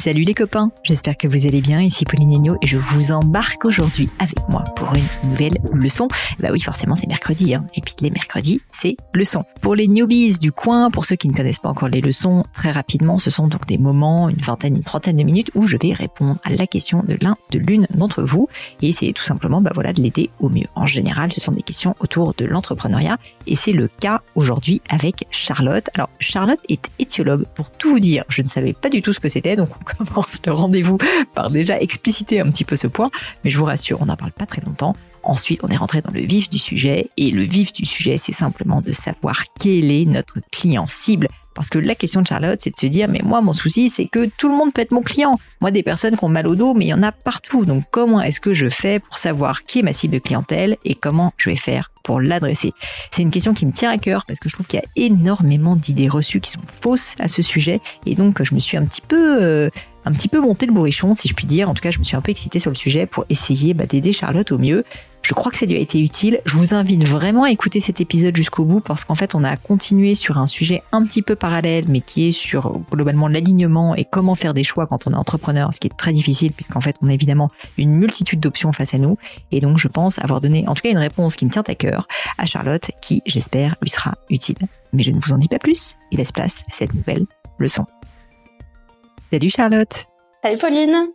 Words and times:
Salut 0.00 0.22
les 0.22 0.32
copains, 0.32 0.70
j'espère 0.84 1.16
que 1.16 1.26
vous 1.26 1.44
allez 1.44 1.60
bien, 1.60 1.82
ici 1.82 2.04
Pauline 2.04 2.32
Agneau 2.32 2.56
et 2.62 2.68
je 2.68 2.78
vous 2.78 3.10
embarque 3.10 3.64
aujourd'hui 3.64 4.08
avec 4.20 4.38
moi 4.48 4.62
pour 4.76 4.94
une 4.94 5.02
nouvelle 5.28 5.58
leçon. 5.72 6.06
Bah 6.38 6.50
oui, 6.52 6.60
forcément 6.60 6.94
c'est 6.94 7.08
mercredi, 7.08 7.52
hein. 7.52 7.66
et 7.74 7.80
puis 7.80 7.94
les 8.00 8.10
mercredis, 8.10 8.60
c'est 8.70 8.96
leçon. 9.12 9.42
Pour 9.60 9.74
les 9.74 9.88
newbies 9.88 10.38
du 10.38 10.52
coin, 10.52 10.92
pour 10.92 11.04
ceux 11.04 11.16
qui 11.16 11.26
ne 11.26 11.32
connaissent 11.32 11.58
pas 11.58 11.68
encore 11.68 11.88
les 11.88 12.00
leçons, 12.00 12.44
très 12.52 12.70
rapidement, 12.70 13.18
ce 13.18 13.28
sont 13.28 13.48
donc 13.48 13.66
des 13.66 13.76
moments, 13.76 14.28
une 14.28 14.36
vingtaine, 14.36 14.76
une 14.76 14.84
trentaine 14.84 15.16
de 15.16 15.24
minutes 15.24 15.50
où 15.56 15.66
je 15.66 15.76
vais 15.76 15.92
répondre 15.92 16.38
à 16.44 16.50
la 16.50 16.68
question 16.68 17.02
de 17.02 17.18
l'un, 17.20 17.36
de 17.50 17.58
l'une 17.58 17.88
d'entre 17.92 18.22
vous 18.22 18.48
et 18.80 18.88
essayer 18.88 19.12
tout 19.12 19.24
simplement 19.24 19.60
bah 19.60 19.72
voilà, 19.74 19.92
de 19.92 20.00
l'aider 20.00 20.30
au 20.38 20.48
mieux. 20.48 20.68
En 20.76 20.86
général, 20.86 21.32
ce 21.32 21.40
sont 21.40 21.50
des 21.52 21.62
questions 21.62 21.96
autour 21.98 22.34
de 22.38 22.44
l'entrepreneuriat 22.44 23.18
et 23.48 23.56
c'est 23.56 23.72
le 23.72 23.88
cas 23.88 24.22
aujourd'hui 24.36 24.80
avec 24.90 25.26
Charlotte. 25.32 25.90
Alors 25.94 26.08
Charlotte 26.20 26.60
est 26.68 26.88
éthiologue, 27.00 27.46
pour 27.56 27.72
tout 27.72 27.90
vous 27.90 28.00
dire, 28.00 28.22
je 28.28 28.42
ne 28.42 28.46
savais 28.46 28.74
pas 28.74 28.90
du 28.90 29.02
tout 29.02 29.12
ce 29.12 29.18
que 29.18 29.28
c'était, 29.28 29.56
donc 29.56 29.70
commence 29.96 30.38
le 30.44 30.52
rendez-vous 30.52 30.98
par 31.34 31.50
déjà 31.50 31.80
expliciter 31.80 32.40
un 32.40 32.50
petit 32.50 32.64
peu 32.64 32.76
ce 32.76 32.86
point, 32.86 33.10
mais 33.44 33.50
je 33.50 33.58
vous 33.58 33.64
rassure, 33.64 33.98
on 34.00 34.06
n'en 34.06 34.16
parle 34.16 34.32
pas 34.32 34.46
très 34.46 34.60
longtemps. 34.60 34.94
Ensuite, 35.22 35.60
on 35.62 35.68
est 35.68 35.76
rentré 35.76 36.00
dans 36.00 36.12
le 36.12 36.20
vif 36.20 36.48
du 36.48 36.58
sujet, 36.58 37.10
et 37.16 37.30
le 37.30 37.42
vif 37.42 37.72
du 37.72 37.84
sujet, 37.84 38.16
c'est 38.18 38.32
simplement 38.32 38.80
de 38.80 38.92
savoir 38.92 39.42
quel 39.58 39.90
est 39.90 40.04
notre 40.04 40.38
client 40.50 40.86
cible. 40.86 41.28
Parce 41.54 41.70
que 41.70 41.78
la 41.78 41.94
question 41.94 42.22
de 42.22 42.26
Charlotte, 42.26 42.60
c'est 42.62 42.70
de 42.70 42.78
se 42.78 42.86
dire, 42.86 43.08
mais 43.08 43.20
moi, 43.24 43.40
mon 43.40 43.52
souci, 43.52 43.90
c'est 43.90 44.06
que 44.06 44.30
tout 44.38 44.48
le 44.48 44.56
monde 44.56 44.72
peut 44.72 44.80
être 44.80 44.92
mon 44.92 45.02
client. 45.02 45.38
Moi, 45.60 45.72
des 45.72 45.82
personnes 45.82 46.16
qui 46.16 46.24
ont 46.24 46.28
mal 46.28 46.46
au 46.46 46.54
dos, 46.54 46.72
mais 46.72 46.86
il 46.86 46.88
y 46.88 46.94
en 46.94 47.02
a 47.02 47.10
partout. 47.10 47.64
Donc, 47.64 47.84
comment 47.90 48.20
est-ce 48.20 48.40
que 48.40 48.54
je 48.54 48.68
fais 48.68 49.00
pour 49.00 49.16
savoir 49.18 49.64
qui 49.64 49.80
est 49.80 49.82
ma 49.82 49.92
cible 49.92 50.14
de 50.14 50.18
clientèle 50.20 50.76
et 50.84 50.94
comment 50.94 51.32
je 51.36 51.50
vais 51.50 51.56
faire 51.56 51.90
l'adresser 52.16 52.72
C'est 53.10 53.22
une 53.22 53.30
question 53.30 53.52
qui 53.54 53.66
me 53.66 53.72
tient 53.72 53.90
à 53.90 53.98
cœur 53.98 54.24
parce 54.26 54.38
que 54.40 54.48
je 54.48 54.54
trouve 54.54 54.66
qu'il 54.66 54.80
y 54.80 54.82
a 54.82 55.06
énormément 55.06 55.76
d'idées 55.76 56.08
reçues 56.08 56.40
qui 56.40 56.50
sont 56.50 56.60
fausses 56.80 57.14
à 57.18 57.28
ce 57.28 57.42
sujet. 57.42 57.80
Et 58.06 58.14
donc, 58.14 58.42
je 58.42 58.54
me 58.54 58.58
suis 58.58 58.76
un 58.76 58.84
petit 58.84 59.02
peu... 59.02 59.70
Un 60.04 60.12
petit 60.12 60.28
peu 60.28 60.40
monté 60.40 60.66
le 60.66 60.72
bourrichon, 60.72 61.14
si 61.14 61.28
je 61.28 61.34
puis 61.34 61.46
dire. 61.46 61.68
En 61.68 61.74
tout 61.74 61.82
cas, 61.82 61.90
je 61.90 61.98
me 61.98 62.04
suis 62.04 62.16
un 62.16 62.20
peu 62.20 62.30
excitée 62.30 62.58
sur 62.58 62.70
le 62.70 62.76
sujet 62.76 63.06
pour 63.06 63.24
essayer 63.28 63.74
bah, 63.74 63.86
d'aider 63.86 64.12
Charlotte 64.12 64.50
au 64.52 64.58
mieux. 64.58 64.84
Je 65.22 65.34
crois 65.34 65.52
que 65.52 65.58
ça 65.58 65.66
lui 65.66 65.74
a 65.74 65.78
été 65.78 66.00
utile. 66.00 66.40
Je 66.46 66.56
vous 66.56 66.72
invite 66.72 67.06
vraiment 67.06 67.44
à 67.44 67.50
écouter 67.50 67.80
cet 67.80 68.00
épisode 68.00 68.34
jusqu'au 68.34 68.64
bout 68.64 68.80
parce 68.80 69.04
qu'en 69.04 69.14
fait, 69.14 69.34
on 69.34 69.44
a 69.44 69.56
continué 69.56 70.14
sur 70.14 70.38
un 70.38 70.46
sujet 70.46 70.82
un 70.92 71.04
petit 71.04 71.20
peu 71.22 71.34
parallèle, 71.34 71.84
mais 71.88 72.00
qui 72.00 72.28
est 72.28 72.32
sur 72.32 72.78
globalement 72.90 73.28
l'alignement 73.28 73.94
et 73.94 74.04
comment 74.04 74.34
faire 74.34 74.54
des 74.54 74.64
choix 74.64 74.86
quand 74.86 75.06
on 75.06 75.12
est 75.12 75.16
entrepreneur, 75.16 75.74
ce 75.74 75.80
qui 75.80 75.88
est 75.88 75.96
très 75.96 76.12
difficile 76.12 76.52
puisqu'en 76.52 76.80
fait, 76.80 76.96
on 77.02 77.08
a 77.08 77.12
évidemment 77.12 77.50
une 77.76 77.90
multitude 77.90 78.40
d'options 78.40 78.72
face 78.72 78.94
à 78.94 78.98
nous. 78.98 79.18
Et 79.50 79.60
donc, 79.60 79.76
je 79.76 79.88
pense 79.88 80.18
avoir 80.20 80.40
donné 80.40 80.66
en 80.68 80.74
tout 80.74 80.82
cas 80.82 80.90
une 80.90 80.98
réponse 80.98 81.36
qui 81.36 81.44
me 81.44 81.50
tient 81.50 81.64
à 81.66 81.74
cœur 81.74 82.08
à 82.38 82.46
Charlotte 82.46 82.90
qui, 83.02 83.22
j'espère, 83.26 83.74
lui 83.82 83.90
sera 83.90 84.14
utile. 84.30 84.56
Mais 84.92 85.02
je 85.02 85.10
ne 85.10 85.18
vous 85.20 85.32
en 85.32 85.38
dis 85.38 85.48
pas 85.48 85.58
plus 85.58 85.94
et 86.12 86.16
laisse 86.16 86.32
place 86.32 86.64
à 86.70 86.74
cette 86.74 86.94
nouvelle 86.94 87.26
leçon. 87.58 87.84
Salut 89.30 89.50
Charlotte. 89.50 90.06
Salut 90.42 90.58
Pauline. 90.58 91.08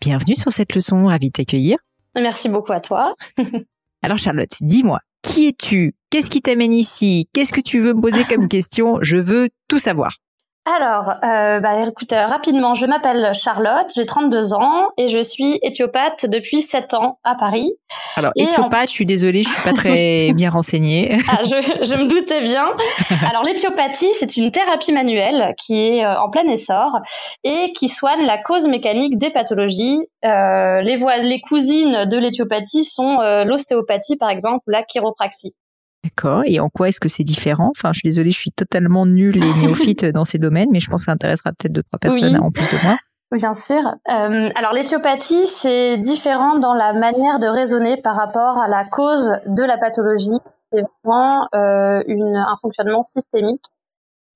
Bienvenue 0.00 0.34
sur 0.36 0.52
cette 0.52 0.74
leçon, 0.74 1.06
ravie 1.06 1.28
de 1.28 1.32
t'accueillir. 1.32 1.78
Merci 2.14 2.48
beaucoup 2.48 2.72
à 2.72 2.80
toi. 2.80 3.14
Alors 4.02 4.18
Charlotte, 4.18 4.50
dis-moi, 4.60 4.98
qui 5.22 5.48
es-tu? 5.48 5.94
Qu'est-ce 6.10 6.28
qui 6.30 6.42
t'amène 6.42 6.72
ici? 6.72 7.28
Qu'est-ce 7.32 7.52
que 7.52 7.60
tu 7.60 7.78
veux 7.78 7.94
me 7.94 8.00
poser 8.00 8.24
comme 8.24 8.48
question? 8.48 8.98
Je 9.02 9.16
veux 9.16 9.48
tout 9.68 9.78
savoir. 9.78 10.16
Alors, 10.64 11.14
euh, 11.24 11.58
bah, 11.58 11.84
écoute, 11.88 12.12
euh, 12.12 12.26
rapidement, 12.26 12.76
je 12.76 12.86
m'appelle 12.86 13.32
Charlotte, 13.34 13.90
j'ai 13.96 14.06
32 14.06 14.54
ans 14.54 14.90
et 14.96 15.08
je 15.08 15.20
suis 15.20 15.58
éthiopathe 15.60 16.26
depuis 16.26 16.60
7 16.60 16.94
ans 16.94 17.18
à 17.24 17.34
Paris. 17.34 17.72
Alors, 18.14 18.30
éthiopathe, 18.36 18.88
je 18.88 18.94
suis 18.94 19.06
désolée, 19.06 19.42
je 19.42 19.48
suis 19.48 19.62
pas 19.62 19.72
très 19.74 20.32
bien 20.32 20.50
renseignée. 20.50 21.18
Ah, 21.34 21.42
je, 21.42 21.84
je, 21.84 21.94
me 21.94 22.08
doutais 22.08 22.42
bien. 22.42 22.66
Alors, 23.28 23.42
l'éthiopathie, 23.42 24.10
c'est 24.18 24.36
une 24.36 24.50
thérapie 24.50 24.92
manuelle 24.92 25.54
qui 25.56 25.74
est 25.74 26.04
euh, 26.04 26.20
en 26.20 26.30
plein 26.30 26.46
essor 26.46 27.00
et 27.42 27.72
qui 27.72 27.88
soigne 27.88 28.24
la 28.26 28.38
cause 28.38 28.68
mécanique 28.68 29.18
des 29.18 29.30
pathologies. 29.30 29.98
Euh, 30.24 30.82
les, 30.82 30.96
voies, 30.96 31.16
les 31.18 31.40
cousines 31.40 32.04
de 32.04 32.18
l'éthiopathie 32.18 32.84
sont 32.84 33.18
l'ostéopathie, 33.46 34.16
par 34.16 34.30
exemple, 34.30 34.60
ou 34.68 34.70
la 34.70 34.82
chiropraxie. 34.82 35.54
D'accord. 36.04 36.42
Et 36.46 36.58
en 36.58 36.68
quoi 36.68 36.88
est-ce 36.88 37.00
que 37.00 37.08
c'est 37.08 37.22
différent? 37.22 37.70
Enfin, 37.76 37.92
je 37.92 38.00
suis 38.00 38.08
désolée, 38.08 38.32
je 38.32 38.38
suis 38.38 38.50
totalement 38.50 39.06
nulle 39.06 39.36
et 39.36 39.54
néophyte 39.60 40.04
dans 40.12 40.24
ces 40.24 40.38
domaines, 40.38 40.68
mais 40.72 40.80
je 40.80 40.90
pense 40.90 41.02
que 41.02 41.06
ça 41.06 41.12
intéressera 41.12 41.50
peut-être 41.50 41.72
deux 41.72 41.82
trois 41.84 41.98
personnes 41.98 42.36
en 42.40 42.50
plus 42.50 42.68
de 42.70 42.82
moi. 42.84 42.96
Bien 43.32 43.54
sûr. 43.54 43.78
Euh, 43.78 44.50
alors 44.54 44.72
l'éthiopathie, 44.72 45.46
c'est 45.46 45.96
différent 45.96 46.58
dans 46.58 46.74
la 46.74 46.92
manière 46.92 47.38
de 47.38 47.46
raisonner 47.46 48.00
par 48.02 48.14
rapport 48.14 48.58
à 48.58 48.68
la 48.68 48.84
cause 48.84 49.32
de 49.46 49.62
la 49.62 49.78
pathologie. 49.78 50.38
C'est 50.70 50.82
vraiment 51.02 51.48
euh, 51.54 52.02
une, 52.06 52.36
un 52.36 52.56
fonctionnement 52.60 53.02
systémique 53.02 53.64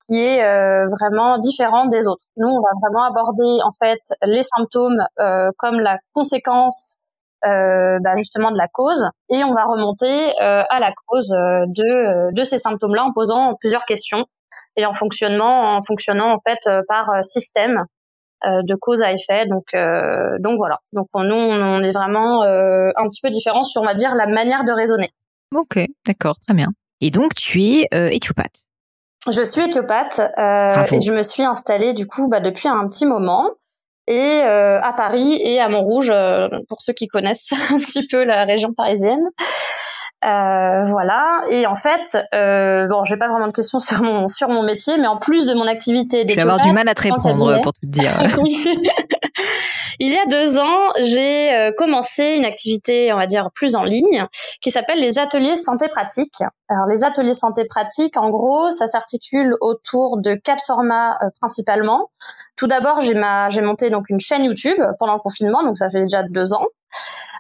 qui 0.06 0.19
est 0.19 0.43
euh, 0.43 0.87
vraiment 0.88 1.37
différent 1.37 1.87
des 1.87 2.06
autres. 2.06 2.22
Nous, 2.38 2.48
on 2.48 2.60
va 2.60 2.71
vraiment 2.81 3.04
aborder 3.04 3.59
en 3.65 3.72
fait 3.72 4.00
les 4.22 4.43
symptômes 4.43 5.03
comme 5.59 5.81
la 5.81 5.98
conséquence 6.15 6.97
euh, 7.45 7.99
bah, 8.03 8.15
justement 8.17 8.51
de 8.51 8.57
la 8.57 8.67
cause. 8.67 9.05
Et 9.29 9.45
on 9.45 9.53
va 9.53 9.65
remonter 9.65 10.33
euh, 10.41 10.63
à 10.71 10.81
la 10.81 10.93
cause 11.07 11.31
euh, 11.33 11.67
de, 11.69 12.35
de 12.35 12.45
ces 12.45 12.59
symptômes-là 12.59 13.05
en 13.05 13.13
posant 13.13 13.55
plusieurs 13.61 13.85
questions 13.85 14.25
et 14.77 14.87
en 14.87 14.95
fonctionnement 14.95 15.77
en 15.77 15.81
fonctionnant 15.83 16.33
en 16.33 16.39
fait 16.39 16.59
par 16.89 17.11
système 17.23 17.85
de 18.45 18.75
cause 18.81 19.03
à 19.03 19.13
effet. 19.13 19.47
Donc 19.47 19.65
donc 20.41 20.57
voilà. 20.57 20.79
Donc 20.93 21.09
nous 21.15 21.35
on 21.35 21.83
est 21.83 21.93
vraiment 21.93 22.43
un 22.43 23.09
petit 23.09 23.21
peu 23.21 23.29
différent 23.31 23.65
sur 23.65 23.83
on 23.83 23.85
va 23.85 23.95
dire 23.95 24.15
la 24.15 24.27
manière 24.27 24.65
de 24.65 24.73
raisonner. 24.73 25.11
Ok 25.55 25.79
d'accord 26.07 26.37
très 26.47 26.55
bien. 26.55 26.69
Et 27.01 27.11
donc 27.11 27.35
tu 27.35 27.61
es 27.63 27.89
éthiopathe? 27.93 28.65
Je 29.31 29.43
suis 29.43 29.63
éthiopathe 29.63 30.21
et 30.21 31.01
je 31.01 31.13
me 31.13 31.23
suis 31.23 31.43
installée 31.43 31.93
du 31.93 32.07
coup 32.07 32.29
bah, 32.29 32.41
depuis 32.41 32.69
un 32.69 32.89
petit 32.89 33.05
moment 33.05 33.51
et 34.06 34.43
euh, 34.44 34.81
à 34.81 34.93
Paris 34.93 35.41
et 35.43 35.61
à 35.61 35.69
Montrouge 35.69 36.11
euh, 36.12 36.49
pour 36.69 36.83
ceux 36.83 36.93
qui 36.93 37.09
connaissent 37.09 37.53
un 37.71 37.78
petit 37.78 38.06
peu 38.06 38.25
la 38.25 38.44
région 38.44 38.72
parisienne. 38.72 39.22
Euh, 40.25 40.84
voilà. 40.87 41.43
Et 41.50 41.67
en 41.67 41.77
fait, 41.77 42.19
euh, 42.34 42.89
bon, 42.89 43.05
j'ai 43.05 43.16
pas 43.16 43.28
vraiment 43.28 43.47
de 43.49 43.53
questions 43.53 43.78
sur 43.78 44.03
mon 44.03 44.28
sur 44.28 44.49
mon 44.49 44.62
métier, 44.62 44.97
mais 44.99 45.06
en 45.06 45.19
plus 45.19 45.47
de 45.47 45.55
mon 45.55 45.66
activité, 45.66 46.25
je 46.28 46.34
vais 46.34 46.41
avoir 46.41 46.59
du 46.59 46.72
mal 46.72 46.89
à 46.89 46.95
te 46.95 47.03
répondre 47.03 47.60
pour 47.60 47.72
te 47.72 47.86
dire. 47.86 48.13
Il 49.98 50.13
y 50.13 50.16
a 50.16 50.27
deux 50.27 50.59
ans, 50.59 50.93
j'ai 51.01 51.54
euh, 51.54 51.72
commencé 51.77 52.34
une 52.37 52.45
activité, 52.45 53.13
on 53.13 53.16
va 53.16 53.27
dire, 53.27 53.51
plus 53.54 53.75
en 53.75 53.83
ligne, 53.83 54.27
qui 54.60 54.71
s'appelle 54.71 54.98
les 54.98 55.19
ateliers 55.19 55.57
santé 55.57 55.89
pratique. 55.89 56.43
Alors, 56.69 56.87
les 56.87 57.04
ateliers 57.04 57.34
santé 57.34 57.65
pratique, 57.65 58.16
en 58.16 58.31
gros, 58.31 58.71
ça 58.71 58.87
s'articule 58.87 59.57
autour 59.60 60.19
de 60.19 60.34
quatre 60.34 60.65
formats 60.65 61.19
euh, 61.22 61.28
principalement. 61.41 62.10
Tout 62.57 62.66
d'abord, 62.66 63.01
j'ai 63.01 63.15
j'ai 63.48 63.63
monté 63.63 63.91
donc 63.91 64.09
une 64.10 64.21
chaîne 64.21 64.45
YouTube 64.45 64.78
pendant 64.98 65.15
le 65.15 65.21
confinement, 65.21 65.63
donc 65.63 65.78
ça 65.78 65.91
fait 65.91 66.03
déjà 66.03 66.22
deux 66.22 66.53
ans 66.53 66.66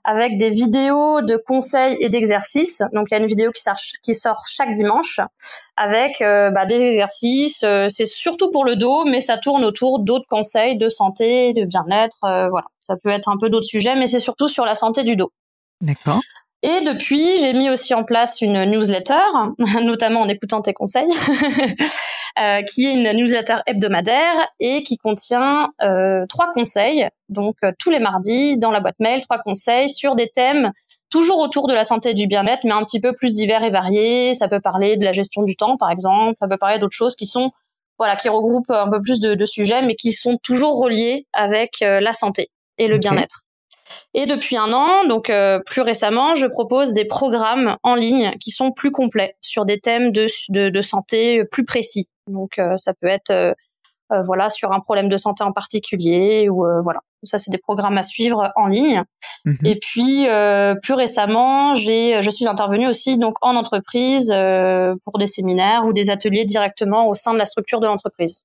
avec 0.06 0.38
des 0.38 0.50
vidéos 0.50 1.20
de 1.20 1.36
conseils 1.36 1.96
et 1.98 2.08
d'exercices. 2.08 2.80
Donc 2.92 3.08
il 3.10 3.14
y 3.14 3.16
a 3.16 3.20
une 3.20 3.26
vidéo 3.26 3.50
qui 3.50 3.60
sort, 3.60 3.74
qui 4.02 4.14
sort 4.14 4.44
chaque 4.48 4.72
dimanche 4.72 5.18
avec 5.76 6.22
euh, 6.22 6.50
bah, 6.50 6.64
des 6.64 6.80
exercices. 6.80 7.64
Euh, 7.64 7.88
c'est 7.88 8.06
surtout 8.06 8.52
pour 8.52 8.64
le 8.64 8.76
dos, 8.76 9.04
mais 9.04 9.20
ça 9.20 9.36
tourne 9.36 9.64
autour 9.64 9.98
d'autres 9.98 10.28
conseils 10.30 10.78
de 10.78 10.88
santé, 10.88 11.52
de 11.54 11.64
bien-être. 11.64 12.18
Euh, 12.22 12.48
voilà, 12.48 12.66
ça 12.78 12.94
peut 12.96 13.10
être 13.10 13.28
un 13.28 13.36
peu 13.36 13.50
d'autres 13.50 13.66
sujets, 13.66 13.96
mais 13.96 14.06
c'est 14.06 14.20
surtout 14.20 14.46
sur 14.46 14.64
la 14.64 14.76
santé 14.76 15.02
du 15.02 15.16
dos. 15.16 15.32
D'accord. 15.80 16.20
Et 16.62 16.80
depuis, 16.82 17.36
j'ai 17.40 17.52
mis 17.52 17.68
aussi 17.68 17.92
en 17.92 18.04
place 18.04 18.40
une 18.40 18.64
newsletter, 18.64 19.14
notamment 19.82 20.20
en 20.20 20.28
écoutant 20.28 20.62
tes 20.62 20.72
conseils, 20.72 21.08
euh, 22.38 22.62
qui 22.62 22.86
est 22.86 22.92
une 22.92 23.10
newsletter 23.12 23.58
hebdomadaire 23.66 24.36
et 24.60 24.82
qui 24.82 24.98
contient 24.98 25.70
euh, 25.82 26.26
trois 26.28 26.52
conseils, 26.52 27.08
donc 27.28 27.54
euh, 27.64 27.72
tous 27.78 27.90
les 27.90 27.98
mardis 27.98 28.58
dans 28.58 28.70
la 28.70 28.80
boîte 28.80 29.00
mail, 29.00 29.22
trois 29.22 29.38
conseils 29.38 29.88
sur 29.88 30.14
des 30.14 30.28
thèmes 30.28 30.72
toujours 31.10 31.38
autour 31.38 31.68
de 31.68 31.74
la 31.74 31.84
santé 31.84 32.10
et 32.10 32.14
du 32.14 32.26
bien-être, 32.26 32.64
mais 32.64 32.72
un 32.72 32.84
petit 32.84 33.00
peu 33.00 33.14
plus 33.14 33.32
divers 33.32 33.62
et 33.62 33.70
variés. 33.70 34.34
Ça 34.34 34.48
peut 34.48 34.60
parler 34.60 34.96
de 34.96 35.04
la 35.04 35.12
gestion 35.12 35.42
du 35.44 35.56
temps, 35.56 35.76
par 35.76 35.90
exemple. 35.90 36.34
Ça 36.40 36.48
peut 36.48 36.58
parler 36.58 36.78
d'autres 36.78 36.96
choses 36.96 37.14
qui 37.14 37.26
sont, 37.26 37.52
voilà, 37.96 38.16
qui 38.16 38.28
regroupent 38.28 38.70
un 38.70 38.90
peu 38.90 39.00
plus 39.00 39.20
de, 39.20 39.34
de 39.34 39.46
sujets, 39.46 39.82
mais 39.82 39.94
qui 39.94 40.12
sont 40.12 40.36
toujours 40.42 40.78
reliés 40.78 41.26
avec 41.32 41.78
la 41.80 42.12
santé 42.12 42.50
et 42.76 42.88
le 42.88 42.98
bien-être. 42.98 43.46
Et 44.14 44.26
depuis 44.26 44.56
un 44.56 44.72
an, 44.72 45.06
donc 45.06 45.30
euh, 45.30 45.60
plus 45.64 45.82
récemment, 45.82 46.34
je 46.34 46.46
propose 46.46 46.92
des 46.92 47.04
programmes 47.04 47.76
en 47.82 47.94
ligne 47.94 48.32
qui 48.40 48.50
sont 48.50 48.72
plus 48.72 48.90
complets 48.90 49.36
sur 49.40 49.64
des 49.64 49.80
thèmes 49.80 50.10
de, 50.10 50.26
de, 50.48 50.70
de 50.70 50.82
santé 50.82 51.44
plus 51.50 51.64
précis. 51.64 52.08
Donc 52.26 52.58
euh, 52.58 52.76
ça 52.76 52.94
peut 52.94 53.06
être 53.06 53.30
euh, 53.30 53.54
voilà 54.24 54.50
sur 54.50 54.72
un 54.72 54.80
problème 54.80 55.08
de 55.08 55.16
santé 55.16 55.42
en 55.42 55.52
particulier 55.52 56.48
ou 56.48 56.64
voilà. 56.82 57.00
Ça 57.24 57.38
c'est 57.40 57.50
des 57.50 57.58
programmes 57.58 57.98
à 57.98 58.04
suivre 58.04 58.52
en 58.54 58.66
ligne. 58.68 59.02
Mhm. 59.44 59.58
Et 59.64 59.80
puis 59.80 60.26
plus 60.82 60.94
récemment, 60.94 61.74
j'ai 61.74 62.22
je 62.22 62.30
suis 62.30 62.46
intervenue 62.46 62.86
aussi 62.86 63.18
donc 63.18 63.34
en 63.40 63.56
entreprise 63.56 64.28
pour 65.04 65.18
des 65.18 65.26
séminaires 65.26 65.84
ou 65.86 65.92
des 65.92 66.10
ateliers 66.10 66.44
directement 66.44 67.08
au 67.08 67.16
sein 67.16 67.32
de 67.32 67.38
la 67.38 67.46
structure 67.46 67.80
de 67.80 67.86
l'entreprise. 67.86 68.44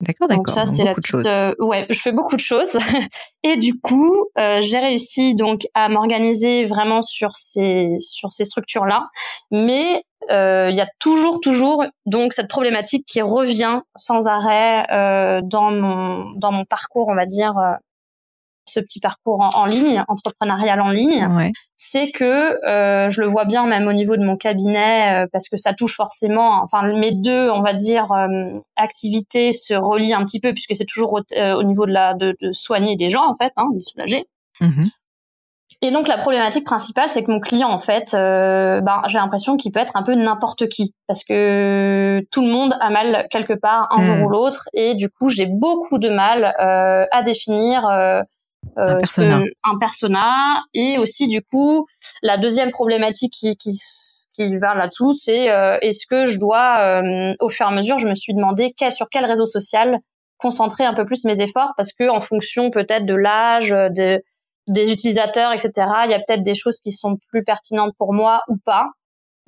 D'accord, 0.00 0.28
d'accord. 0.28 0.44
Donc 0.44 0.54
ça, 0.54 0.66
c'est 0.66 0.84
la 0.84 0.94
petite, 0.94 1.14
euh, 1.14 1.54
ouais, 1.58 1.86
je 1.90 1.98
fais 1.98 2.12
beaucoup 2.12 2.36
de 2.36 2.40
choses. 2.40 2.78
et 3.42 3.56
du 3.56 3.80
coup, 3.80 4.26
euh, 4.38 4.60
j'ai 4.60 4.78
réussi 4.78 5.34
donc 5.34 5.66
à 5.74 5.88
m'organiser 5.88 6.66
vraiment 6.66 7.02
sur 7.02 7.34
ces 7.34 7.96
sur 7.98 8.32
ces 8.32 8.44
structures-là. 8.44 9.08
Mais 9.50 10.04
euh, 10.30 10.68
il 10.70 10.76
y 10.76 10.80
a 10.80 10.88
toujours, 11.00 11.40
toujours 11.40 11.84
donc 12.06 12.32
cette 12.32 12.48
problématique 12.48 13.06
qui 13.06 13.22
revient 13.22 13.80
sans 13.96 14.28
arrêt 14.28 14.86
dans 15.42 15.72
mon 15.72 16.30
dans 16.36 16.52
mon 16.52 16.64
parcours, 16.64 17.08
on 17.08 17.16
va 17.16 17.26
dire 17.26 17.54
ce 18.68 18.80
petit 18.80 19.00
parcours 19.00 19.40
en, 19.40 19.66
ligne, 19.66 20.02
entrepreneurial 20.08 20.80
en 20.80 20.90
ligne, 20.90 21.52
c'est 21.76 22.10
que 22.10 22.64
euh, 22.66 23.08
je 23.08 23.20
le 23.20 23.28
vois 23.28 23.44
bien 23.44 23.66
même 23.66 23.86
au 23.86 23.92
niveau 23.92 24.16
de 24.16 24.24
mon 24.24 24.36
cabinet 24.36 25.24
euh, 25.24 25.26
parce 25.32 25.48
que 25.48 25.56
ça 25.56 25.72
touche 25.74 25.94
forcément, 25.94 26.62
enfin 26.62 26.82
mes 26.82 27.12
deux, 27.12 27.50
on 27.50 27.62
va 27.62 27.72
dire, 27.72 28.10
euh, 28.12 28.58
activités 28.76 29.52
se 29.52 29.74
relient 29.74 30.12
un 30.12 30.24
petit 30.24 30.40
peu 30.40 30.52
puisque 30.52 30.74
c'est 30.74 30.84
toujours 30.84 31.14
au, 31.14 31.62
niveau 31.62 31.86
de 31.86 31.92
la 31.92 32.14
de, 32.14 32.34
soigner 32.52 32.96
des 32.96 33.08
gens 33.08 33.26
en 33.28 33.34
fait, 33.36 33.52
hein, 33.56 33.68
de 33.72 33.80
soulager. 33.80 34.26
Mm-hmm. 34.60 34.90
Et 35.82 35.92
donc 35.92 36.08
la 36.08 36.18
problématique 36.18 36.64
principale, 36.64 37.08
c'est 37.08 37.22
que 37.22 37.30
mon 37.30 37.38
client, 37.38 37.68
en 37.68 37.78
fait, 37.78 38.08
ben, 38.12 39.02
j'ai 39.06 39.18
l'impression 39.18 39.56
qu'il 39.56 39.70
peut 39.70 39.78
être 39.78 39.96
un 39.96 40.02
peu 40.02 40.16
n'importe 40.16 40.68
qui, 40.68 40.92
parce 41.06 41.22
que 41.22 42.26
tout 42.32 42.44
le 42.44 42.50
monde 42.50 42.74
a 42.80 42.90
mal 42.90 43.28
quelque 43.30 43.52
part 43.52 43.86
un 43.92 44.02
jour 44.02 44.16
mm. 44.16 44.22
ou 44.24 44.28
l'autre, 44.28 44.68
et 44.72 44.96
du 44.96 45.08
coup 45.08 45.28
j'ai 45.28 45.46
beaucoup 45.46 45.98
de 45.98 46.08
mal 46.08 46.52
à 46.56 47.22
définir 47.22 47.86
un 48.76 48.96
euh, 48.96 48.98
persona. 48.98 49.42
un 49.64 49.78
persona 49.78 50.62
et 50.74 50.98
aussi 50.98 51.28
du 51.28 51.42
coup 51.42 51.86
la 52.22 52.36
deuxième 52.36 52.70
problématique 52.70 53.32
qui 53.32 53.56
qui, 53.56 53.78
qui 54.32 54.56
va 54.56 54.74
là-dessous 54.74 55.14
c'est 55.14 55.50
euh, 55.50 55.78
est-ce 55.80 56.06
que 56.06 56.26
je 56.26 56.38
dois 56.38 57.02
euh, 57.02 57.34
au 57.40 57.48
fur 57.48 57.66
et 57.66 57.68
à 57.68 57.72
mesure 57.72 57.98
je 57.98 58.08
me 58.08 58.14
suis 58.14 58.34
demandé 58.34 58.74
quel, 58.76 58.92
sur 58.92 59.08
quel 59.10 59.24
réseau 59.24 59.46
social 59.46 59.98
concentrer 60.38 60.84
un 60.84 60.94
peu 60.94 61.04
plus 61.04 61.24
mes 61.24 61.40
efforts 61.40 61.72
parce 61.76 61.92
que 61.92 62.08
en 62.08 62.20
fonction 62.20 62.70
peut-être 62.70 63.06
de 63.06 63.14
l'âge 63.14 63.70
de 63.70 64.22
des 64.66 64.92
utilisateurs 64.92 65.52
etc 65.52 65.72
il 66.04 66.10
y 66.10 66.14
a 66.14 66.20
peut-être 66.20 66.42
des 66.42 66.54
choses 66.54 66.78
qui 66.80 66.92
sont 66.92 67.16
plus 67.28 67.44
pertinentes 67.44 67.94
pour 67.98 68.12
moi 68.12 68.42
ou 68.48 68.56
pas 68.64 68.86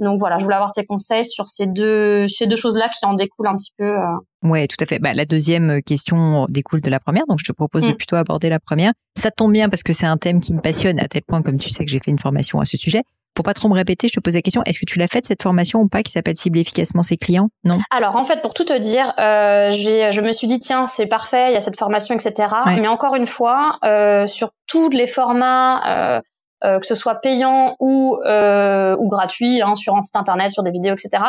donc 0.01 0.19
voilà, 0.19 0.39
je 0.39 0.45
voulais 0.45 0.57
avoir 0.57 0.73
tes 0.73 0.85
conseils 0.85 1.25
sur 1.25 1.49
ces 1.49 1.67
deux, 1.67 2.27
ces 2.29 2.47
deux 2.47 2.57
choses-là 2.57 2.89
qui 2.89 3.05
en 3.05 3.15
découlent 3.15 3.49
un 3.49 3.57
petit 3.57 3.73
peu. 3.77 3.85
Euh. 3.85 4.17
Ouais, 4.43 4.67
tout 4.67 4.77
à 4.81 4.87
fait. 4.87 4.99
Bah, 4.99 5.13
la 5.13 5.27
deuxième 5.27 5.83
question 5.83 6.47
découle 6.49 6.81
de 6.81 6.91
la 6.91 6.99
première, 6.99 7.27
donc 7.29 7.39
je 7.41 7.45
te 7.45 7.53
propose 7.53 7.87
de 7.87 7.93
mm. 7.93 7.97
plutôt 7.97 8.17
aborder 8.17 8.49
la 8.49 8.59
première. 8.59 8.93
Ça 9.17 9.31
tombe 9.31 9.53
bien 9.53 9.69
parce 9.69 9.83
que 9.83 9.93
c'est 9.93 10.07
un 10.07 10.17
thème 10.17 10.41
qui 10.41 10.55
me 10.55 10.61
passionne 10.61 10.99
à 10.99 11.09
tel 11.09 11.23
point, 11.23 11.43
comme 11.43 11.59
tu 11.59 11.69
sais, 11.69 11.85
que 11.85 11.91
j'ai 11.91 12.01
fait 12.03 12.11
une 12.11 12.19
formation 12.19 12.61
à 12.61 12.65
ce 12.65 12.77
sujet. 12.77 13.03
Pour 13.35 13.45
pas 13.45 13.55
trop 13.55 13.69
me 13.69 13.75
répéter, 13.75 14.09
je 14.09 14.15
te 14.15 14.21
pose 14.21 14.35
la 14.35 14.43
question 14.43 14.63
est-ce 14.67 14.81
que 14.81 14.87
tu 14.87 14.99
l'as 14.99 15.07
faite 15.07 15.25
cette 15.25 15.43
formation 15.43 15.81
ou 15.81 15.89
pas 15.89 16.03
qui 16.03 16.11
s'appelle 16.11 16.37
cibler 16.37 16.63
efficacement 16.63 17.03
ses 17.03 17.17
clients? 17.17 17.49
Non? 17.65 17.79
Alors 17.91 18.17
en 18.17 18.25
fait, 18.25 18.41
pour 18.43 18.55
tout 18.55 18.65
te 18.65 18.77
dire, 18.77 19.15
euh, 19.19 19.71
je 19.71 20.21
me 20.21 20.33
suis 20.33 20.47
dit 20.47 20.59
tiens 20.59 20.87
c'est 20.87 21.07
parfait, 21.07 21.51
il 21.51 21.55
y 21.55 21.57
a 21.57 21.61
cette 21.61 21.79
formation, 21.79 22.15
etc. 22.15 22.49
Mais 22.67 22.89
encore 22.89 23.15
une 23.15 23.29
fois, 23.29 23.79
euh, 23.85 24.27
sur 24.27 24.51
tous 24.67 24.91
les 24.91 25.07
formats. 25.07 26.17
Euh, 26.17 26.21
euh, 26.21 26.21
que 26.63 26.87
ce 26.87 26.95
soit 26.95 27.17
payant 27.17 27.77
ou 27.81 28.19
euh, 28.27 28.95
ou 28.99 29.09
gratuit 29.09 29.63
hein, 29.63 29.77
sur 29.77 29.97
un 29.97 30.03
site 30.03 30.17
internet, 30.17 30.53
sur 30.53 30.63
des 30.63 30.71
vidéos, 30.71 30.95
etc. 30.95 31.23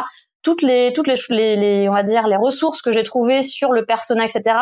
Toutes 0.43 0.61
les 0.61 0.91
toutes 0.93 1.07
les, 1.07 1.15
les, 1.29 1.55
les 1.55 1.89
on 1.89 1.93
va 1.93 2.03
dire 2.03 2.27
les 2.27 2.35
ressources 2.35 2.81
que 2.81 2.91
j'ai 2.91 3.03
trouvées 3.03 3.43
sur 3.43 3.71
le 3.71 3.85
persona, 3.85 4.25
etc. 4.25 4.55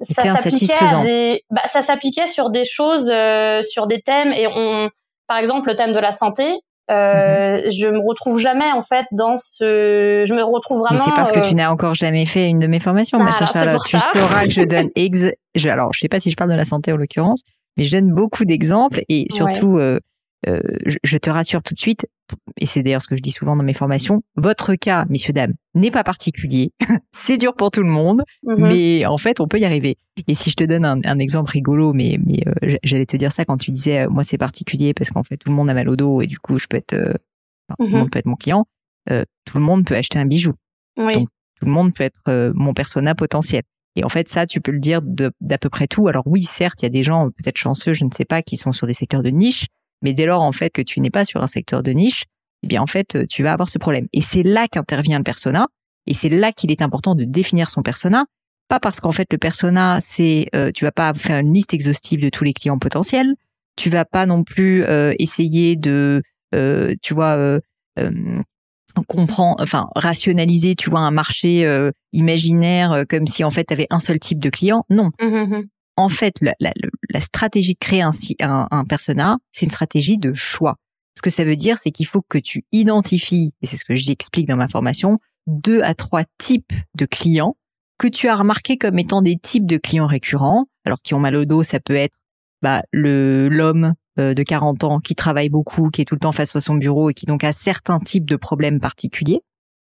Ça 0.00 0.24
s'appliquait 0.24 0.74
à 0.74 1.02
des, 1.02 1.42
bah, 1.50 1.62
ça 1.66 1.82
s'appliquait 1.82 2.28
sur 2.28 2.50
des 2.50 2.64
choses, 2.64 3.10
euh, 3.12 3.62
sur 3.62 3.86
des 3.86 4.00
thèmes 4.00 4.32
et 4.32 4.46
on, 4.46 4.90
par 5.26 5.38
exemple 5.38 5.68
le 5.68 5.76
thème 5.76 5.92
de 5.92 5.98
la 5.98 6.12
santé. 6.12 6.44
Euh, 6.90 7.64
mhm. 7.64 7.70
je 7.70 7.88
me 7.88 7.98
retrouve 7.98 8.38
jamais 8.38 8.72
en 8.72 8.80
fait 8.80 9.04
dans 9.12 9.36
ce 9.36 10.24
je 10.26 10.32
me 10.32 10.42
retrouve 10.42 10.78
vraiment 10.78 11.04
c'est 11.04 11.12
parce 11.14 11.32
que 11.32 11.40
tu 11.40 11.54
n'as 11.54 11.68
encore 11.68 11.92
jamais 11.92 12.24
fait 12.24 12.46
une 12.46 12.60
de 12.60 12.66
mes 12.66 12.80
formations 12.80 13.18
ma 13.18 13.30
chère 13.30 13.52
Charlotte 13.52 13.82
tu 13.86 13.98
sauras 13.98 14.46
que 14.46 14.52
je 14.52 14.62
donne 14.62 14.88
ex 14.96 15.24
je, 15.54 15.68
alors 15.68 15.92
je 15.92 16.00
sais 16.00 16.08
pas 16.08 16.18
si 16.18 16.30
je 16.30 16.36
parle 16.36 16.48
de 16.48 16.56
la 16.56 16.64
santé 16.64 16.90
en 16.90 16.96
l'occurrence 16.96 17.42
mais 17.78 17.84
je 17.84 17.96
donne 17.96 18.12
beaucoup 18.12 18.44
d'exemples 18.44 19.02
et 19.08 19.26
surtout, 19.30 19.78
euh, 19.78 20.00
euh, 20.48 20.60
je, 21.02 21.16
te 21.16 21.30
rassure 21.30 21.62
tout 21.62 21.74
de 21.74 21.78
suite, 21.78 22.06
et 22.60 22.66
c'est 22.66 22.82
d'ailleurs 22.82 23.00
ce 23.00 23.08
que 23.08 23.16
je 23.16 23.22
dis 23.22 23.30
souvent 23.30 23.56
dans 23.56 23.62
mes 23.62 23.72
formations, 23.72 24.22
votre 24.36 24.74
cas, 24.74 25.06
messieurs, 25.08 25.32
dames, 25.32 25.54
n'est 25.74 25.92
pas 25.92 26.02
particulier. 26.02 26.72
c'est 27.12 27.36
dur 27.36 27.54
pour 27.54 27.70
tout 27.70 27.82
le 27.82 27.88
monde, 27.88 28.22
mhm. 28.42 28.68
mais 28.68 29.06
en 29.06 29.16
fait, 29.16 29.40
on 29.40 29.46
peut 29.46 29.58
y 29.58 29.64
arriver. 29.64 29.96
Et 30.26 30.34
si 30.34 30.50
je 30.50 30.56
te 30.56 30.64
donne 30.64 30.84
un, 30.84 31.00
un 31.04 31.18
exemple 31.20 31.52
rigolo, 31.52 31.92
mais, 31.92 32.18
mais 32.24 32.42
euh, 32.46 32.76
j'allais 32.82 33.06
te 33.06 33.16
dire 33.16 33.32
ça 33.32 33.44
quand 33.44 33.56
tu 33.56 33.70
disais, 33.70 34.08
moi, 34.08 34.24
c'est 34.24 34.38
particulier 34.38 34.92
parce 34.92 35.10
qu'en 35.10 35.22
fait, 35.22 35.36
tout 35.36 35.50
le 35.50 35.54
monde 35.54 35.70
a 35.70 35.74
mal 35.74 35.88
au 35.88 35.96
dos 35.96 36.20
et 36.20 36.26
du 36.26 36.38
coup, 36.38 36.58
je 36.58 36.66
peux 36.68 36.76
être, 36.76 36.94
enfin, 37.68 37.76
tout 37.78 37.92
le 37.92 37.98
monde 37.98 38.10
peut 38.10 38.18
être 38.18 38.26
mon 38.26 38.36
client. 38.36 38.66
tout 39.06 39.58
le 39.58 39.64
monde 39.64 39.84
peut 39.84 39.96
acheter 39.96 40.18
un 40.18 40.26
bijou. 40.26 40.52
Oui. 40.96 41.14
Donc, 41.14 41.28
tout 41.60 41.66
le 41.66 41.72
monde 41.72 41.94
peut 41.94 42.04
être 42.04 42.52
mon 42.54 42.74
persona 42.74 43.14
potentiel. 43.14 43.62
Et 43.98 44.04
en 44.04 44.08
fait, 44.08 44.28
ça, 44.28 44.46
tu 44.46 44.60
peux 44.60 44.70
le 44.70 44.78
dire 44.78 45.00
d'à 45.02 45.58
peu 45.58 45.68
près 45.68 45.88
tout. 45.88 46.06
Alors 46.06 46.22
oui, 46.24 46.44
certes, 46.44 46.82
il 46.82 46.84
y 46.84 46.86
a 46.86 46.90
des 46.90 47.02
gens 47.02 47.30
peut-être 47.30 47.56
chanceux, 47.56 47.94
je 47.94 48.04
ne 48.04 48.10
sais 48.12 48.24
pas, 48.24 48.42
qui 48.42 48.56
sont 48.56 48.70
sur 48.70 48.86
des 48.86 48.94
secteurs 48.94 49.24
de 49.24 49.30
niche, 49.30 49.66
mais 50.02 50.12
dès 50.12 50.24
lors, 50.24 50.42
en 50.42 50.52
fait, 50.52 50.70
que 50.70 50.82
tu 50.82 51.00
n'es 51.00 51.10
pas 51.10 51.24
sur 51.24 51.42
un 51.42 51.48
secteur 51.48 51.82
de 51.82 51.90
niche, 51.90 52.22
eh 52.62 52.68
bien, 52.68 52.80
en 52.80 52.86
fait, 52.86 53.26
tu 53.26 53.42
vas 53.42 53.52
avoir 53.52 53.68
ce 53.68 53.76
problème. 53.76 54.06
Et 54.12 54.20
c'est 54.20 54.44
là 54.44 54.68
qu'intervient 54.68 55.18
le 55.18 55.24
persona. 55.24 55.66
Et 56.06 56.14
c'est 56.14 56.28
là 56.28 56.52
qu'il 56.52 56.70
est 56.70 56.80
important 56.80 57.16
de 57.16 57.24
définir 57.24 57.70
son 57.70 57.82
persona. 57.82 58.26
Pas 58.68 58.78
parce 58.78 59.00
qu'en 59.00 59.10
fait, 59.10 59.26
le 59.32 59.38
persona, 59.38 59.98
c'est, 60.00 60.46
euh, 60.54 60.70
tu 60.72 60.84
vas 60.84 60.92
pas 60.92 61.12
faire 61.12 61.40
une 61.40 61.52
liste 61.52 61.74
exhaustive 61.74 62.20
de 62.20 62.28
tous 62.28 62.44
les 62.44 62.52
clients 62.52 62.78
potentiels. 62.78 63.34
Tu 63.74 63.90
vas 63.90 64.04
pas 64.04 64.26
non 64.26 64.44
plus 64.44 64.84
euh, 64.84 65.12
essayer 65.18 65.74
de, 65.74 66.22
euh, 66.54 66.94
tu 67.02 67.14
vois, 67.14 67.36
euh, 67.36 67.60
comprend, 69.02 69.56
enfin 69.58 69.88
rationaliser, 69.94 70.74
tu 70.74 70.90
vois, 70.90 71.00
un 71.00 71.10
marché 71.10 71.64
euh, 71.64 71.90
imaginaire 72.12 72.92
euh, 72.92 73.04
comme 73.08 73.26
si 73.26 73.44
en 73.44 73.50
fait 73.50 73.64
tu 73.64 73.72
avais 73.74 73.86
un 73.90 74.00
seul 74.00 74.18
type 74.18 74.38
de 74.38 74.50
client. 74.50 74.84
Non. 74.90 75.10
Mmh, 75.20 75.26
mmh, 75.26 75.56
mmh. 75.58 75.66
En 75.96 76.08
fait, 76.08 76.34
la, 76.40 76.54
la, 76.60 76.72
la, 77.10 77.20
stratégie 77.20 77.74
de 77.74 77.78
créer 77.78 78.02
un, 78.02 78.12
un, 78.40 78.68
un 78.70 78.84
persona, 78.84 79.38
c'est 79.50 79.66
une 79.66 79.72
stratégie 79.72 80.16
de 80.16 80.32
choix. 80.32 80.76
Ce 81.16 81.22
que 81.22 81.30
ça 81.30 81.44
veut 81.44 81.56
dire, 81.56 81.78
c'est 81.78 81.90
qu'il 81.90 82.06
faut 82.06 82.22
que 82.28 82.38
tu 82.38 82.64
identifies, 82.70 83.52
et 83.62 83.66
c'est 83.66 83.76
ce 83.76 83.84
que 83.84 83.96
j'explique 83.96 84.46
dans 84.46 84.56
ma 84.56 84.68
formation, 84.68 85.18
deux 85.48 85.82
à 85.82 85.94
trois 85.94 86.22
types 86.38 86.72
de 86.94 87.06
clients 87.06 87.56
que 87.98 88.06
tu 88.06 88.28
as 88.28 88.36
remarqué 88.36 88.76
comme 88.76 88.98
étant 88.98 89.22
des 89.22 89.36
types 89.36 89.66
de 89.66 89.76
clients 89.76 90.06
récurrents. 90.06 90.66
Alors 90.84 91.02
qui 91.02 91.14
ont 91.14 91.18
mal 91.18 91.34
au 91.34 91.44
dos, 91.44 91.64
ça 91.64 91.80
peut 91.80 91.96
être 91.96 92.16
bah, 92.62 92.82
le 92.92 93.48
l'homme 93.48 93.94
de 94.18 94.42
40 94.42 94.84
ans 94.84 94.98
qui 95.00 95.14
travaille 95.14 95.48
beaucoup, 95.48 95.90
qui 95.90 96.02
est 96.02 96.04
tout 96.04 96.14
le 96.14 96.20
temps 96.20 96.32
face 96.32 96.54
à 96.54 96.60
son 96.60 96.74
bureau 96.74 97.10
et 97.10 97.14
qui 97.14 97.26
donc 97.26 97.44
a 97.44 97.52
certains 97.52 97.98
types 97.98 98.28
de 98.28 98.36
problèmes 98.36 98.80
particuliers. 98.80 99.42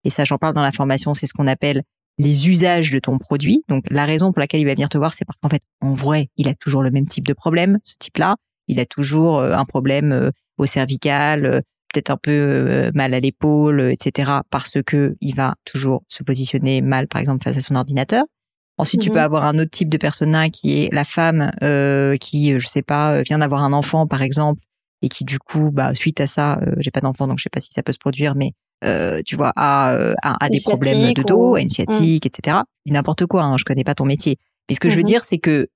Et 0.03 0.09
ça, 0.09 0.23
j'en 0.23 0.37
parle 0.37 0.53
dans 0.53 0.61
la 0.61 0.71
formation, 0.71 1.13
c'est 1.13 1.27
ce 1.27 1.33
qu'on 1.33 1.47
appelle 1.47 1.83
les 2.17 2.49
usages 2.49 2.91
de 2.91 2.99
ton 2.99 3.17
produit. 3.17 3.63
Donc 3.67 3.85
la 3.89 4.05
raison 4.05 4.31
pour 4.31 4.39
laquelle 4.39 4.61
il 4.61 4.65
va 4.65 4.73
venir 4.73 4.89
te 4.89 4.97
voir, 4.97 5.13
c'est 5.13 5.25
parce 5.25 5.39
qu'en 5.39 5.49
fait, 5.49 5.61
en 5.81 5.93
vrai, 5.93 6.29
il 6.37 6.47
a 6.47 6.53
toujours 6.53 6.83
le 6.83 6.91
même 6.91 7.07
type 7.07 7.27
de 7.27 7.33
problème, 7.33 7.79
ce 7.83 7.95
type-là. 7.99 8.35
Il 8.67 8.79
a 8.79 8.85
toujours 8.85 9.39
euh, 9.39 9.53
un 9.53 9.65
problème 9.65 10.11
euh, 10.11 10.31
au 10.57 10.65
cervical, 10.65 11.63
peut-être 11.91 12.11
un 12.11 12.17
peu 12.17 12.91
mal 12.93 13.13
à 13.13 13.19
l'épaule, 13.19 13.81
etc. 13.91 14.31
Parce 14.49 14.77
que 14.85 15.15
il 15.19 15.35
va 15.35 15.55
toujours 15.65 16.03
se 16.07 16.23
positionner 16.23 16.81
mal, 16.81 17.07
par 17.07 17.19
exemple, 17.19 17.43
face 17.43 17.57
à 17.57 17.61
son 17.61 17.75
ordinateur. 17.75 18.23
Ensuite, 18.77 19.01
tu 19.01 19.09
peux 19.09 19.15
mhm. 19.15 19.25
avoir 19.25 19.45
un 19.45 19.59
autre 19.59 19.69
type 19.71 19.89
de 19.89 19.97
persona 19.97 20.49
qui 20.49 20.81
est 20.81 20.89
la 20.93 21.03
femme 21.03 21.51
euh, 21.61 22.17
qui, 22.17 22.57
je 22.57 22.67
sais 22.67 22.81
pas, 22.81 23.13
euh, 23.13 23.21
vient 23.21 23.39
d'avoir 23.39 23.63
un 23.63 23.73
enfant, 23.73 24.07
par 24.07 24.21
exemple, 24.21 24.61
et 25.01 25.09
qui 25.09 25.25
du 25.25 25.39
coup, 25.39 25.71
bah, 25.71 25.93
suite 25.93 26.21
à 26.21 26.27
ça, 26.27 26.59
euh, 26.61 26.75
j'ai 26.77 26.91
pas 26.91 27.01
d'enfant, 27.01 27.27
donc 27.27 27.37
je 27.39 27.43
sais 27.43 27.49
pas 27.49 27.59
si 27.59 27.71
ça 27.71 27.83
peut 27.83 27.91
se 27.91 27.97
produire, 27.97 28.35
mais 28.35 28.51
euh, 28.83 29.21
tu 29.25 29.35
vois, 29.35 29.51
a, 29.55 29.93
euh, 29.93 30.15
a, 30.23 30.49
des 30.49 30.59
problèmes 30.59 31.13
de 31.13 31.21
dos, 31.21 31.55
une 31.57 31.69
sciatique, 31.69 32.25
etc. 32.25 32.57
N'importe 32.87 33.25
quoi. 33.27 33.43
Hein, 33.43 33.57
je 33.57 33.63
connais 33.63 33.83
pas 33.83 33.93
ton 33.93 34.05
métier. 34.05 34.37
Mais 34.67 34.75
ce 34.75 34.79
que 34.79 34.89
je 34.89 34.95
veux 34.95 35.01
mhm. 35.01 35.07
dire, 35.07 35.21
c'est 35.21 35.37
que 35.37 35.67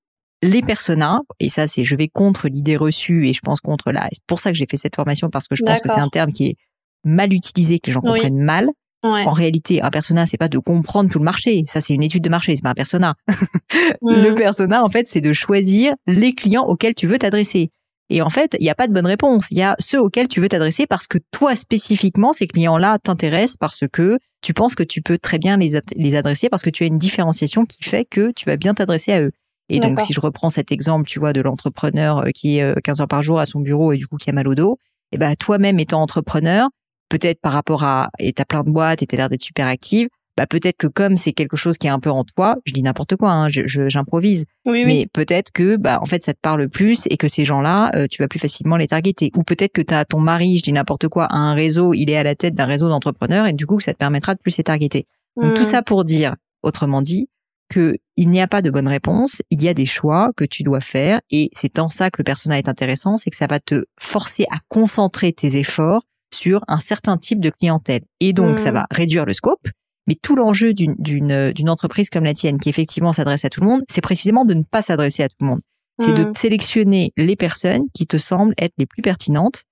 les 0.42 0.62
personas, 0.62 1.22
et 1.40 1.50
ça, 1.50 1.68
c'est, 1.68 1.84
je 1.84 1.96
vais 1.96 2.08
contre 2.08 2.48
l'idée 2.48 2.78
reçue 2.78 3.28
et 3.28 3.34
je 3.34 3.42
pense 3.42 3.62
contre 3.62 3.92
la. 3.92 4.08
C'est 4.12 4.24
pour 4.28 4.40
ça 4.40 4.52
que 4.52 4.58
j'ai 4.58 4.66
fait 4.70 4.78
cette 4.78 4.96
formation 4.96 5.30
parce 5.30 5.48
que 5.48 5.56
je 5.56 5.64
pense 5.64 5.82
que 5.82 5.90
c'est 5.90 6.00
un 6.00 6.10
terme 6.10 6.32
qui 6.32 6.48
est 6.48 6.56
mal 7.04 7.32
utilisé, 7.34 7.80
que 7.80 7.88
les 7.88 7.94
gens 7.94 8.02
comprennent 8.02 8.42
mal. 8.42 8.70
En 9.06 9.34
réalité, 9.34 9.82
un 9.82 9.90
persona, 9.90 10.26
c'est 10.26 10.38
pas 10.38 10.50
de 10.50 10.58
comprendre 10.58 11.10
tout 11.10 11.20
le 11.20 11.26
marché. 11.26 11.64
Ça, 11.68 11.82
c'est 11.82 11.94
une 11.94 12.04
étude 12.04 12.24
de 12.24 12.30
marché, 12.30 12.56
c'est 12.56 12.64
pas 12.64 12.72
un 12.72 12.74
persona. 12.74 13.16
Le 14.02 14.32
mm. 14.32 14.36
persona, 14.36 14.84
en 14.84 14.90
fait, 14.90 15.08
c'est 15.08 15.22
de 15.22 15.34
choisir 15.34 15.94
les 16.08 16.34
clients 16.34 16.64
auxquels 16.64 16.96
tu 16.96 17.08
veux 17.08 17.18
t'adresser. 17.18 17.72
Et 18.10 18.22
en 18.22 18.30
fait, 18.30 18.56
il 18.60 18.64
n'y 18.64 18.70
a 18.70 18.76
pas 18.76 18.88
de 18.88 18.94
bonne 18.94 19.06
réponse. 19.06 19.48
Il 19.50 19.58
y 19.58 19.64
a 19.64 19.76
ceux 19.80 20.00
auxquels 20.00 20.28
tu 20.28 20.40
veux 20.40 20.50
t'adresser 20.50 20.86
parce 20.86 21.08
que 21.08 21.18
toi, 21.32 21.56
spécifiquement, 21.56 22.34
ces 22.34 22.48
clients-là 22.48 23.00
t'intéressent 23.00 23.58
parce 23.58 23.84
que 23.92 24.20
tu 24.42 24.54
penses 24.54 24.76
que 24.76 24.84
tu 24.84 25.02
peux 25.02 25.18
très 25.18 25.40
bien 25.40 25.58
les, 25.58 25.80
les 25.96 26.16
adresser 26.16 26.50
parce 26.50 26.62
que 26.62 26.70
tu 26.70 26.84
as 26.84 26.88
une 26.88 27.00
différenciation 27.00 27.66
qui 27.66 27.84
fait 27.84 28.06
que 28.06 28.32
tu 28.32 28.46
vas 28.46 28.58
bien 28.58 28.76
t'adresser 28.76 29.12
à 29.12 29.22
eux. 29.22 29.32
Et 29.70 29.80
donc, 29.80 30.00
si 30.02 30.14
je 30.14 30.22
reprends 30.22 30.52
cet 30.52 30.72
exemple, 30.72 31.08
tu 31.08 31.20
vois, 31.20 31.34
de 31.34 31.42
l'entrepreneur 31.42 32.20
euh, 32.20 32.30
qui 32.30 32.60
est 32.60 32.82
15 32.84 33.00
euh, 33.00 33.04
heures 33.04 33.08
par 33.08 33.24
jour 33.24 33.40
à 33.40 33.46
son 33.46 33.60
bureau 33.60 33.92
et 33.92 33.98
du 33.98 34.08
coup 34.08 34.18
qui 34.18 34.30
a 34.30 34.34
mal 34.34 34.48
au 34.48 34.54
dos, 34.54 34.78
et 35.12 35.16
eh 35.16 35.18
ben 35.18 35.36
toi-même 35.36 35.80
étant 35.80 36.02
entrepreneur, 36.02 36.70
peut-être 37.10 37.40
par 37.42 37.54
rapport 37.54 37.84
à 37.84 38.10
et 38.20 38.34
t'as 38.34 38.46
plein 38.46 38.64
de 38.64 38.72
boîtes 38.72 39.02
et 39.02 39.08
t'as 39.08 39.18
l'air 39.18 39.30
d'être 39.30 39.42
super 39.42 39.68
active, 39.68 40.08
bah 40.38 40.48
peut-être 40.48 40.76
que 40.78 40.88
comme 40.88 41.16
c'est 41.16 41.32
quelque 41.32 41.56
chose 41.56 41.78
qui 41.78 41.88
est 41.88 41.92
un 41.92 42.00
peu 42.00 42.10
en 42.10 42.24
toi, 42.24 42.58
je 42.66 42.74
dis 42.74 42.84
n'importe 42.84 43.16
quoi, 43.16 43.32
hein, 43.32 43.48
j'improvise, 43.50 44.46
mais 44.66 45.08
peut-être 45.14 45.52
que 45.54 45.78
bah 45.78 46.00
en 46.02 46.06
fait 46.06 46.24
ça 46.24 46.34
te 46.34 46.40
parle 46.42 46.68
plus 46.68 47.04
et 47.10 47.16
que 47.18 47.28
ces 47.28 47.46
gens-là, 47.46 47.92
euh, 47.96 48.08
tu 48.10 48.22
vas 48.22 48.28
plus 48.28 48.40
facilement 48.40 48.76
les 48.76 48.88
targeter. 48.88 49.32
Ou 49.36 49.44
peut-être 49.44 49.72
que 49.72 49.82
t'as 49.82 50.04
ton 50.04 50.20
mari, 50.20 50.58
je 50.58 50.64
dis 50.64 50.74
n'importe 50.74 51.08
quoi, 51.08 51.26
a 51.26 51.38
un 51.38 51.54
réseau, 51.54 51.94
il 51.94 52.10
est 52.10 52.18
à 52.18 52.24
la 52.24 52.36
tête 52.36 52.54
d'un 52.54 52.66
réseau 52.66 52.90
d'entrepreneurs 52.90 53.48
et 53.48 53.54
du 53.54 53.66
coup 53.66 53.80
ça 53.80 53.94
te 53.94 53.98
permettra 53.98 54.36
de 54.36 54.40
plus 54.40 54.58
les 54.58 54.64
targeter. 54.64 55.08
Donc 55.42 55.54
tout 55.54 55.62
hmm. 55.62 55.66
ça 55.66 55.82
pour 55.82 56.04
dire, 56.04 56.36
autrement 56.64 57.02
dit, 57.02 57.30
que 57.70 57.98
il 58.18 58.30
n'y 58.30 58.42
a 58.42 58.48
pas 58.48 58.62
de 58.62 58.70
bonne 58.70 58.88
réponse, 58.88 59.42
il 59.50 59.64
y 59.64 59.68
a 59.68 59.74
des 59.74 59.86
choix 59.86 60.32
que 60.38 60.46
tu 60.46 60.64
dois 60.64 60.82
faire 60.82 61.20
et 61.32 61.50
c'est 61.54 61.80
en 61.80 61.88
ça 61.88 62.10
que 62.10 62.18
le 62.20 62.24
personnel 62.24 62.60
est 62.60 62.70
intéressant, 62.70 63.18
c'est 63.18 63.30
que 63.30 63.36
ça 63.36 63.48
va 63.48 63.60
te 63.60 63.86
forcer 64.00 64.46
à 64.52 64.60
concentrer 64.70 65.34
tes 65.34 65.58
efforts 65.58 66.04
sur 66.36 66.62
un 66.68 66.80
certain 66.80 67.18
type 67.18 67.40
de 67.40 67.50
clientèle 67.50 68.02
et 68.20 68.34
donc 68.34 68.60
ça 68.60 68.72
hmm. 68.72 68.76
va 68.76 68.88
réduire 68.92 69.26
le 69.26 69.34
scope. 69.34 69.68
Mais 70.08 70.16
tout 70.22 70.36
l'enjeu 70.36 70.74
d'une 70.74 70.96
d'une 70.96 71.70
entreprise 71.70 72.10
comme 72.12 72.26
la 72.26 72.34
tienne 72.34 72.60
qui 72.60 72.70
effectivement 72.70 73.12
s'adresse 73.12 73.44
à 73.46 73.50
tout 73.50 73.62
le 73.62 73.68
monde, 73.68 73.82
c'est 73.90 74.02
précisément 74.02 74.46
de 74.46 74.54
ne 74.54 74.64
pas 74.64 74.84
s'adresser 74.84 75.24
à 75.24 75.30
tout 75.30 75.38
le 75.40 75.48
monde. 75.48 75.62
C'est 76.00 76.14
de 76.14 76.26
hmm. 76.26 76.34
sélectionner 76.36 77.12
les 77.18 77.36
personnes 77.36 77.84
qui 77.94 78.06
te 78.06 78.18
semblent 78.18 78.54
être 78.58 78.74
les 78.78 78.86
plus 78.86 79.02
pertinentes. 79.02 79.64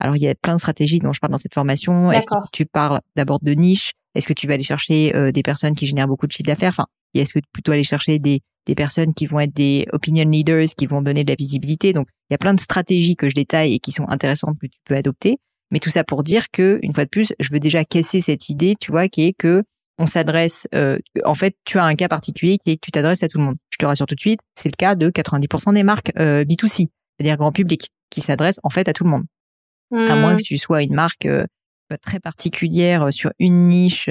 Alors 0.00 0.16
il 0.16 0.22
y 0.22 0.28
a 0.28 0.34
plein 0.34 0.54
de 0.54 0.60
stratégies 0.60 1.00
dont 1.00 1.12
je 1.12 1.20
parle 1.20 1.32
dans 1.32 1.38
cette 1.38 1.54
formation. 1.54 2.10
Est-ce 2.12 2.26
que 2.26 2.34
tu 2.52 2.66
parles 2.66 3.00
d'abord 3.16 3.40
de 3.42 3.52
niche? 3.52 3.92
Est-ce 4.14 4.26
que 4.26 4.32
tu 4.32 4.46
vas 4.46 4.54
aller 4.54 4.62
chercher 4.62 5.14
euh, 5.16 5.32
des 5.32 5.42
personnes 5.42 5.74
qui 5.74 5.86
génèrent 5.86 6.08
beaucoup 6.08 6.26
de 6.26 6.32
chiffre 6.32 6.46
d'affaires? 6.46 6.70
Enfin, 6.70 6.86
est-ce 7.14 7.34
que 7.34 7.40
plutôt 7.52 7.72
aller 7.72 7.84
chercher 7.84 8.18
des, 8.18 8.40
des 8.66 8.74
personnes 8.74 9.14
qui 9.14 9.26
vont 9.26 9.40
être 9.40 9.52
des 9.52 9.86
opinion 9.92 10.28
leaders, 10.28 10.66
qui 10.76 10.86
vont 10.86 11.02
donner 11.02 11.24
de 11.24 11.30
la 11.30 11.36
visibilité? 11.36 11.92
Donc, 11.92 12.08
il 12.30 12.34
y 12.34 12.36
a 12.36 12.38
plein 12.38 12.54
de 12.54 12.60
stratégies 12.60 13.16
que 13.16 13.28
je 13.28 13.34
détaille 13.34 13.74
et 13.74 13.78
qui 13.78 13.92
sont 13.92 14.08
intéressantes 14.08 14.56
que 14.60 14.66
tu 14.66 14.78
peux 14.84 14.94
adopter. 14.94 15.38
Mais 15.72 15.80
tout 15.80 15.90
ça 15.90 16.04
pour 16.04 16.22
dire 16.22 16.50
que, 16.52 16.78
une 16.82 16.92
fois 16.92 17.04
de 17.04 17.10
plus, 17.10 17.32
je 17.40 17.50
veux 17.50 17.58
déjà 17.58 17.84
casser 17.84 18.20
cette 18.20 18.48
idée, 18.48 18.76
tu 18.78 18.92
vois, 18.92 19.08
qui 19.08 19.22
est 19.26 19.32
que 19.32 19.64
on 19.98 20.06
s'adresse. 20.06 20.68
Euh, 20.74 20.98
en 21.24 21.34
fait, 21.34 21.56
tu 21.64 21.78
as 21.78 21.84
un 21.84 21.94
cas 21.94 22.08
particulier 22.08 22.58
qui 22.58 22.70
est 22.70 22.76
que 22.76 22.82
tu 22.82 22.92
t'adresses 22.92 23.22
à 23.22 23.28
tout 23.28 23.38
le 23.38 23.44
monde. 23.44 23.56
Je 23.70 23.78
te 23.78 23.86
rassure 23.86 24.06
tout 24.06 24.14
de 24.14 24.20
suite, 24.20 24.40
c'est 24.54 24.68
le 24.68 24.76
cas 24.76 24.94
de 24.94 25.10
90% 25.10 25.74
des 25.74 25.82
marques 25.82 26.12
euh, 26.18 26.44
B2C, 26.44 26.88
c'est-à-dire 27.18 27.36
grand 27.36 27.52
public, 27.52 27.88
qui 28.10 28.20
s'adressent 28.20 28.60
en 28.62 28.70
fait 28.70 28.88
à 28.88 28.92
tout 28.92 29.04
le 29.04 29.10
monde. 29.10 29.24
À 29.94 30.16
moins 30.16 30.36
que 30.36 30.42
tu 30.42 30.56
sois 30.56 30.82
une 30.82 30.94
marque 30.94 31.26
euh, 31.26 31.44
très 32.00 32.18
particulière 32.18 33.12
sur 33.12 33.30
une 33.38 33.68
niche 33.68 34.08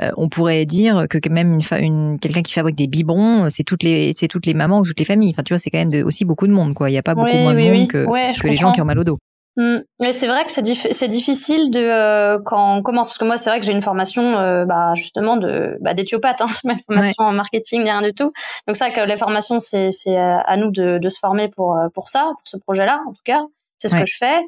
euh, 0.00 0.10
on 0.16 0.28
pourrait 0.28 0.64
dire 0.64 1.06
que 1.10 1.28
même 1.28 1.54
une, 1.54 1.78
une 1.82 2.18
quelqu'un 2.20 2.42
qui 2.42 2.52
fabrique 2.52 2.76
des 2.76 2.86
biberons, 2.86 3.50
c'est 3.50 3.64
toutes 3.64 3.82
les 3.82 4.12
c'est 4.12 4.28
toutes 4.28 4.46
les 4.46 4.54
mamans 4.54 4.80
ou 4.80 4.86
toutes 4.86 4.98
les 4.98 5.04
familles. 5.04 5.30
Enfin, 5.30 5.42
tu 5.42 5.52
vois, 5.52 5.58
c'est 5.58 5.70
quand 5.70 5.84
même 5.84 6.06
aussi 6.06 6.24
beaucoup 6.24 6.46
de 6.46 6.52
monde, 6.52 6.74
quoi. 6.74 6.88
Il 6.88 6.92
n'y 6.92 6.98
a 6.98 7.02
pas 7.02 7.16
beaucoup 7.16 7.26
moins 7.26 7.54
de 7.54 7.60
monde 7.60 7.88
que, 7.88 8.04
que 8.40 8.46
les 8.46 8.56
gens 8.56 8.70
qui 8.72 8.80
ont 8.80 8.84
mal 8.84 8.98
au 8.98 9.04
dos. 9.04 9.18
Mmh. 9.56 9.78
Mais 10.00 10.12
c'est 10.12 10.28
vrai 10.28 10.44
que 10.44 10.52
c'est, 10.52 11.08
difficile 11.08 11.70
de 11.70 11.80
euh, 11.80 12.38
quand 12.44 12.76
on 12.76 12.82
commence 12.82 13.08
parce 13.08 13.18
que 13.18 13.24
moi 13.24 13.36
c'est 13.36 13.50
vrai 13.50 13.58
que 13.58 13.66
j'ai 13.66 13.72
une 13.72 13.82
formation 13.82 14.38
euh, 14.38 14.64
bah, 14.64 14.94
justement 14.94 15.36
de 15.36 15.76
bah, 15.80 15.94
d'éthiopathe, 15.94 16.40
hein, 16.42 16.46
ma 16.64 16.76
formation 16.78 17.24
en 17.24 17.32
marketing 17.32 17.82
rien 17.82 18.02
du 18.02 18.14
tout. 18.14 18.32
Donc 18.68 18.76
ça 18.76 18.90
que 18.90 19.00
les 19.00 19.16
formations 19.16 19.58
c'est 19.58 19.90
c'est 19.90 20.16
à 20.16 20.56
nous 20.56 20.70
de, 20.70 20.98
de 20.98 21.08
se 21.08 21.18
former 21.18 21.48
pour 21.48 21.76
pour 21.92 22.08
ça, 22.08 22.30
pour 22.38 22.46
ce 22.46 22.56
projet-là 22.56 23.00
en 23.08 23.12
tout 23.12 23.22
cas. 23.24 23.42
C'est 23.78 23.88
ce 23.88 23.94
que 23.94 24.06
je 24.06 24.16
fais. 24.16 24.40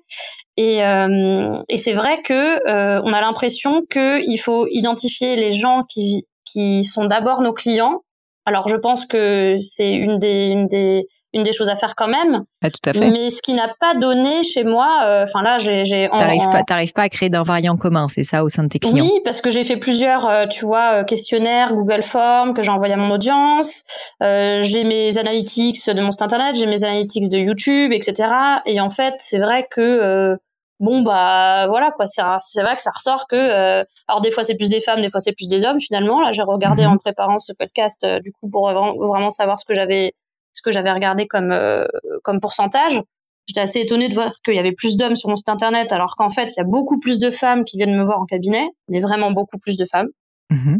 Et, 0.56 0.84
euh, 0.84 1.62
et 1.68 1.78
c'est 1.78 1.92
vrai 1.92 2.20
que 2.22 2.68
euh, 2.68 3.00
on 3.04 3.12
a 3.12 3.20
l'impression 3.20 3.82
qu'il 3.90 4.40
faut 4.40 4.66
identifier 4.70 5.36
les 5.36 5.52
gens 5.52 5.84
qui, 5.84 6.26
qui 6.44 6.84
sont 6.84 7.04
d'abord 7.04 7.40
nos 7.40 7.52
clients. 7.52 8.02
Alors 8.44 8.68
je 8.68 8.76
pense 8.76 9.06
que 9.06 9.56
c'est 9.60 9.92
une 9.92 10.18
des, 10.18 10.46
une 10.46 10.66
des 10.66 11.06
une 11.32 11.44
des 11.44 11.52
choses 11.52 11.68
à 11.68 11.76
faire 11.76 11.94
quand 11.94 12.08
même. 12.08 12.44
Ah, 12.62 12.70
tout 12.70 12.90
à 12.90 12.92
fait. 12.92 13.10
Mais 13.10 13.30
ce 13.30 13.40
qui 13.40 13.54
n'a 13.54 13.72
pas 13.80 13.94
donné 13.94 14.42
chez 14.42 14.64
moi, 14.64 15.02
euh, 15.04 15.22
enfin 15.24 15.42
là, 15.42 15.58
j'ai, 15.58 15.84
j'ai. 15.84 16.08
T'arrives 16.10 16.48
pas, 16.50 16.62
t'arrives 16.64 16.92
pas 16.92 17.02
à 17.02 17.08
créer 17.08 17.30
d'invariants 17.30 17.76
communs, 17.76 18.08
c'est 18.08 18.24
ça 18.24 18.42
au 18.42 18.48
sein 18.48 18.64
de 18.64 18.68
tes 18.68 18.78
clients? 18.78 19.04
Oui, 19.04 19.12
parce 19.24 19.40
que 19.40 19.50
j'ai 19.50 19.64
fait 19.64 19.76
plusieurs, 19.76 20.26
euh, 20.26 20.46
tu 20.46 20.64
vois, 20.64 21.00
euh, 21.00 21.04
questionnaires, 21.04 21.74
Google 21.74 22.02
Forms 22.02 22.54
que 22.54 22.62
j'ai 22.62 22.70
envoyé 22.70 22.94
à 22.94 22.96
mon 22.96 23.10
audience. 23.10 23.84
j'ai 24.20 24.84
mes 24.84 25.18
analytics 25.18 25.86
de 25.86 26.00
mon 26.00 26.10
site 26.10 26.22
internet, 26.22 26.56
j'ai 26.56 26.66
mes 26.66 26.84
analytics 26.84 27.28
de 27.28 27.38
YouTube, 27.38 27.92
etc. 27.92 28.28
Et 28.66 28.80
en 28.80 28.90
fait, 28.90 29.14
c'est 29.18 29.38
vrai 29.38 29.66
que 29.70 30.36
bon 30.80 31.02
bah 31.02 31.66
voilà 31.68 31.90
quoi 31.90 32.06
c'est 32.06 32.22
c'est 32.38 32.62
vrai 32.62 32.74
que 32.74 32.80
ça 32.80 32.90
ressort 32.94 33.26
que 33.28 33.84
alors 34.08 34.22
des 34.22 34.30
fois 34.30 34.44
c'est 34.44 34.56
plus 34.56 34.70
des 34.70 34.80
femmes 34.80 35.02
des 35.02 35.10
fois 35.10 35.20
c'est 35.20 35.32
plus 35.32 35.46
des 35.46 35.62
hommes 35.62 35.78
finalement 35.78 36.22
là 36.22 36.32
j'ai 36.32 36.40
regardé 36.40 36.84
mhm. 36.84 36.92
en 36.92 36.96
préparant 36.96 37.38
ce 37.38 37.52
podcast 37.52 38.06
du 38.24 38.32
coup 38.32 38.48
pour 38.50 38.70
vraiment 38.72 39.30
savoir 39.30 39.58
ce 39.58 39.66
que 39.66 39.74
j'avais 39.74 40.14
ce 40.52 40.62
que 40.62 40.72
j'avais 40.72 40.92
regardé 40.92 41.26
comme 41.26 41.52
euh, 41.52 41.84
comme 42.22 42.40
pourcentage. 42.40 43.00
J'étais 43.46 43.60
assez 43.60 43.80
étonnée 43.80 44.08
de 44.08 44.14
voir 44.14 44.32
qu'il 44.44 44.54
y 44.54 44.58
avait 44.58 44.72
plus 44.72 44.96
d'hommes 44.96 45.16
sur 45.16 45.28
mon 45.28 45.36
site 45.36 45.48
internet, 45.48 45.92
alors 45.92 46.14
qu'en 46.16 46.30
fait, 46.30 46.52
il 46.56 46.58
y 46.58 46.60
a 46.60 46.64
beaucoup 46.64 47.00
plus 47.00 47.18
de 47.18 47.30
femmes 47.30 47.64
qui 47.64 47.78
viennent 47.78 47.96
me 47.96 48.04
voir 48.04 48.20
en 48.20 48.24
cabinet, 48.24 48.68
mais 48.88 49.00
vraiment 49.00 49.32
beaucoup 49.32 49.58
plus 49.58 49.76
de 49.76 49.84
femmes. 49.90 50.08
Mm-hmm. 50.52 50.78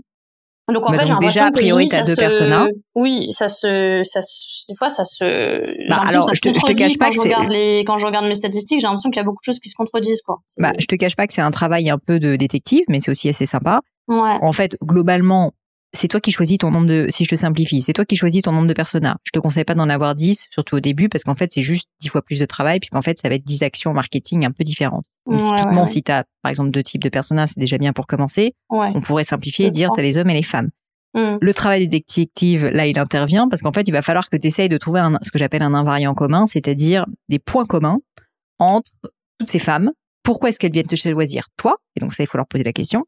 Donc 0.73 0.89
en 0.89 0.93
fait, 0.93 1.07
j'ai 1.07 1.15
déjà 1.21 1.47
a 1.47 1.51
priori 1.53 1.89
t'as 1.89 2.03
deux 2.03 2.15
personas. 2.17 2.67
Oui, 2.95 3.29
ça 3.33 3.49
se, 3.49 4.03
ça 4.05 4.21
des 4.69 4.75
fois 4.77 4.89
ça 4.89 5.05
se. 5.05 5.89
Bah, 5.89 6.01
alors 6.07 6.33
je 6.33 6.41
te, 6.41 6.49
je 6.49 6.65
te 6.65 6.73
cache 6.73 6.99
pas 6.99 7.07
quand 7.07 7.13
je 7.13 7.21
regarde 7.21 7.49
les, 7.49 7.81
quand 7.81 7.99
je 7.99 8.07
regarde 8.07 8.27
mes 8.27 8.35
statistiques, 8.35 8.81
j'ai 8.81 8.87
l'impression 8.87 9.11
qu'il 9.11 9.19
y 9.19 9.21
a 9.21 9.25
beaucoup 9.25 9.41
de 9.41 9.53
choses 9.53 9.59
qui 9.59 9.69
se 9.69 9.75
contredisent 9.75 10.23
quoi. 10.23 10.39
Bah, 10.59 10.73
je 10.79 10.87
te 10.87 10.95
cache 10.95 11.17
pas 11.17 11.27
que 11.27 11.33
c'est 11.33 11.41
un 11.41 11.51
travail 11.51 11.91
un 11.91 11.99
peu 11.99 12.19
de 12.19 12.37
détective, 12.37 12.85
mais 12.89 13.01
c'est 13.01 13.11
aussi 13.11 13.29
assez 13.29 13.47
sympa. 13.47 13.81
Ouais. 14.09 14.39
En 14.43 14.53
fait, 14.53 14.77
globalement, 14.83 15.53
c'est 15.93 16.09
toi 16.09 16.21
qui 16.21 16.31
choisis 16.31 16.59
ton 16.59 16.71
nombre 16.71 16.87
de, 16.87 17.07
si 17.09 17.25
je 17.25 17.31
te 17.31 17.35
simplifie, 17.35 17.81
c'est 17.81 17.93
toi 17.93 18.05
qui 18.05 18.17
choisis 18.17 18.43
ton 18.43 18.53
nombre 18.53 18.69
de 18.69 18.73
personas. 18.73 19.17
Je 19.25 19.33
te 19.33 19.39
conseille 19.39 19.65
pas 19.65 19.75
d'en 19.75 19.89
avoir 19.89 20.15
10, 20.15 20.47
surtout 20.51 20.77
au 20.77 20.81
début, 20.81 21.09
parce 21.09 21.25
qu'en 21.25 21.35
fait, 21.35 21.53
c'est 21.53 21.63
juste 21.63 21.89
10 22.01 22.09
fois 22.09 22.23
plus 22.23 22.39
de 22.39 22.47
travail, 22.47 22.79
puisqu'en 22.79 23.03
fait, 23.03 23.19
ça 23.21 23.29
va 23.29 23.35
être 23.35 23.45
10 23.45 23.63
actions 23.63 23.93
marketing 23.93 24.45
un 24.47 24.53
peu 24.53 24.63
différentes. 24.63 25.05
Donc, 25.27 25.43
typiquement, 25.43 25.87
si 25.87 26.03
tu 26.03 26.13
as, 26.13 26.25
par 26.43 26.51
exemple, 26.51 26.71
deux 26.71 26.83
types 26.83 27.03
de 27.03 27.09
personas, 27.09 27.49
c'est 27.49 27.61
déjà 27.61 27.79
bien 27.79 27.93
pour 27.93 28.07
commencer. 28.07 28.55
On 28.69 29.01
pourrait 29.01 29.25
simplifier 29.25 29.67
et 29.67 29.71
dire, 29.71 29.91
tu 29.93 30.01
as 30.01 30.03
les 30.03 30.17
hommes 30.17 30.31
et 30.31 30.35
les 30.35 30.43
femmes. 30.43 30.71
Mm. 31.15 31.37
Le 31.41 31.55
travail 31.55 31.83
du 31.83 31.89
détective, 31.89 32.67
là, 32.67 32.87
il 32.87 32.99
intervient, 32.99 33.49
parce 33.49 33.63
qu'en 33.63 33.73
fait, 33.73 33.87
il 33.87 33.93
va 33.93 34.03
falloir 34.03 34.31
que 34.31 34.37
tu 34.37 34.47
essayes 34.47 34.69
de 34.69 34.79
trouver 34.79 35.01
un, 35.01 35.19
ce 35.23 35.31
que 35.31 35.39
j'appelle 35.39 35.63
un 35.63 35.75
invariant 35.75 36.15
commun, 36.15 36.47
c'est-à-dire 36.47 37.07
des 37.29 37.39
points 37.39 37.65
communs 37.65 37.99
entre 38.59 38.93
toutes 39.39 39.49
ces 39.49 39.59
femmes. 39.59 39.91
Pourquoi 40.23 40.51
est-ce 40.51 40.59
qu'elles 40.59 40.73
viennent 40.73 40.87
te 40.87 40.97
choisir 40.97 41.47
toi? 41.57 41.77
Et 41.97 42.01
donc 42.01 42.13
ça, 42.13 42.23
il 42.23 42.27
faut 42.27 42.39
leur 42.39 42.47
poser 42.47 42.63
la 42.63 42.73
question. 42.73 43.07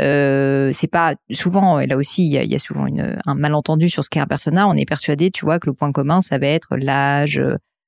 Euh, 0.00 0.70
c'est 0.72 0.86
pas 0.86 1.14
souvent, 1.32 1.80
et 1.80 1.86
là 1.86 1.96
aussi 1.96 2.24
il 2.24 2.32
y 2.32 2.54
a, 2.54 2.58
souvent 2.58 2.86
une, 2.86 3.18
un 3.24 3.34
malentendu 3.34 3.88
sur 3.88 4.04
ce 4.04 4.10
qu'est 4.10 4.20
un 4.20 4.26
persona. 4.26 4.68
On 4.68 4.74
est 4.74 4.84
persuadé, 4.84 5.30
tu 5.30 5.44
vois, 5.44 5.58
que 5.58 5.68
le 5.68 5.74
point 5.74 5.92
commun 5.92 6.22
ça 6.22 6.38
va 6.38 6.46
être 6.46 6.76
l'âge, 6.76 7.42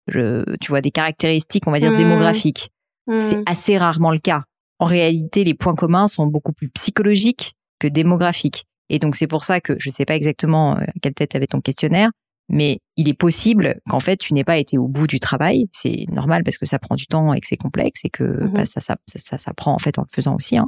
je, 0.08 0.44
tu 0.60 0.70
vois, 0.70 0.80
des 0.80 0.90
caractéristiques, 0.90 1.66
on 1.66 1.70
va 1.70 1.78
dire 1.78 1.92
mmh. 1.92 1.96
démographiques. 1.96 2.70
Mmh. 3.06 3.20
C'est 3.20 3.42
assez 3.46 3.78
rarement 3.78 4.10
le 4.10 4.18
cas. 4.18 4.44
En 4.78 4.86
réalité, 4.86 5.44
les 5.44 5.54
points 5.54 5.74
communs 5.74 6.08
sont 6.08 6.26
beaucoup 6.26 6.52
plus 6.52 6.68
psychologiques 6.70 7.54
que 7.78 7.86
démographiques. 7.86 8.64
Et 8.88 8.98
donc 8.98 9.14
c'est 9.14 9.26
pour 9.26 9.44
ça 9.44 9.60
que 9.60 9.74
je 9.78 9.88
sais 9.90 10.04
pas 10.04 10.16
exactement 10.16 10.76
euh, 10.76 10.80
à 10.80 10.92
quelle 11.00 11.14
tête 11.14 11.34
avait 11.36 11.46
ton 11.46 11.60
questionnaire, 11.60 12.10
mais 12.48 12.80
il 12.96 13.08
est 13.08 13.14
possible 13.14 13.80
qu'en 13.88 14.00
fait 14.00 14.16
tu 14.16 14.34
n'aies 14.34 14.44
pas 14.44 14.58
été 14.58 14.78
au 14.78 14.88
bout 14.88 15.06
du 15.06 15.20
travail. 15.20 15.68
C'est 15.72 16.06
normal 16.10 16.42
parce 16.42 16.58
que 16.58 16.66
ça 16.66 16.78
prend 16.78 16.96
du 16.96 17.06
temps 17.06 17.32
et 17.32 17.40
que 17.40 17.46
c'est 17.46 17.56
complexe 17.56 18.00
et 18.04 18.10
que 18.10 18.24
mmh 18.24 18.52
bah, 18.52 18.66
ça, 18.66 18.80
ça, 18.80 18.96
ça, 19.06 19.38
ça, 19.38 19.54
prend 19.54 19.72
en 19.72 19.78
fait 19.78 19.98
en 19.98 20.02
le 20.02 20.08
faisant 20.12 20.34
aussi. 20.34 20.58
Hein. 20.58 20.66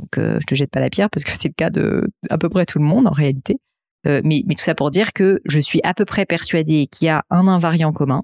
Donc 0.00 0.18
euh, 0.18 0.38
je 0.40 0.46
te 0.46 0.54
jette 0.54 0.70
pas 0.70 0.80
la 0.80 0.90
pierre 0.90 1.10
parce 1.10 1.24
que 1.24 1.32
c'est 1.32 1.48
le 1.48 1.54
cas 1.54 1.70
de 1.70 2.08
à 2.28 2.38
peu 2.38 2.48
près 2.48 2.66
tout 2.66 2.78
le 2.78 2.84
monde 2.84 3.06
en 3.06 3.12
réalité. 3.12 3.58
Euh, 4.06 4.22
mais, 4.24 4.42
tout 4.42 4.62
ça 4.62 4.74
pour 4.74 4.90
dire 4.90 5.12
que 5.12 5.40
je 5.44 5.58
suis 5.58 5.80
à 5.84 5.92
peu 5.92 6.06
près 6.06 6.24
persuadée 6.24 6.86
qu'il 6.86 7.06
y 7.06 7.08
a 7.08 7.22
un 7.28 7.46
invariant 7.46 7.92
commun. 7.92 8.22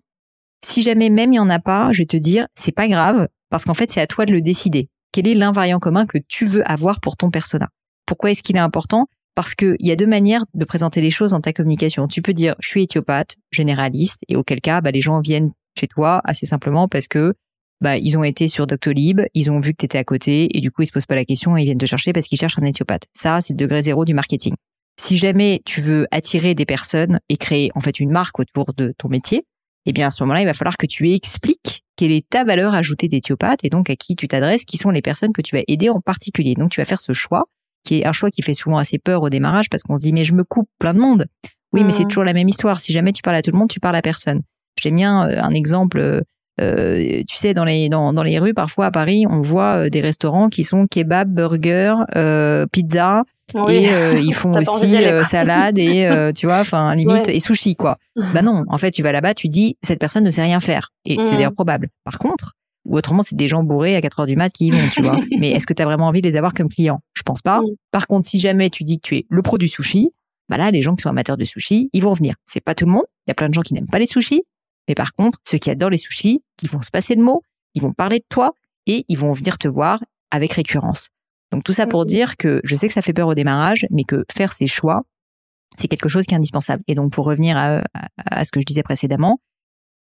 Si 0.65 0.83
jamais 0.83 1.11
même 1.11 1.35
il 1.35 1.37
y 1.37 1.41
en 1.41 1.51
a 1.51 1.59
pas, 1.59 1.93
je 1.93 1.99
vais 1.99 2.07
te 2.07 2.17
dire 2.17 2.47
c'est 2.55 2.73
pas 2.73 2.89
grave 2.89 3.29
parce 3.51 3.65
qu'en 3.65 3.75
fait 3.75 3.91
c'est 3.91 4.01
à 4.01 4.07
toi 4.07 4.25
de 4.25 4.33
le 4.33 4.41
décider. 4.41 4.89
Quel 5.13 5.29
est 5.29 5.35
l'invariant 5.35 5.79
commun 5.79 6.07
que 6.07 6.19
tu 6.29 6.47
veux 6.47 6.69
avoir 6.71 7.01
pour 7.01 7.17
ton 7.17 7.31
persona? 7.31 7.69
Pourquoi 8.07 8.31
est-ce 8.31 8.43
qu'il 8.43 8.57
est 8.57 8.61
important? 8.61 9.07
Parce 9.35 9.55
qu'il 9.55 9.77
y 9.81 9.91
a 9.91 9.97
deux 9.97 10.07
manières 10.07 10.45
de 10.55 10.65
présenter 10.65 11.03
les 11.03 11.11
choses 11.11 11.33
dans 11.33 11.41
ta 11.41 11.53
communication. 11.53 12.09
Tu 12.09 12.23
peux 12.23 12.33
dire 12.33 12.55
je 12.59 12.69
suis 12.69 12.83
éthiopathe, 12.83 13.37
généraliste, 13.51 14.21
et 14.29 14.37
auquel 14.37 14.61
cas 14.61 14.81
bah, 14.81 14.91
les 14.91 15.03
gens 15.03 15.21
viennent 15.21 15.53
chez 15.79 15.89
toi 15.89 16.23
assez 16.25 16.47
simplement 16.47 16.89
parce 16.89 17.07
que 17.07 17.35
bah, 17.81 17.99
ils 17.99 18.17
ont 18.17 18.25
été 18.25 18.49
sur 18.49 18.67
Doctolib, 18.67 19.21
ils 19.35 19.51
ont 19.51 19.61
vu 19.61 19.73
que 19.73 19.79
tu 19.79 19.85
étais 19.85 19.99
à 19.99 20.05
côté 20.05 20.57
et 20.57 20.61
du 20.61 20.71
coup 20.71 20.83
ils 20.83 20.87
se 20.87 20.93
posent 20.93 21.07
pas 21.07 21.15
la 21.15 21.25
question 21.25 21.57
et 21.57 21.63
ils 21.63 21.65
viennent 21.65 21.79
te 21.79 21.87
chercher 21.87 22.13
parce 22.13 22.27
qu'ils 22.27 22.39
cherchent 22.39 22.59
un 22.59 22.65
éthiopathe. 22.65 23.05
Ça, 23.13 23.41
c'est 23.41 23.53
le 23.53 23.59
degré 23.59 23.83
zéro 23.83 24.05
du 24.05 24.15
marketing. 24.15 24.55
Si 24.99 25.19
jamais 25.19 25.61
tu 25.65 25.81
veux 25.81 26.07
attirer 26.11 26.55
des 26.55 26.65
personnes 26.65 27.21
et 27.29 27.37
créer 27.37 27.71
en 27.75 27.81
fait 27.81 28.01
une 28.01 28.11
marque 28.11 28.39
autour 28.39 28.73
de 28.75 28.95
ton 28.97 29.09
métier, 29.09 29.45
eh 29.85 29.93
bien 29.93 30.07
à 30.07 30.11
ce 30.11 30.23
moment-là, 30.23 30.41
il 30.41 30.47
va 30.47 30.55
falloir 30.55 30.79
que 30.79 30.87
tu 30.87 31.13
expliques 31.13 31.83
quelle 31.97 32.13
est 32.13 32.29
ta 32.29 32.45
valeur 32.45 32.75
ajoutée 32.75 33.09
d'éthiopathe 33.09 33.63
et 33.63 33.69
donc 33.69 33.91
à 33.91 33.97
qui 33.97 34.17
tu 34.17 34.27
t'adresses, 34.27 34.65
qui 34.65 34.79
sont 34.79 34.91
les 34.91 35.03
personnes 35.03 35.33
que 35.33 35.43
tu 35.43 35.55
vas 35.55 35.63
aider 35.69 35.91
en 35.91 36.01
particulier. 36.01 36.55
Donc 36.55 36.71
tu 36.71 36.81
vas 36.81 36.87
faire 36.87 37.01
ce 37.01 37.13
choix 37.13 37.45
qui 37.85 38.01
est 38.01 38.07
un 38.07 38.13
choix 38.13 38.31
qui 38.31 38.43
fait 38.43 38.55
souvent 38.55 38.79
assez 38.79 38.99
peur 38.99 39.23
au 39.23 39.31
démarrage 39.31 39.69
parce 39.71 39.83
qu'on 39.83 39.97
se 39.97 40.03
dit 40.03 40.13
mais 40.13 40.25
je 40.25 40.35
me 40.35 40.45
coupe 40.45 40.69
plein 40.79 40.93
de 40.93 40.99
monde. 40.99 41.27
Oui, 41.73 41.85
mais 41.85 41.93
c'est 41.93 42.05
mm. 42.05 42.09
toujours 42.09 42.25
la 42.25 42.33
même 42.33 42.49
histoire. 42.49 42.81
Si 42.81 42.93
jamais 42.93 43.13
tu 43.13 43.23
parles 43.23 43.37
à 43.37 43.43
tout 43.43 43.51
le 43.51 43.59
monde, 43.59 43.69
tu 43.69 43.81
parles 43.81 43.97
à 43.97 44.03
personne. 44.03 44.43
J'aime 44.81 44.97
bien 44.97 45.29
euh, 45.29 45.43
un 45.43 45.53
exemple. 45.53 46.23
Euh, 46.61 46.99
euh, 46.99 47.23
tu 47.29 47.37
sais, 47.37 47.55
dans 47.55 47.65
les 47.65 47.89
dans, 47.89 48.13
dans 48.13 48.23
les 48.23 48.39
rues, 48.39 48.55
parfois 48.55 48.87
à 48.87 48.91
Paris, 48.91 49.25
on 49.29 49.41
voit 49.41 49.91
des 49.91 50.01
restaurants 50.01 50.49
qui 50.49 50.65
sont 50.65 50.87
kebab, 50.87 51.29
burger, 51.33 51.95
pizza, 52.73 53.25
et 53.69 53.89
ils 54.23 54.35
font 54.35 54.53
aussi 54.53 54.97
salade 55.29 55.79
et 55.79 56.09
tu 56.35 56.47
vois, 56.47 56.61
enfin 56.61 56.95
limite 56.95 57.29
et 57.29 57.41
sushi 57.41 57.77
quoi. 57.77 57.99
bah 58.35 58.43
non, 58.43 58.65
en 58.69 58.79
fait, 58.79 58.91
tu 58.91 59.03
vas 59.03 59.13
là-bas, 59.13 59.35
tu 59.35 59.49
dis 59.49 59.77
cette 59.83 59.99
personne 59.99 60.25
ne 60.25 60.31
sait 60.31 60.43
rien 60.43 60.61
faire 60.61 60.93
et 61.05 61.17
c'est 61.23 61.33
mm. 61.33 61.37
d'ailleurs 61.37 61.55
probable. 61.55 61.89
Par 62.05 62.19
contre, 62.19 62.53
ou 62.87 62.97
autrement, 62.97 63.23
c'est 63.23 63.35
des 63.35 63.49
gens 63.49 63.65
bourrés 63.65 63.97
à 63.97 64.01
4 64.01 64.21
heures 64.21 64.27
du 64.27 64.37
mat 64.37 64.51
qui 64.51 64.69
y 64.69 64.71
vont, 64.71 64.89
tu 64.93 65.03
vois. 65.03 65.19
Mais 65.41 65.51
est-ce 65.51 65.67
que 65.67 65.75
tu 65.75 65.83
as 65.83 65.85
vraiment 65.85 66.07
envie 66.07 66.23
de 66.23 66.29
les 66.29 66.37
avoir 66.37 66.55
comme 66.55 66.69
clients? 66.69 67.01
Je 67.15 67.23
pense 67.23 67.43
pas. 67.43 67.61
Par 67.91 68.07
contre, 68.07 68.29
si 68.29 68.39
jamais 68.39 68.71
tu 68.71 68.85
dis 68.85 68.99
que 69.01 69.09
tu 69.09 69.17
es 69.17 69.27
le 69.29 69.43
pro 69.43 69.59
du 69.59 69.67
sushi, 69.67 70.11
bah 70.49 70.57
là, 70.57 70.71
les 70.71 70.81
gens 70.81 70.95
qui 70.95 71.03
sont 71.03 71.09
amateurs 71.09 71.37
de 71.37 71.45
sushi, 71.45 71.91
ils 71.93 72.03
vont 72.03 72.13
venir. 72.13 72.37
C'est 72.45 72.61
pas 72.61 72.75
tout 72.75 72.87
le 72.87 72.93
monde. 72.93 73.03
Il 73.27 73.31
y 73.31 73.33
a 73.33 73.35
plein 73.35 73.49
de 73.49 73.55
gens 73.55 73.63
qui 73.63 73.75
n'aiment 73.75 73.89
pas 73.89 73.99
les 73.99 74.07
sushis. 74.07 74.43
Mais 74.89 74.95
par 74.95 75.13
contre, 75.13 75.39
ceux 75.45 75.59
qui 75.59 75.71
adorent 75.71 75.91
les 75.91 75.99
sushis, 75.99 76.43
ils 76.63 76.69
vont 76.69 76.83
se 76.83 76.91
passer 76.91 77.15
le 77.15 77.23
mot, 77.23 77.43
ils 77.75 77.83
vont 77.83 77.93
parler 77.93 78.19
de 78.19 78.25
toi 78.29 78.53
et 78.87 79.05
ils 79.09 79.19
vont 79.19 79.33
venir 79.33 79.59
te 79.59 79.69
voir 79.69 80.03
avec 80.31 80.53
récurrence. 80.53 81.09
Donc 81.53 81.65
tout 81.65 81.73
ça 81.73 81.87
pour 81.87 82.07
dire 82.07 82.37
que 82.37 82.61
je 82.65 82.75
sais 82.75 82.89
que 82.89 82.93
ça 82.93 83.03
fait 83.03 83.13
peur 83.13 83.29
au 83.29 83.35
démarrage, 83.35 83.87
mais 83.91 84.05
que 84.05 84.25
faire 84.33 84.53
ses 84.53 84.67
choix, 84.67 85.03
c'est 85.77 85.89
quelque 85.89 86.09
chose 86.09 86.27
qui 86.27 86.35
est 86.35 86.37
indispensable. 86.37 86.83
Et 86.87 86.95
donc 86.95 87.13
pour 87.13 87.27
revenir 87.27 87.57
à, 87.57 87.83
à 88.17 88.45
ce 88.45 88.51
que 88.51 88.61
je 88.61 88.65
disais 88.65 88.83
précédemment, 88.83 89.41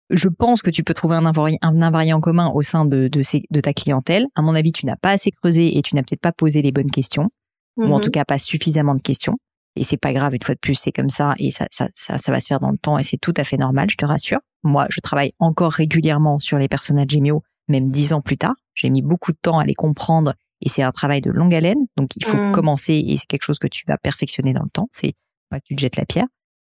je 0.10 0.28
pense 0.28 0.62
que 0.62 0.70
tu 0.70 0.84
peux 0.84 0.94
trouver 0.94 1.16
un, 1.16 1.26
invariant, 1.26 2.20
commun 2.20 2.52
au 2.54 2.62
sein 2.62 2.86
de, 2.86 3.08
de, 3.08 3.62
ta 3.62 3.74
clientèle. 3.74 4.28
À 4.36 4.42
mon 4.42 4.56
avis, 4.56 4.72
tu 4.72 4.86
n'as 4.86 4.96
pas 4.96 5.12
assez 5.12 5.32
creusé 5.32 5.78
et 5.78 5.82
tu 5.82 5.96
n'as 5.96 6.02
peut-être 6.02 6.22
pas 6.22 6.32
posé 6.32 6.62
les 6.62 6.72
bonnes 6.72 6.92
questions, 6.92 7.30
ou 7.78 7.86
en 7.86 7.98
mhm. 7.98 8.04
tout 8.04 8.12
cas 8.12 8.26
pas 8.26 8.38
suffisamment 8.38 8.96
de 8.96 9.02
questions. 9.02 9.38
Et 9.76 9.84
c'est 9.84 9.98
pas 9.98 10.14
grave, 10.14 10.36
une 10.36 10.42
fois 10.42 10.56
de 10.56 10.60
plus, 10.60 10.76
c'est 10.76 10.92
comme 10.92 11.10
ça 11.10 11.34
et 11.40 11.50
ça, 11.50 11.68
ça, 11.72 11.88
ça, 11.94 12.18
ça 12.18 12.32
va 12.32 12.40
se 12.40 12.48
faire 12.48 12.60
dans 12.60 12.72
le 12.72 12.78
temps 12.78 13.00
et 13.00 13.04
c'est 13.04 13.18
tout 13.18 13.34
à 13.38 13.44
fait 13.44 13.58
normal, 13.58 13.90
je 13.90 13.98
te 13.98 14.06
rassure. 14.06 14.40
Moi, 14.64 14.88
je 14.90 15.00
travaille 15.02 15.34
encore 15.40 15.72
régulièrement 15.72 16.40
sur 16.40 16.58
les 16.58 16.68
personnages 16.68 17.10
Gemio, 17.10 17.44
même 17.68 17.90
dix 17.90 18.14
ans 18.14 18.22
plus 18.22 18.38
tard. 18.38 18.56
J'ai 18.76 18.90
mis 18.90 19.02
beaucoup 19.02 19.32
de 19.32 19.38
temps 19.42 19.60
à 19.60 19.66
les 19.66 19.74
comprendre 19.74 20.34
et 20.62 20.70
c'est 20.70 20.84
un 20.84 20.92
travail 20.92 21.22
de 21.22 21.32
longue 21.32 21.54
haleine. 21.54 21.86
Donc, 21.98 22.16
il 22.16 22.24
faut 22.24 22.38
mhm. 22.38 22.52
commencer 22.52 22.94
et 22.94 23.18
c'est 23.18 23.26
quelque 23.26 23.44
chose 23.44 23.60
que 23.60 23.68
tu 23.68 23.84
vas 23.88 23.98
perfectionner 23.98 24.54
dans 24.54 24.64
le 24.64 24.70
temps. 24.70 24.88
C'est 24.92 25.14
pas 25.50 25.60
que 25.60 25.66
tu 25.66 25.76
te 25.76 25.82
jettes 25.82 25.98
la 25.98 26.06
pierre. 26.06 26.28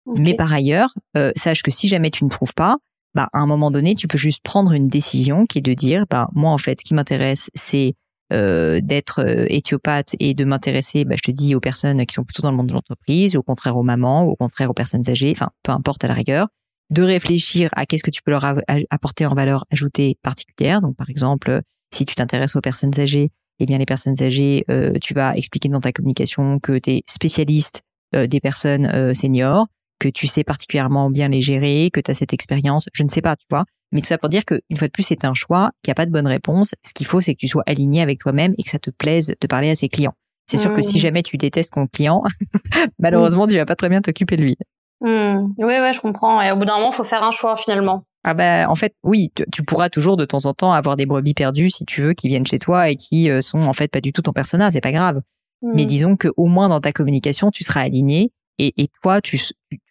Mais 0.06 0.34
par 0.34 0.52
ailleurs, 0.52 0.94
euh, 1.16 1.30
sache 1.36 1.62
que 1.62 1.70
si 1.70 1.86
jamais 1.86 2.10
tu 2.10 2.24
ne 2.24 2.28
trouves 2.28 2.54
pas, 2.54 2.78
bah, 3.14 3.28
à 3.32 3.38
un 3.38 3.46
moment 3.46 3.70
donné, 3.70 3.94
tu 3.94 4.08
peux 4.08 4.18
juste 4.18 4.42
prendre 4.42 4.72
une 4.72 4.88
décision 4.88 5.46
qui 5.46 5.58
est 5.58 5.62
de 5.62 5.74
dire, 5.74 6.06
bah, 6.08 6.28
moi, 6.32 6.50
en 6.50 6.58
fait, 6.58 6.80
ce 6.80 6.84
qui 6.84 6.94
m'intéresse, 6.94 7.50
c'est 7.54 7.94
euh, 8.32 8.80
d'être 8.80 9.20
euh, 9.20 9.46
éthiopathe 9.48 10.14
et 10.18 10.34
de 10.34 10.44
m'intéresser, 10.44 11.04
bah, 11.04 11.16
je 11.16 11.22
te 11.22 11.30
dis, 11.30 11.54
aux 11.54 11.60
personnes 11.60 12.04
qui 12.06 12.14
sont 12.14 12.24
plutôt 12.24 12.42
dans 12.42 12.50
le 12.50 12.56
monde 12.56 12.68
de 12.68 12.72
l'entreprise, 12.72 13.36
au 13.36 13.42
contraire 13.42 13.76
aux 13.76 13.82
mamans, 13.82 14.24
au 14.24 14.36
contraire 14.36 14.70
aux 14.70 14.74
personnes 14.74 15.08
âgées, 15.08 15.32
enfin, 15.32 15.50
peu 15.62 15.72
importe 15.72 16.04
à 16.04 16.08
la 16.08 16.14
rigueur, 16.14 16.48
de 16.90 17.02
réfléchir 17.02 17.68
à 17.72 17.84
qu'est-ce 17.86 18.02
que 18.02 18.10
tu 18.10 18.22
peux 18.22 18.30
leur 18.30 18.44
apporter 18.90 19.26
en 19.26 19.34
valeur 19.34 19.64
ajoutée 19.70 20.16
particulière. 20.22 20.80
Donc, 20.80 20.96
par 20.96 21.10
exemple, 21.10 21.60
si 21.92 22.04
tu 22.04 22.14
t'intéresses 22.14 22.56
aux 22.56 22.60
personnes 22.60 22.98
âgées, 22.98 23.30
eh 23.58 23.66
bien, 23.66 23.78
les 23.78 23.86
personnes 23.86 24.20
âgées, 24.20 24.64
euh, 24.70 24.92
tu 25.00 25.14
vas 25.14 25.36
expliquer 25.36 25.68
dans 25.68 25.80
ta 25.80 25.92
communication 25.92 26.58
que 26.58 26.78
tu 26.78 26.90
es 26.90 27.02
spécialiste 27.06 27.82
des 28.14 28.40
personnes 28.40 29.14
seniors, 29.14 29.68
que 29.98 30.08
tu 30.08 30.26
sais 30.26 30.44
particulièrement 30.44 31.08
bien 31.08 31.28
les 31.28 31.40
gérer, 31.40 31.88
que 31.90 32.00
tu 32.00 32.10
as 32.10 32.14
cette 32.14 32.34
expérience, 32.34 32.86
je 32.92 33.04
ne 33.04 33.08
sais 33.08 33.22
pas, 33.22 33.36
tu 33.36 33.46
vois. 33.48 33.64
Mais 33.92 34.00
tout 34.00 34.06
ça 34.06 34.18
pour 34.18 34.28
dire 34.28 34.44
qu'une 34.44 34.76
fois 34.76 34.88
de 34.88 34.92
plus, 34.92 35.02
c'est 35.02 35.24
un 35.24 35.34
choix, 35.34 35.70
qu'il 35.82 35.90
n'y 35.90 35.92
a 35.92 35.94
pas 35.94 36.06
de 36.06 36.10
bonne 36.10 36.26
réponse. 36.26 36.72
Ce 36.84 36.92
qu'il 36.94 37.06
faut, 37.06 37.20
c'est 37.20 37.34
que 37.34 37.38
tu 37.38 37.48
sois 37.48 37.62
aligné 37.66 38.00
avec 38.00 38.18
toi-même 38.18 38.54
et 38.58 38.62
que 38.62 38.70
ça 38.70 38.78
te 38.78 38.90
plaise 38.90 39.34
de 39.38 39.46
parler 39.46 39.70
à 39.70 39.76
ses 39.76 39.88
clients. 39.88 40.14
C'est 40.46 40.56
sûr 40.56 40.74
que 40.74 40.82
si 40.82 40.96
mmh. 40.96 41.00
jamais 41.00 41.22
tu 41.22 41.36
détestes 41.36 41.74
ton 41.74 41.86
client, 41.86 42.22
malheureusement, 42.98 43.46
tu 43.46 43.56
vas 43.56 43.64
pas 43.64 43.76
très 43.76 43.88
bien 43.88 44.00
t'occuper 44.00 44.36
de 44.36 44.42
lui. 44.42 44.56
Mmh. 45.00 45.54
Oui, 45.58 45.64
ouais, 45.64 45.92
je 45.92 46.00
comprends. 46.00 46.42
Et 46.42 46.50
au 46.50 46.56
bout 46.56 46.64
d'un 46.64 46.76
moment, 46.76 46.90
il 46.90 46.94
faut 46.94 47.04
faire 47.04 47.22
un 47.22 47.30
choix 47.30 47.56
finalement. 47.56 48.02
Ah 48.24 48.34
bah 48.34 48.68
en 48.68 48.76
fait 48.76 48.94
oui, 49.02 49.32
tu, 49.52 49.62
pourras 49.62 49.88
toujours 49.88 50.16
de 50.16 50.24
temps 50.24 50.46
en 50.46 50.54
temps 50.54 50.72
avoir 50.72 50.94
des 50.94 51.06
brebis 51.06 51.34
perdues 51.34 51.70
si 51.70 51.84
tu 51.84 52.02
veux 52.02 52.12
qui 52.12 52.28
viennent 52.28 52.46
chez 52.46 52.60
toi 52.60 52.88
et 52.88 52.94
qui 52.94 53.28
euh, 53.28 53.40
sont 53.40 53.62
en 53.62 53.72
fait 53.72 53.88
pas 53.88 54.00
du 54.00 54.12
tout 54.12 54.22
ton 54.22 54.32
personnage, 54.32 54.74
c'est 54.74 54.80
pas 54.80 54.92
grave. 54.92 55.22
Mais 55.60 55.82
mmh. 55.82 55.86
disons 55.86 56.16
que 56.16 56.28
au 56.36 56.46
moins 56.46 56.68
dans 56.68 56.80
ta 56.80 56.92
communication, 56.92 57.50
tu 57.50 57.64
seras 57.64 57.80
aligné 57.80 58.30
et, 58.58 58.72
et 58.80 58.88
toi, 59.02 59.20
tu, 59.20 59.40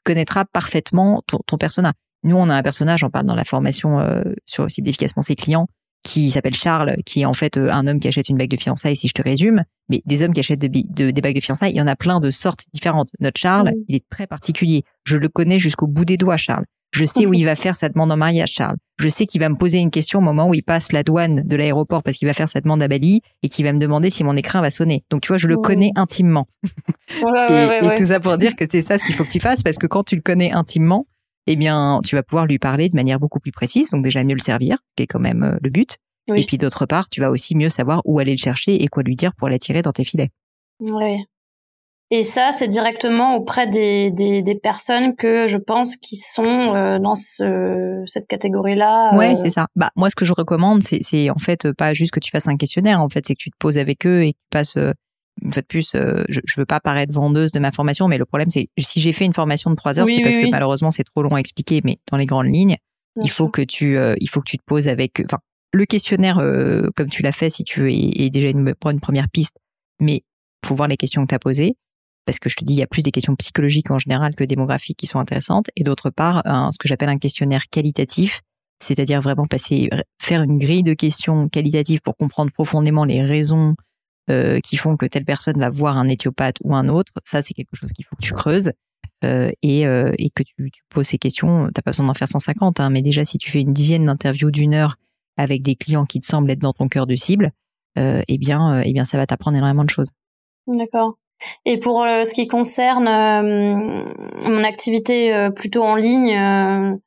connaîtras 0.06 0.46
parfaitement 0.46 1.22
ton, 1.28 1.40
ton 1.46 1.58
personnage. 1.58 1.94
Nous, 2.24 2.36
on 2.36 2.50
a 2.50 2.56
un 2.56 2.64
personnage, 2.64 3.04
on 3.04 3.10
parle 3.10 3.26
dans 3.26 3.36
la 3.36 3.44
formation 3.44 4.00
euh, 4.00 4.22
sur 4.46 4.70
cible 4.70 4.90
efficacement 4.90 5.22
ses 5.22 5.36
clients, 5.36 5.68
qui 6.04 6.32
s'appelle 6.32 6.54
Charles, 6.54 6.96
qui 7.06 7.22
est 7.22 7.26
en 7.26 7.34
fait 7.34 7.58
euh, 7.58 7.72
un 7.72 7.88
homme 7.88 8.00
qui 8.00 8.08
achète 8.08 8.30
une 8.30 8.38
bague 8.38 8.50
de 8.50 8.58
fiançailles, 8.58 8.96
si 8.96 9.08
je 9.08 9.14
te 9.14 9.22
résume. 9.22 9.64
Mais 9.90 10.02
des 10.06 10.24
hommes 10.24 10.34
qui 10.34 10.40
achètent 10.40 10.60
de, 10.60 10.68
de, 10.68 11.12
des 11.12 11.22
bagues 11.22 11.36
de 11.36 11.42
fiançailles, 11.42 11.72
il 11.72 11.78
y 11.78 11.82
en 11.82 11.88
a 11.88 11.96
plein 11.96 12.20
de 12.20 12.30
sortes 12.30 12.66
différentes. 12.74 13.10
Notre 13.20 13.40
Charles, 13.40 13.72
il 13.88 13.96
est 13.96 14.06
très 14.10 14.28
particulier. 14.28 14.84
Je 15.04 15.18
le 15.18 15.30
connais 15.30 15.60
jusqu'au 15.60 15.88
bout 15.88 16.06
des 16.06 16.18
doigts, 16.18 16.38
Charles. 16.38 16.66
Je 16.94 17.06
sais 17.06 17.26
où 17.26 17.34
il 17.34 17.46
va 17.46 17.56
faire 17.56 17.76
sa 17.76 17.88
demande 17.88 18.12
en 18.12 18.18
mariage, 18.18 18.52
Charles. 18.52 18.76
Je 19.00 19.08
sais 19.08 19.26
qu'il 19.26 19.40
va 19.40 19.48
me 19.48 19.56
poser 19.56 19.80
une 19.80 19.92
question 19.92 20.20
au 20.20 20.22
moment 20.22 20.50
où 20.50 20.54
il 20.54 20.62
passe 20.62 20.92
la 20.92 21.04
douane 21.04 21.42
de 21.44 21.56
l'aéroport 21.56 22.04
parce 22.04 22.18
qu'il 22.18 22.28
va 22.28 22.34
faire 22.34 22.50
sa 22.50 22.60
demande 22.60 22.84
à 22.84 22.90
Bali 22.90 23.22
et 23.44 23.50
qu'il 23.50 23.66
va 23.66 23.72
me 23.72 23.80
demander 23.80 24.10
si 24.10 24.24
mon 24.26 24.36
écran 24.36 24.62
va 24.62 24.70
sonner. 24.70 25.04
Donc 25.10 25.22
tu 25.22 25.30
vois, 25.30 25.38
je 25.38 25.48
le 25.48 25.56
connais 25.56 25.92
intimement. 25.96 26.48
et, 27.10 27.96
tout 27.98 28.06
ça 28.06 28.20
pour 28.20 28.38
dire 28.38 28.56
que 28.58 28.66
c'est 28.70 28.82
ça 28.82 28.98
ce 28.98 29.06
qu'il 29.06 29.16
faut 29.16 29.24
que 29.24 29.32
tu 29.32 29.40
fasses 29.40 29.64
parce 29.64 29.78
que 29.78 29.88
quand 29.88 30.04
tu 30.04 30.16
le 30.16 30.22
connais 30.22 30.52
intimement, 30.52 31.08
eh 31.48 31.56
bien, 31.56 32.00
tu 32.04 32.16
vas 32.16 32.24
pouvoir 32.24 32.46
lui 32.46 32.60
parler 32.60 32.90
de 32.90 32.96
manière 32.96 33.20
beaucoup 33.20 33.40
plus 33.40 33.52
précise, 33.52 33.90
donc 33.92 34.04
déjà 34.04 34.24
mieux 34.24 34.36
le 34.36 34.42
servir, 34.42 34.78
ce 34.88 34.94
qui 34.96 35.04
est 35.04 35.08
quand 35.08 35.20
même 35.20 35.44
euh, 35.44 35.58
le 35.62 35.70
but. 35.70 35.98
Et 36.34 36.46
puis 36.46 36.58
d'autre 36.58 36.86
part, 36.86 37.10
tu 37.10 37.20
vas 37.20 37.30
aussi 37.30 37.56
mieux 37.56 37.68
savoir 37.68 38.02
où 38.06 38.20
aller 38.20 38.32
le 38.32 38.38
chercher 38.38 38.82
et 38.82 38.88
quoi 38.88 39.04
lui 39.04 39.18
dire 39.18 39.34
pour 39.36 39.50
l'attirer 39.50 39.82
dans 39.82 39.92
tes 39.92 40.06
filets. 40.06 40.30
Ouais. 40.80 41.26
Et 42.10 42.24
ça, 42.24 42.52
c'est 42.52 42.68
directement 42.68 43.36
auprès 43.36 43.68
des, 43.68 44.12
des, 44.12 44.42
des, 44.42 44.56
personnes 44.56 45.16
que 45.16 45.48
je 45.48 45.58
pense 45.58 45.96
qui 45.96 46.18
sont 46.18 46.44
euh, 46.44 47.00
dans 47.00 47.16
ce, 47.16 48.04
cette 48.06 48.28
catégorie-là. 48.28 49.18
Ouais, 49.18 49.32
euh. 49.32 49.36
c'est 49.36 49.50
ça. 49.50 49.68
Bah 49.76 49.92
moi, 49.96 50.10
ce 50.10 50.16
que 50.16 50.26
je 50.26 50.34
recommande, 50.34 50.84
c'est, 50.84 51.00
c'est 51.04 51.30
en 51.30 51.38
fait 51.38 51.72
pas 51.72 51.94
juste 51.94 52.12
que 52.12 52.20
tu 52.20 52.30
fasses 52.30 52.48
un 52.48 52.58
questionnaire. 52.58 53.02
En 53.02 53.10
fait, 53.10 53.26
c'est 53.26 53.34
que 53.34 53.42
tu 53.42 53.50
te 53.50 53.58
poses 53.58 53.78
avec 53.78 54.06
eux 54.06 54.24
et 54.24 54.34
que 54.34 54.38
tu 54.38 54.48
passes. 54.50 54.78
Euh, 55.40 55.46
une 55.46 55.52
fois 55.52 55.62
de 55.62 55.68
plus, 55.68 55.92
je, 55.94 56.40
je 56.44 56.60
veux 56.60 56.66
pas 56.66 56.80
paraître 56.80 57.14
vendeuse 57.14 57.52
de 57.52 57.60
ma 57.60 57.72
formation, 57.72 58.08
mais 58.08 58.18
le 58.18 58.26
problème, 58.26 58.50
c'est 58.50 58.70
si 58.78 59.00
j'ai 59.00 59.14
fait 59.14 59.26
une 59.26 59.34
formation 59.34 59.70
de 59.70 59.76
trois 59.76 60.00
heures, 60.00 60.08
c'est 60.08 60.22
parce 60.22 60.36
que 60.36 60.50
malheureusement, 60.50 60.92
c'est 60.92 61.04
trop 61.04 61.24
long 61.24 61.36
à 61.36 61.40
expliquer. 61.40 61.82
Mais 61.84 61.98
dans 62.10 62.18
les 62.18 62.26
grandes 62.26 62.54
lignes, 62.54 62.78
il 63.22 63.30
faut 63.30 63.50
que 63.50 63.62
tu, 63.62 63.98
il 64.20 64.30
faut 64.30 64.42
que 64.42 64.50
tu 64.50 64.58
te 64.58 64.64
poses 64.66 64.88
avec. 64.88 65.22
Enfin, 65.26 65.40
le 65.74 65.86
questionnaire, 65.86 66.36
comme 66.96 67.10
tu 67.10 67.24
l'as 67.24 67.32
fait, 67.32 67.50
si 67.50 67.64
tu 67.64 67.82
veux, 67.82 67.92
est, 67.92 68.22
est 68.22 68.30
déjà 68.30 68.50
une 68.50 68.74
bonne 68.82 69.00
première 69.00 69.30
piste. 69.30 69.56
Mais 70.00 70.24
faut 70.66 70.76
voir 70.76 70.88
les 70.88 70.98
questions 70.98 71.24
que 71.24 71.30
tu 71.30 71.36
as 71.36 71.40
posées 71.40 71.76
parce 72.26 72.40
que 72.40 72.50
je 72.50 72.56
te 72.56 72.64
dis, 72.64 72.74
il 72.74 72.80
y 72.80 72.84
a 72.84 72.88
plus 72.88 73.04
des 73.04 73.12
questions 73.12 73.36
psychologiques 73.36 73.92
en 73.92 74.00
général 74.00 74.36
que 74.36 74.44
démographiques 74.44 74.98
qui 74.98 75.08
sont 75.08 75.20
intéressantes, 75.20 75.68
et 75.76 75.84
d'autre 75.84 76.10
part, 76.10 76.44
ce 76.46 76.78
que 76.78 76.88
j'appelle 76.88 77.10
un 77.10 77.18
questionnaire 77.18 77.68
qualitatif, 77.70 78.42
c'est-à-dire 78.80 79.22
vraiment 79.22 79.46
passer, 79.46 79.90
faire 80.22 80.42
une 80.44 80.58
grille 80.58 80.84
de 80.84 80.94
questions 80.94 81.50
qualitatives 81.50 82.02
pour 82.02 82.16
comprendre 82.16 82.52
profondément 82.52 83.06
les 83.06 83.24
raisons 83.24 83.76
euh, 84.32 84.60
qui 84.62 84.78
font 84.78 84.96
que 84.96 85.06
telle 85.06 85.26
personne 85.26 85.60
va 85.60 85.70
voir 85.70 85.98
un 85.98 86.08
éthiopathe 86.08 86.56
ou 86.64 86.74
un 86.74 86.88
autre. 86.88 87.12
Ça, 87.26 87.42
c'est 87.42 87.54
quelque 87.54 87.76
chose 87.76 87.92
qu'il 87.92 88.06
faut 88.06 88.16
que 88.16 88.22
tu 88.22 88.34
creuses. 88.34 88.72
Euh, 89.26 89.52
et, 89.62 89.86
euh, 89.86 90.14
et, 90.18 90.30
que 90.30 90.42
tu, 90.42 90.56
poses 90.90 91.08
ces 91.08 91.18
questions, 91.18 91.70
t'as 91.74 91.82
pas 91.82 91.92
besoin 91.92 92.08
d'en 92.08 92.14
faire 92.14 92.28
150, 92.28 92.80
hein, 92.80 92.90
mais 92.90 93.02
déjà 93.04 93.24
si 93.24 93.38
tu 93.38 93.52
fais 93.52 93.62
une 93.62 93.74
dizaine 93.74 94.06
d'interviews 94.06 94.50
d'une 94.50 94.74
heure 94.74 94.96
avec 95.38 95.62
des 95.62 95.76
clients 95.76 96.06
qui 96.06 96.22
te 96.22 96.26
semblent 96.26 96.50
être 96.50 96.60
dans 96.60 96.74
ton 96.74 96.88
cœur 96.88 97.06
de 97.06 97.16
cible, 97.16 97.52
eh 97.98 98.38
bien, 98.40 98.82
eh 98.82 98.94
bien, 98.94 99.06
ça 99.06 99.18
va 99.18 99.28
t'apprendre 99.28 99.58
énormément 99.58 99.84
de 99.84 99.90
choses. 99.90 100.12
D'accord. 100.66 101.18
Et 101.66 101.78
pour 101.78 102.04
ce 102.04 102.34
qui 102.34 102.48
concerne 102.48 103.06
mon 103.06 104.64
activité 104.64 105.50
plutôt 105.56 105.84
en 105.84 105.96
ligne, 105.96 107.00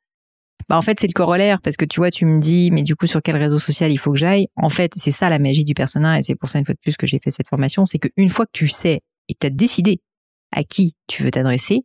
bah 0.69 0.77
en 0.77 0.81
fait 0.81 0.99
c'est 0.99 1.07
le 1.07 1.13
corollaire 1.13 1.61
parce 1.61 1.77
que 1.77 1.85
tu 1.85 1.99
vois 1.99 2.11
tu 2.11 2.25
me 2.25 2.39
dis 2.39 2.71
mais 2.71 2.83
du 2.83 2.95
coup 2.95 3.07
sur 3.07 3.21
quel 3.21 3.37
réseau 3.37 3.59
social 3.59 3.91
il 3.91 3.97
faut 3.97 4.11
que 4.11 4.19
j'aille? 4.19 4.47
En 4.55 4.69
fait 4.69 4.91
c'est 4.95 5.11
ça 5.11 5.29
la 5.29 5.39
magie 5.39 5.63
du 5.63 5.73
personnage 5.73 6.19
et 6.19 6.23
c'est 6.23 6.35
pour 6.35 6.49
ça 6.49 6.59
une 6.59 6.65
fois 6.65 6.73
de 6.73 6.79
plus 6.79 6.97
que 6.97 7.05
j'ai 7.05 7.19
fait 7.23 7.31
cette 7.31 7.49
formation 7.49 7.85
c'est 7.85 7.99
qu'une 7.99 8.29
fois 8.29 8.45
que 8.45 8.51
tu 8.53 8.67
sais 8.67 9.01
et 9.29 9.33
que 9.33 9.39
tu 9.41 9.47
as 9.47 9.51
décidé 9.51 9.99
à 10.51 10.63
qui 10.63 10.95
tu 11.07 11.23
veux 11.23 11.31
t'adresser 11.31 11.83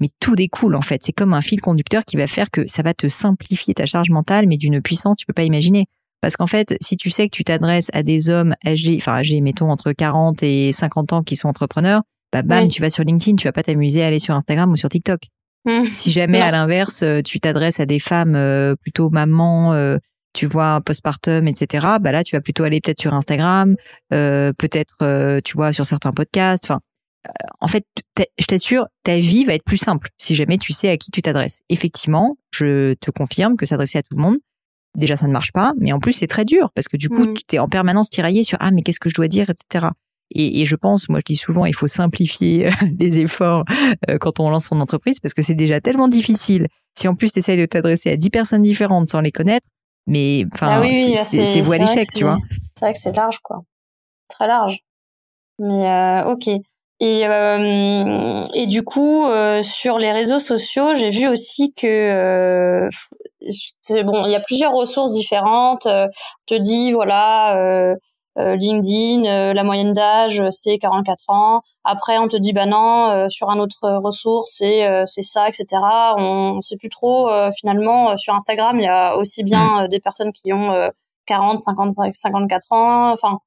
mais 0.00 0.08
tout 0.20 0.34
découle 0.34 0.74
en 0.74 0.80
fait. 0.80 1.02
C'est 1.04 1.12
comme 1.12 1.34
un 1.34 1.40
fil 1.40 1.60
conducteur 1.60 2.04
qui 2.04 2.16
va 2.16 2.26
faire 2.26 2.50
que 2.50 2.66
ça 2.66 2.82
va 2.82 2.94
te 2.94 3.08
simplifier 3.08 3.74
ta 3.74 3.86
charge 3.86 4.10
mentale 4.10 4.46
mais 4.46 4.56
d'une 4.56 4.80
puissance 4.80 5.16
tu 5.18 5.26
peux 5.26 5.32
pas 5.32 5.44
imaginer. 5.44 5.86
Parce 6.20 6.36
qu'en 6.36 6.46
fait, 6.46 6.76
si 6.80 6.96
tu 6.96 7.10
sais 7.10 7.28
que 7.28 7.34
tu 7.34 7.42
t'adresses 7.42 7.90
à 7.92 8.04
des 8.04 8.28
hommes 8.28 8.54
âgés, 8.64 8.96
enfin 8.96 9.14
âgés, 9.14 9.40
mettons 9.40 9.70
entre 9.70 9.90
40 9.92 10.42
et 10.44 10.70
50 10.70 11.12
ans 11.12 11.22
qui 11.22 11.34
sont 11.34 11.48
entrepreneurs, 11.48 12.02
bah 12.32 12.42
bam, 12.42 12.68
tu 12.68 12.80
vas 12.80 12.90
sur 12.90 13.02
LinkedIn, 13.02 13.36
tu 13.36 13.48
vas 13.48 13.52
pas 13.52 13.64
t'amuser 13.64 14.04
à 14.04 14.06
aller 14.06 14.20
sur 14.20 14.34
Instagram 14.34 14.70
ou 14.70 14.76
sur 14.76 14.88
TikTok. 14.88 15.20
Mmh. 15.64 15.84
Si 15.92 16.10
jamais 16.10 16.40
à 16.40 16.50
l'inverse, 16.50 17.02
euh, 17.02 17.22
tu 17.22 17.38
t'adresses 17.38 17.80
à 17.80 17.86
des 17.86 17.98
femmes 17.98 18.34
euh, 18.34 18.74
plutôt 18.74 19.10
maman, 19.10 19.74
euh, 19.74 19.98
tu 20.32 20.46
vois 20.46 20.80
postpartum, 20.80 21.46
etc. 21.46 21.86
Bah 22.00 22.10
là, 22.10 22.24
tu 22.24 22.34
vas 22.34 22.40
plutôt 22.40 22.64
aller 22.64 22.80
peut-être 22.80 23.00
sur 23.00 23.14
Instagram, 23.14 23.76
peut-être 24.08 25.40
tu 25.44 25.54
vois 25.54 25.72
sur 25.72 25.84
certains 25.84 26.12
podcasts. 26.12 26.64
Enfin, 26.64 26.80
en 27.60 27.68
fait, 27.68 27.84
je 28.38 28.46
t'assure, 28.46 28.86
ta 29.04 29.16
vie 29.18 29.44
va 29.44 29.54
être 29.54 29.64
plus 29.64 29.76
simple 29.76 30.08
si 30.16 30.34
jamais 30.34 30.56
tu 30.56 30.72
sais 30.72 30.88
à 30.88 30.96
qui 30.96 31.10
tu 31.10 31.20
t'adresses. 31.20 31.60
Effectivement, 31.68 32.38
je 32.50 32.94
te 32.94 33.10
confirme 33.10 33.56
que 33.58 33.66
s'adresser 33.66 33.98
à 33.98 34.02
tout 34.02 34.16
le 34.16 34.22
monde, 34.22 34.38
déjà 34.96 35.16
ça 35.16 35.26
ne 35.26 35.32
marche 35.32 35.52
pas, 35.52 35.74
mais 35.78 35.92
en 35.92 36.00
plus 36.00 36.14
c'est 36.14 36.26
très 36.26 36.46
dur 36.46 36.70
parce 36.74 36.88
que 36.88 36.96
du 36.96 37.10
coup 37.10 37.26
mm. 37.26 37.34
tu 37.34 37.56
es 37.56 37.58
en 37.58 37.68
permanence 37.68 38.08
tiraillé 38.08 38.42
sur 38.42 38.56
ah 38.60 38.70
mais 38.70 38.80
qu'est-ce 38.80 39.00
que 39.00 39.10
je 39.10 39.14
dois 39.14 39.28
dire, 39.28 39.50
etc. 39.50 39.88
Et, 40.34 40.64
je 40.64 40.76
pense, 40.76 41.08
moi 41.10 41.18
je 41.18 41.24
dis 41.26 41.36
souvent, 41.36 41.66
il 41.66 41.74
faut 41.74 41.86
simplifier 41.86 42.70
les 42.98 43.18
efforts 43.18 43.64
quand 44.20 44.40
on 44.40 44.48
lance 44.48 44.66
son 44.66 44.80
entreprise 44.80 45.20
parce 45.20 45.34
que 45.34 45.42
c'est 45.42 45.54
déjà 45.54 45.80
tellement 45.80 46.08
difficile. 46.08 46.68
Si 46.98 47.06
en 47.06 47.14
plus 47.14 47.32
tu 47.32 47.38
essayes 47.38 47.58
de 47.58 47.66
t'adresser 47.66 48.10
à 48.10 48.16
10 48.16 48.30
personnes 48.30 48.62
différentes 48.62 49.08
sans 49.08 49.20
les 49.20 49.32
connaître, 49.32 49.66
mais 50.06 50.44
enfin, 50.54 50.82
ah 50.82 51.24
c'est 51.24 51.60
voie 51.60 51.78
l'échec, 51.78 52.08
tu 52.14 52.24
vois. 52.24 52.38
C'est 52.78 52.86
vrai 52.86 52.92
que 52.92 52.98
c'est 52.98 53.12
large, 53.12 53.38
quoi. 53.42 53.60
Très 54.28 54.46
large. 54.46 54.80
Mais 55.58 55.88
euh, 55.88 56.32
ok. 56.32 56.48
Et, 57.04 57.26
euh, 57.26 58.46
et 58.54 58.66
du 58.68 58.84
coup, 58.84 59.26
euh, 59.26 59.60
sur 59.62 59.98
les 59.98 60.12
réseaux 60.12 60.38
sociaux, 60.38 60.94
j'ai 60.94 61.10
vu 61.10 61.26
aussi 61.26 61.74
que 61.74 62.86
euh, 62.86 62.88
bon, 64.04 64.24
il 64.24 64.30
y 64.30 64.36
a 64.36 64.40
plusieurs 64.40 64.72
ressources 64.72 65.12
différentes. 65.12 65.86
on 65.86 66.08
te 66.46 66.54
dit 66.54 66.92
voilà, 66.92 67.96
LinkedIn, 68.36 69.52
la 69.52 69.64
moyenne 69.64 69.92
d'âge 69.92 70.42
c'est 70.50 70.78
44 70.78 71.24
ans. 71.28 71.62
Après, 71.84 72.18
on 72.18 72.28
te 72.28 72.36
dit 72.36 72.52
bah 72.52 72.66
non, 72.66 73.28
sur 73.28 73.50
un 73.50 73.58
autre 73.58 73.88
ressource 73.98 74.54
c'est 74.58 75.04
c'est 75.06 75.22
ça, 75.22 75.48
etc. 75.48 75.66
On, 76.16 76.60
sait 76.60 76.76
plus 76.76 76.88
trop. 76.88 77.28
finalement, 77.58 78.16
sur 78.16 78.34
Instagram, 78.34 78.78
il 78.78 78.84
y 78.84 78.88
a 78.88 79.16
aussi 79.16 79.44
bien 79.44 79.88
des 79.88 80.00
personnes 80.00 80.32
qui 80.32 80.52
ont 80.52 80.90
40, 81.26 81.58
55, 81.58 82.14
54 82.14 82.66
ans. 82.70 83.12
Enfin, 83.12 83.38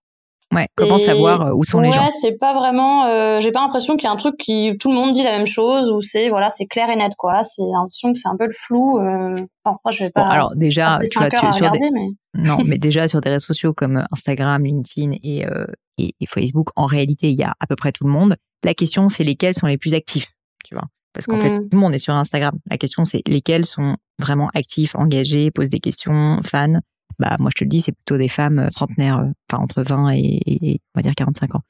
Ouais, 0.53 0.67
comment 0.75 0.97
savoir 0.97 1.41
euh, 1.41 1.53
où 1.53 1.63
sont 1.63 1.79
les 1.79 1.91
gens? 1.91 2.05
Ouais, 2.05 2.11
c'est 2.11 2.37
pas 2.37 2.53
vraiment. 2.53 3.07
Euh, 3.07 3.39
j'ai 3.39 3.51
pas 3.51 3.61
l'impression 3.61 3.95
qu'il 3.97 4.07
y 4.07 4.09
a 4.09 4.13
un 4.13 4.17
truc 4.17 4.37
qui 4.37 4.75
tout 4.79 4.89
le 4.89 4.95
monde 4.95 5.11
dit 5.11 5.23
la 5.23 5.31
même 5.31 5.47
chose 5.47 5.91
ou 5.91 6.01
c'est 6.01 6.29
voilà, 6.29 6.49
c'est 6.49 6.65
clair 6.65 6.89
et 6.89 6.95
net 6.95 7.13
quoi. 7.17 7.43
C'est 7.43 7.63
l'impression 7.63 8.13
que 8.13 8.19
c'est 8.19 8.27
un 8.27 8.37
peu 8.37 8.45
le 8.45 8.53
flou. 8.53 8.99
Euh... 8.99 9.35
Enfin, 9.63 9.77
moi, 9.83 9.91
je 9.91 10.03
vais 10.03 10.11
pas. 10.11 10.23
Bon, 10.23 10.29
alors 10.29 10.55
déjà, 10.55 10.99
tu 11.11 11.17
vois, 11.17 11.29
tu, 11.29 11.51
sur 11.51 11.71
des... 11.71 11.79
mais... 11.91 12.07
non, 12.35 12.57
mais 12.65 12.77
déjà 12.77 13.07
sur 13.07 13.21
des 13.21 13.29
réseaux 13.29 13.45
sociaux 13.45 13.73
comme 13.73 14.05
Instagram, 14.11 14.63
LinkedIn 14.63 15.13
et, 15.23 15.47
euh, 15.47 15.65
et, 15.97 16.13
et 16.19 16.25
Facebook, 16.27 16.69
en 16.75 16.85
réalité, 16.85 17.31
il 17.31 17.37
y 17.37 17.43
a 17.43 17.53
à 17.59 17.67
peu 17.67 17.75
près 17.75 17.91
tout 17.91 18.05
le 18.05 18.11
monde. 18.11 18.35
La 18.63 18.73
question, 18.73 19.09
c'est 19.09 19.23
lesquels 19.23 19.55
sont 19.55 19.67
les 19.67 19.77
plus 19.77 19.93
actifs, 19.93 20.27
tu 20.63 20.75
vois? 20.75 20.85
Parce 21.13 21.27
qu'en 21.27 21.39
fait, 21.39 21.49
mmh. 21.49 21.69
tout 21.69 21.77
le 21.77 21.79
monde 21.79 21.93
est 21.93 21.99
sur 21.99 22.13
Instagram. 22.13 22.53
La 22.69 22.77
question, 22.77 23.05
c'est 23.05 23.21
lesquels 23.25 23.65
sont 23.65 23.95
vraiment 24.19 24.49
actifs, 24.53 24.95
engagés, 24.95 25.49
posent 25.49 25.69
des 25.69 25.79
questions, 25.79 26.41
fans 26.43 26.81
bah 27.19 27.35
moi 27.39 27.49
je 27.53 27.59
te 27.59 27.63
le 27.63 27.69
dis, 27.69 27.81
c'est 27.81 27.91
plutôt 27.91 28.17
des 28.17 28.27
femmes 28.27 28.59
euh, 28.59 28.69
trentenaires, 28.69 29.19
euh, 29.19 29.31
enfin 29.49 29.63
entre 29.63 29.83
20 29.83 30.11
et, 30.15 30.79
on 30.93 30.99
va 30.99 31.01
dire 31.01 31.13
45 31.15 31.55
ans. 31.55 31.61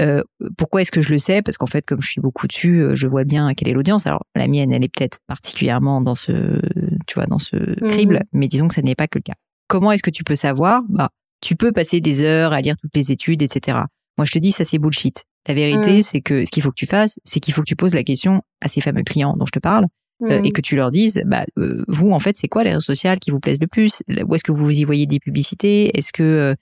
Euh, 0.00 0.22
pourquoi 0.56 0.80
est-ce 0.80 0.90
que 0.90 1.02
je 1.02 1.10
le 1.10 1.18
sais? 1.18 1.42
Parce 1.42 1.58
qu'en 1.58 1.66
fait, 1.66 1.84
comme 1.84 2.00
je 2.00 2.08
suis 2.08 2.20
beaucoup 2.20 2.46
dessus, 2.46 2.80
euh, 2.80 2.94
je 2.94 3.06
vois 3.06 3.24
bien 3.24 3.52
quelle 3.54 3.68
est 3.68 3.74
l'audience. 3.74 4.06
Alors 4.06 4.24
la 4.34 4.48
mienne, 4.48 4.72
elle 4.72 4.84
est 4.84 4.94
peut-être 4.94 5.18
particulièrement 5.26 6.00
dans 6.00 6.14
ce, 6.14 6.60
tu 7.06 7.14
vois, 7.14 7.26
dans 7.26 7.38
ce 7.38 7.56
mmh. 7.56 7.88
crible, 7.88 8.22
mais 8.32 8.48
disons 8.48 8.68
que 8.68 8.74
ça 8.74 8.82
n'est 8.82 8.94
pas 8.94 9.06
que 9.06 9.18
le 9.18 9.22
cas. 9.22 9.34
Comment 9.68 9.92
est-ce 9.92 10.02
que 10.02 10.10
tu 10.10 10.24
peux 10.24 10.34
savoir? 10.34 10.82
Bah, 10.88 11.10
tu 11.40 11.56
peux 11.56 11.72
passer 11.72 12.00
des 12.00 12.22
heures 12.22 12.52
à 12.52 12.60
lire 12.60 12.76
toutes 12.80 12.96
les 12.96 13.12
études, 13.12 13.42
etc. 13.42 13.78
Moi, 14.16 14.24
je 14.24 14.32
te 14.32 14.38
dis, 14.38 14.52
ça 14.52 14.64
c'est 14.64 14.78
bullshit. 14.78 15.24
La 15.46 15.54
vérité, 15.54 15.98
mmh. 15.98 16.02
c'est 16.02 16.20
que 16.20 16.44
ce 16.44 16.50
qu'il 16.50 16.62
faut 16.62 16.70
que 16.70 16.76
tu 16.76 16.86
fasses, 16.86 17.18
c'est 17.24 17.40
qu'il 17.40 17.52
faut 17.52 17.62
que 17.62 17.68
tu 17.68 17.76
poses 17.76 17.94
la 17.94 18.04
question 18.04 18.42
à 18.60 18.68
ces 18.68 18.80
fameux 18.80 19.02
clients 19.02 19.34
dont 19.36 19.46
je 19.46 19.52
te 19.52 19.58
parle. 19.58 19.86
Euh, 20.22 20.40
et 20.42 20.50
mmh. 20.50 20.52
que 20.52 20.60
tu 20.60 20.76
leur 20.76 20.90
dises, 20.90 21.20
bah, 21.26 21.44
euh, 21.58 21.84
vous, 21.88 22.12
en 22.12 22.20
fait, 22.20 22.36
c'est 22.36 22.48
quoi 22.48 22.62
les 22.62 22.70
réseaux 22.70 22.80
sociaux 22.80 23.10
qui 23.20 23.30
vous 23.30 23.40
plaisent 23.40 23.60
le 23.60 23.66
plus? 23.66 24.02
Où 24.08 24.34
est-ce 24.34 24.44
que 24.44 24.52
vous 24.52 24.70
y 24.70 24.84
voyez 24.84 25.06
des 25.06 25.18
publicités? 25.18 25.96
Est-ce 25.96 26.12
que 26.12 26.54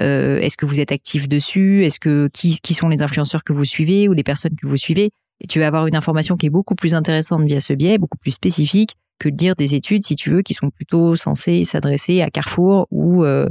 euh, 0.00 0.38
est-ce 0.40 0.56
que 0.56 0.66
vous 0.66 0.80
êtes 0.80 0.90
actif 0.90 1.28
dessus? 1.28 1.84
Est-ce 1.84 2.00
que 2.00 2.28
qui, 2.32 2.58
qui 2.60 2.74
sont 2.74 2.88
les 2.88 3.02
influenceurs 3.02 3.44
que 3.44 3.52
vous 3.52 3.64
suivez 3.64 4.08
ou 4.08 4.12
les 4.12 4.24
personnes 4.24 4.56
que 4.60 4.66
vous 4.66 4.76
suivez? 4.76 5.10
Et 5.40 5.46
tu 5.46 5.60
vas 5.60 5.68
avoir 5.68 5.86
une 5.86 5.96
information 5.96 6.36
qui 6.36 6.46
est 6.46 6.50
beaucoup 6.50 6.74
plus 6.74 6.94
intéressante 6.94 7.44
via 7.44 7.60
ce 7.60 7.72
biais, 7.72 7.98
beaucoup 7.98 8.18
plus 8.18 8.32
spécifique 8.32 8.96
que 9.20 9.28
de 9.28 9.36
dire 9.36 9.54
des 9.54 9.76
études, 9.76 10.02
si 10.02 10.16
tu 10.16 10.30
veux, 10.30 10.42
qui 10.42 10.54
sont 10.54 10.70
plutôt 10.70 11.14
censées 11.14 11.64
s'adresser 11.64 12.20
à 12.22 12.30
Carrefour 12.30 12.88
ou 12.90 13.24
euh, 13.24 13.48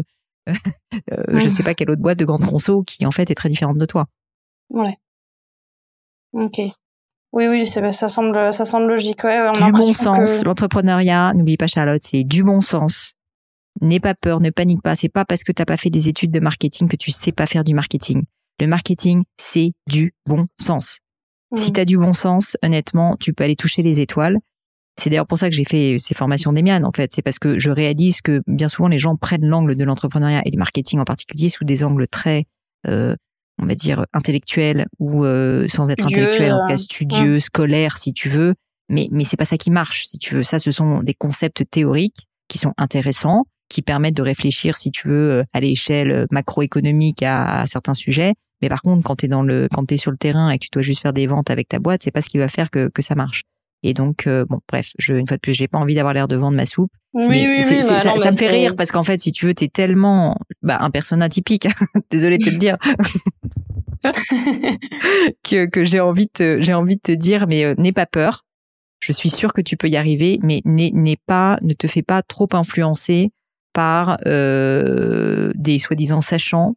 je 0.47 1.47
sais 1.47 1.63
pas 1.63 1.73
quelle 1.73 1.89
autre 1.89 2.01
boîte 2.01 2.19
de 2.19 2.25
grande 2.25 2.45
conso 2.45 2.83
qui 2.83 3.05
en 3.05 3.11
fait 3.11 3.31
est 3.31 3.35
très 3.35 3.49
différente 3.49 3.77
de 3.77 3.85
toi. 3.85 4.07
Ouais. 4.69 4.97
Ok. 6.33 6.59
Oui, 7.33 7.47
oui, 7.47 7.65
ça 7.65 8.07
semble, 8.07 8.53
ça 8.53 8.63
semble 8.63 8.87
logique. 8.87 9.23
Ouais, 9.23 9.51
du 9.53 9.71
bon 9.71 9.91
sens. 9.91 10.43
L'entrepreneuriat, 10.43 11.33
n'oublie 11.33 11.57
pas 11.57 11.65
Charlotte, 11.65 12.01
c'est 12.03 12.23
du 12.23 12.43
bon 12.43 12.61
sens. 12.61 13.13
N'aie 13.81 13.99
pas 13.99 14.13
peur, 14.13 14.39
ne 14.39 14.51
panique 14.51 14.83
pas. 14.83 14.95
C'est 14.95 15.09
pas 15.09 15.25
parce 15.25 15.43
que 15.43 15.51
t'as 15.51 15.65
pas 15.65 15.75
fait 15.75 15.89
des 15.89 16.09
études 16.09 16.31
de 16.31 16.39
marketing 16.39 16.87
que 16.87 16.95
tu 16.95 17.09
sais 17.09 17.31
pas 17.31 17.47
faire 17.47 17.63
du 17.63 17.73
marketing. 17.73 18.23
Le 18.59 18.67
marketing, 18.67 19.23
c'est 19.37 19.73
du 19.87 20.13
bon 20.27 20.45
sens. 20.61 20.99
Si 21.55 21.71
tu 21.71 21.79
as 21.79 21.85
du 21.85 21.97
bon 21.97 22.13
sens, 22.13 22.55
honnêtement, 22.63 23.15
tu 23.19 23.33
peux 23.33 23.43
aller 23.43 23.55
toucher 23.55 23.81
les 23.81 23.99
étoiles. 23.99 24.37
C'est 24.95 25.09
d'ailleurs 25.09 25.27
pour 25.27 25.39
ça 25.39 25.49
que 25.49 25.55
j'ai 25.55 25.65
fait 25.65 25.97
ces 25.97 26.13
formations 26.13 26.53
d'Emian, 26.53 26.83
en 26.83 26.91
fait. 26.91 27.11
C'est 27.15 27.23
parce 27.23 27.39
que 27.39 27.57
je 27.57 27.71
réalise 27.71 28.21
que 28.21 28.43
bien 28.45 28.69
souvent, 28.69 28.87
les 28.87 28.99
gens 28.99 29.15
prennent 29.15 29.45
l'angle 29.45 29.75
de 29.75 29.83
l'entrepreneuriat 29.83 30.43
et 30.45 30.51
du 30.51 30.57
marketing 30.57 30.99
en 30.99 31.03
particulier 31.03 31.49
sous 31.49 31.63
des 31.63 31.83
angles 31.83 32.07
très 32.07 32.45
euh, 32.87 33.15
on 33.61 33.65
va 33.65 33.75
dire 33.75 34.05
intellectuel 34.13 34.87
ou 34.99 35.25
euh, 35.25 35.67
sans 35.67 35.89
être 35.89 36.05
intellectuel, 36.05 36.53
en 36.53 36.67
cas 36.67 36.77
studieux, 36.77 37.39
scolaire 37.39 37.97
si 37.97 38.13
tu 38.13 38.29
veux. 38.29 38.55
Mais 38.89 39.07
mais 39.11 39.23
c'est 39.23 39.37
pas 39.37 39.45
ça 39.45 39.57
qui 39.57 39.71
marche 39.71 40.05
si 40.05 40.17
tu 40.17 40.35
veux. 40.35 40.43
Ça, 40.43 40.59
ce 40.59 40.71
sont 40.71 41.01
des 41.01 41.13
concepts 41.13 41.63
théoriques 41.69 42.27
qui 42.47 42.57
sont 42.57 42.73
intéressants, 42.77 43.45
qui 43.69 43.81
permettent 43.81 44.17
de 44.17 44.23
réfléchir 44.23 44.75
si 44.75 44.91
tu 44.91 45.07
veux 45.07 45.31
euh, 45.31 45.43
à 45.53 45.59
l'échelle 45.59 46.11
euh, 46.11 46.25
macroéconomique 46.31 47.23
à, 47.23 47.65
certains 47.65 47.93
sujets. 47.93 48.33
Mais 48.61 48.69
par 48.69 48.81
contre, 48.81 49.03
quand 49.03 49.17
t'es 49.17 49.27
dans 49.27 49.43
le 49.43 49.67
quand 49.71 49.85
t'es 49.85 49.97
sur 49.97 50.11
le 50.11 50.17
terrain 50.17 50.49
et 50.49 50.57
que 50.57 50.65
tu 50.65 50.69
dois 50.71 50.81
juste 50.81 51.01
faire 51.01 51.13
des 51.13 51.27
ventes 51.27 51.49
avec 51.49 51.69
ta 51.69 51.79
boîte, 51.79 52.03
c'est 52.03 52.11
pas 52.11 52.21
ce 52.21 52.29
qui 52.29 52.37
va 52.37 52.47
faire 52.47 52.69
que 52.69 52.89
que 52.89 53.01
ça 53.01 53.15
marche. 53.15 53.43
Et 53.85 53.93
donc, 53.93 54.29
bon, 54.29 54.59
bref, 54.69 54.91
je, 54.97 55.13
une 55.13 55.27
fois 55.27 55.35
de 55.35 55.41
plus, 55.41 55.53
j'ai 55.53 55.67
pas 55.67 55.77
envie 55.77 55.93
d'avoir 55.93 56.13
l'air 56.13 56.29
de 56.29 56.37
vendre 56.37 56.55
ma 56.55 56.65
soupe. 56.65 56.89
Oui, 57.13 57.25
oui, 57.27 57.61
oui, 57.69 57.79
bah 57.87 57.99
ça, 57.99 58.31
me 58.31 58.35
fait 58.35 58.47
rire 58.47 58.75
parce 58.75 58.91
qu'en 58.91 59.03
fait, 59.03 59.19
si 59.19 59.31
tu 59.31 59.45
veux, 59.45 59.53
t'es 59.53 59.67
tellement 59.67 60.37
bah, 60.63 60.77
un 60.79 60.89
personnage 60.89 61.27
atypique. 61.27 61.67
Désolé 62.09 62.39
de 62.39 62.45
te 62.45 62.49
le 62.49 62.57
dire. 62.57 62.77
que, 65.43 65.65
que 65.65 65.83
j'ai 65.83 65.99
envie 65.99 66.29
de 66.37 66.59
j'ai 66.61 66.73
envie 66.73 66.95
de 66.95 67.01
te 67.01 67.11
dire, 67.11 67.47
mais 67.47 67.63
euh, 67.63 67.75
n'aie 67.77 67.91
pas 67.91 68.05
peur. 68.05 68.41
Je 68.99 69.11
suis 69.11 69.29
sûre 69.29 69.53
que 69.53 69.61
tu 69.61 69.75
peux 69.75 69.89
y 69.89 69.97
arriver, 69.97 70.39
mais 70.43 70.61
n'aie 70.63 71.17
pas, 71.25 71.57
ne 71.61 71.73
te 71.73 71.87
fais 71.87 72.03
pas 72.03 72.21
trop 72.21 72.47
influencer 72.53 73.31
par 73.73 74.17
euh, 74.25 75.51
des 75.55 75.79
soi-disant 75.79 76.21
sachants 76.21 76.75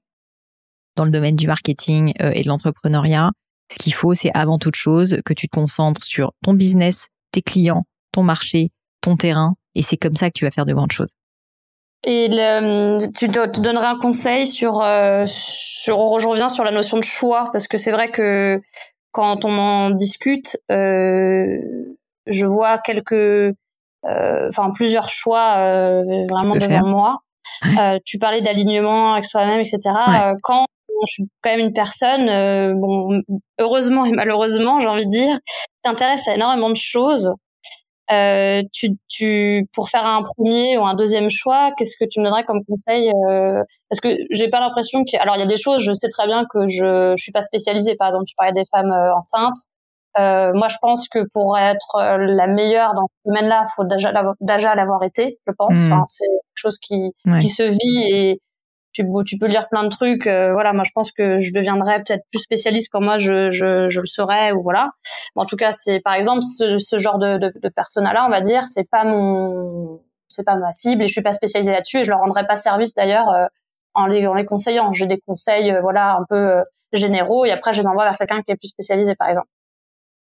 dans 0.96 1.04
le 1.04 1.10
domaine 1.10 1.36
du 1.36 1.46
marketing 1.46 2.14
euh, 2.20 2.32
et 2.34 2.42
de 2.42 2.48
l'entrepreneuriat. 2.48 3.30
Ce 3.70 3.78
qu'il 3.78 3.94
faut, 3.94 4.14
c'est 4.14 4.30
avant 4.34 4.58
toute 4.58 4.76
chose 4.76 5.18
que 5.24 5.34
tu 5.34 5.48
te 5.48 5.56
concentres 5.56 6.02
sur 6.02 6.32
ton 6.42 6.54
business, 6.54 7.08
tes 7.32 7.42
clients, 7.42 7.84
ton 8.12 8.22
marché, 8.22 8.70
ton 9.02 9.16
terrain, 9.16 9.54
et 9.74 9.82
c'est 9.82 9.96
comme 9.96 10.16
ça 10.16 10.28
que 10.30 10.38
tu 10.38 10.44
vas 10.44 10.50
faire 10.50 10.66
de 10.66 10.74
grandes 10.74 10.92
choses. 10.92 11.14
Et 12.04 12.28
tu 13.16 13.28
te 13.28 13.60
donnerais 13.60 13.86
un 13.86 13.98
conseil 13.98 14.46
sur, 14.46 14.80
euh, 14.82 15.24
sur, 15.26 16.18
je 16.18 16.28
reviens 16.28 16.48
sur 16.48 16.62
la 16.62 16.70
notion 16.70 16.98
de 16.98 17.04
choix 17.04 17.50
parce 17.52 17.66
que 17.66 17.78
c'est 17.78 17.90
vrai 17.90 18.10
que 18.10 18.60
quand 19.12 19.44
on 19.44 19.58
en 19.58 19.90
discute, 19.90 20.56
euh, 20.70 21.58
je 22.26 22.46
vois 22.46 22.78
quelques, 22.78 23.12
euh, 23.12 24.48
enfin 24.48 24.70
plusieurs 24.74 25.08
choix 25.08 25.56
euh, 25.58 26.26
vraiment 26.28 26.54
devant 26.54 26.86
moi. 26.86 27.18
Euh, 27.80 27.98
tu 28.04 28.18
parlais 28.18 28.42
d'alignement 28.42 29.12
avec 29.12 29.24
soi-même, 29.24 29.60
etc. 29.60 29.78
quand 30.42 30.66
je 31.06 31.12
suis 31.12 31.24
quand 31.42 31.50
même 31.50 31.60
une 31.60 31.72
personne, 31.72 32.26
bon, 32.78 33.22
heureusement 33.58 34.04
et 34.04 34.12
malheureusement, 34.12 34.80
j'ai 34.80 34.88
envie 34.88 35.06
de 35.06 35.10
dire, 35.10 35.38
t'intéresse 35.82 36.26
à 36.28 36.34
énormément 36.34 36.70
de 36.70 36.76
choses. 36.76 37.32
Euh, 38.12 38.62
tu, 38.72 38.90
tu, 39.08 39.68
pour 39.72 39.88
faire 39.88 40.06
un 40.06 40.22
premier 40.22 40.78
ou 40.78 40.86
un 40.86 40.94
deuxième 40.94 41.28
choix, 41.28 41.72
qu'est-ce 41.76 41.96
que 41.98 42.04
tu 42.08 42.20
me 42.20 42.24
donnerais 42.24 42.44
comme 42.44 42.64
conseil 42.64 43.10
euh, 43.28 43.62
Parce 43.90 44.00
que 44.00 44.16
j'ai 44.30 44.48
pas 44.48 44.60
l'impression 44.60 45.02
que, 45.04 45.20
alors 45.20 45.34
il 45.36 45.40
y 45.40 45.42
a 45.42 45.46
des 45.46 45.56
choses, 45.56 45.82
je 45.82 45.92
sais 45.92 46.08
très 46.08 46.26
bien 46.26 46.44
que 46.52 46.68
je, 46.68 47.14
je 47.16 47.22
suis 47.22 47.32
pas 47.32 47.42
spécialisée. 47.42 47.96
Par 47.96 48.08
exemple, 48.08 48.26
tu 48.26 48.34
parlais 48.36 48.52
des 48.52 48.64
femmes 48.70 48.92
euh, 48.92 49.14
enceintes. 49.16 49.56
Euh, 50.18 50.52
moi, 50.54 50.68
je 50.68 50.76
pense 50.80 51.08
que 51.08 51.18
pour 51.34 51.58
être 51.58 51.96
euh, 51.96 52.16
la 52.18 52.46
meilleure 52.46 52.94
dans 52.94 53.06
ce 53.06 53.28
domaine-là, 53.28 53.66
faut 53.74 53.84
déjà 53.84 54.74
l'avoir 54.74 55.02
été, 55.02 55.38
je 55.46 55.52
pense. 55.52 55.78
Mmh. 55.78 55.92
Enfin, 55.92 56.04
c'est 56.06 56.24
quelque 56.24 56.40
chose 56.54 56.78
qui, 56.78 57.12
qui 57.40 57.48
se 57.48 57.64
vit 57.64 58.12
et 58.12 58.40
tu, 58.96 59.06
tu 59.26 59.38
peux 59.38 59.46
lire 59.46 59.68
plein 59.68 59.84
de 59.84 59.88
trucs. 59.88 60.26
Euh, 60.26 60.52
voilà, 60.52 60.72
moi 60.72 60.84
je 60.84 60.90
pense 60.94 61.12
que 61.12 61.36
je 61.36 61.52
deviendrais 61.52 62.02
peut-être 62.02 62.24
plus 62.30 62.40
spécialiste 62.40 62.88
quand 62.90 63.02
moi 63.02 63.18
je, 63.18 63.50
je, 63.50 63.88
je 63.88 64.00
le 64.00 64.06
serais 64.06 64.52
ou 64.52 64.62
voilà. 64.62 64.90
en 65.34 65.44
tout 65.44 65.56
cas, 65.56 65.72
c'est 65.72 66.00
par 66.00 66.14
exemple 66.14 66.42
ce, 66.42 66.78
ce 66.78 66.98
genre 66.98 67.18
de, 67.18 67.38
de, 67.38 67.52
de 67.62 67.68
persona-là, 67.68 68.24
on 68.26 68.30
va 68.30 68.40
dire, 68.40 68.64
c'est 68.66 68.88
pas 68.88 69.04
mon, 69.04 70.00
c'est 70.28 70.44
pas 70.44 70.56
ma 70.56 70.72
cible 70.72 71.02
et 71.02 71.08
je 71.08 71.12
suis 71.12 71.22
pas 71.22 71.34
spécialisée 71.34 71.72
là-dessus 71.72 71.98
et 72.00 72.04
je 72.04 72.10
leur 72.10 72.20
rendrai 72.20 72.46
pas 72.46 72.56
service 72.56 72.94
d'ailleurs 72.94 73.28
euh, 73.30 73.46
en 73.94 74.06
les, 74.06 74.26
en 74.26 74.34
les 74.34 74.46
conseillant. 74.46 74.92
J'ai 74.92 75.06
des 75.06 75.20
conseils, 75.26 75.70
euh, 75.70 75.80
voilà, 75.82 76.16
un 76.16 76.24
peu 76.28 76.62
généraux 76.92 77.44
et 77.44 77.52
après 77.52 77.74
je 77.74 77.80
les 77.80 77.86
envoie 77.86 78.04
vers 78.04 78.16
quelqu'un 78.16 78.42
qui 78.42 78.52
est 78.52 78.56
plus 78.56 78.68
spécialisé 78.68 79.14
par 79.14 79.28
exemple. 79.28 79.48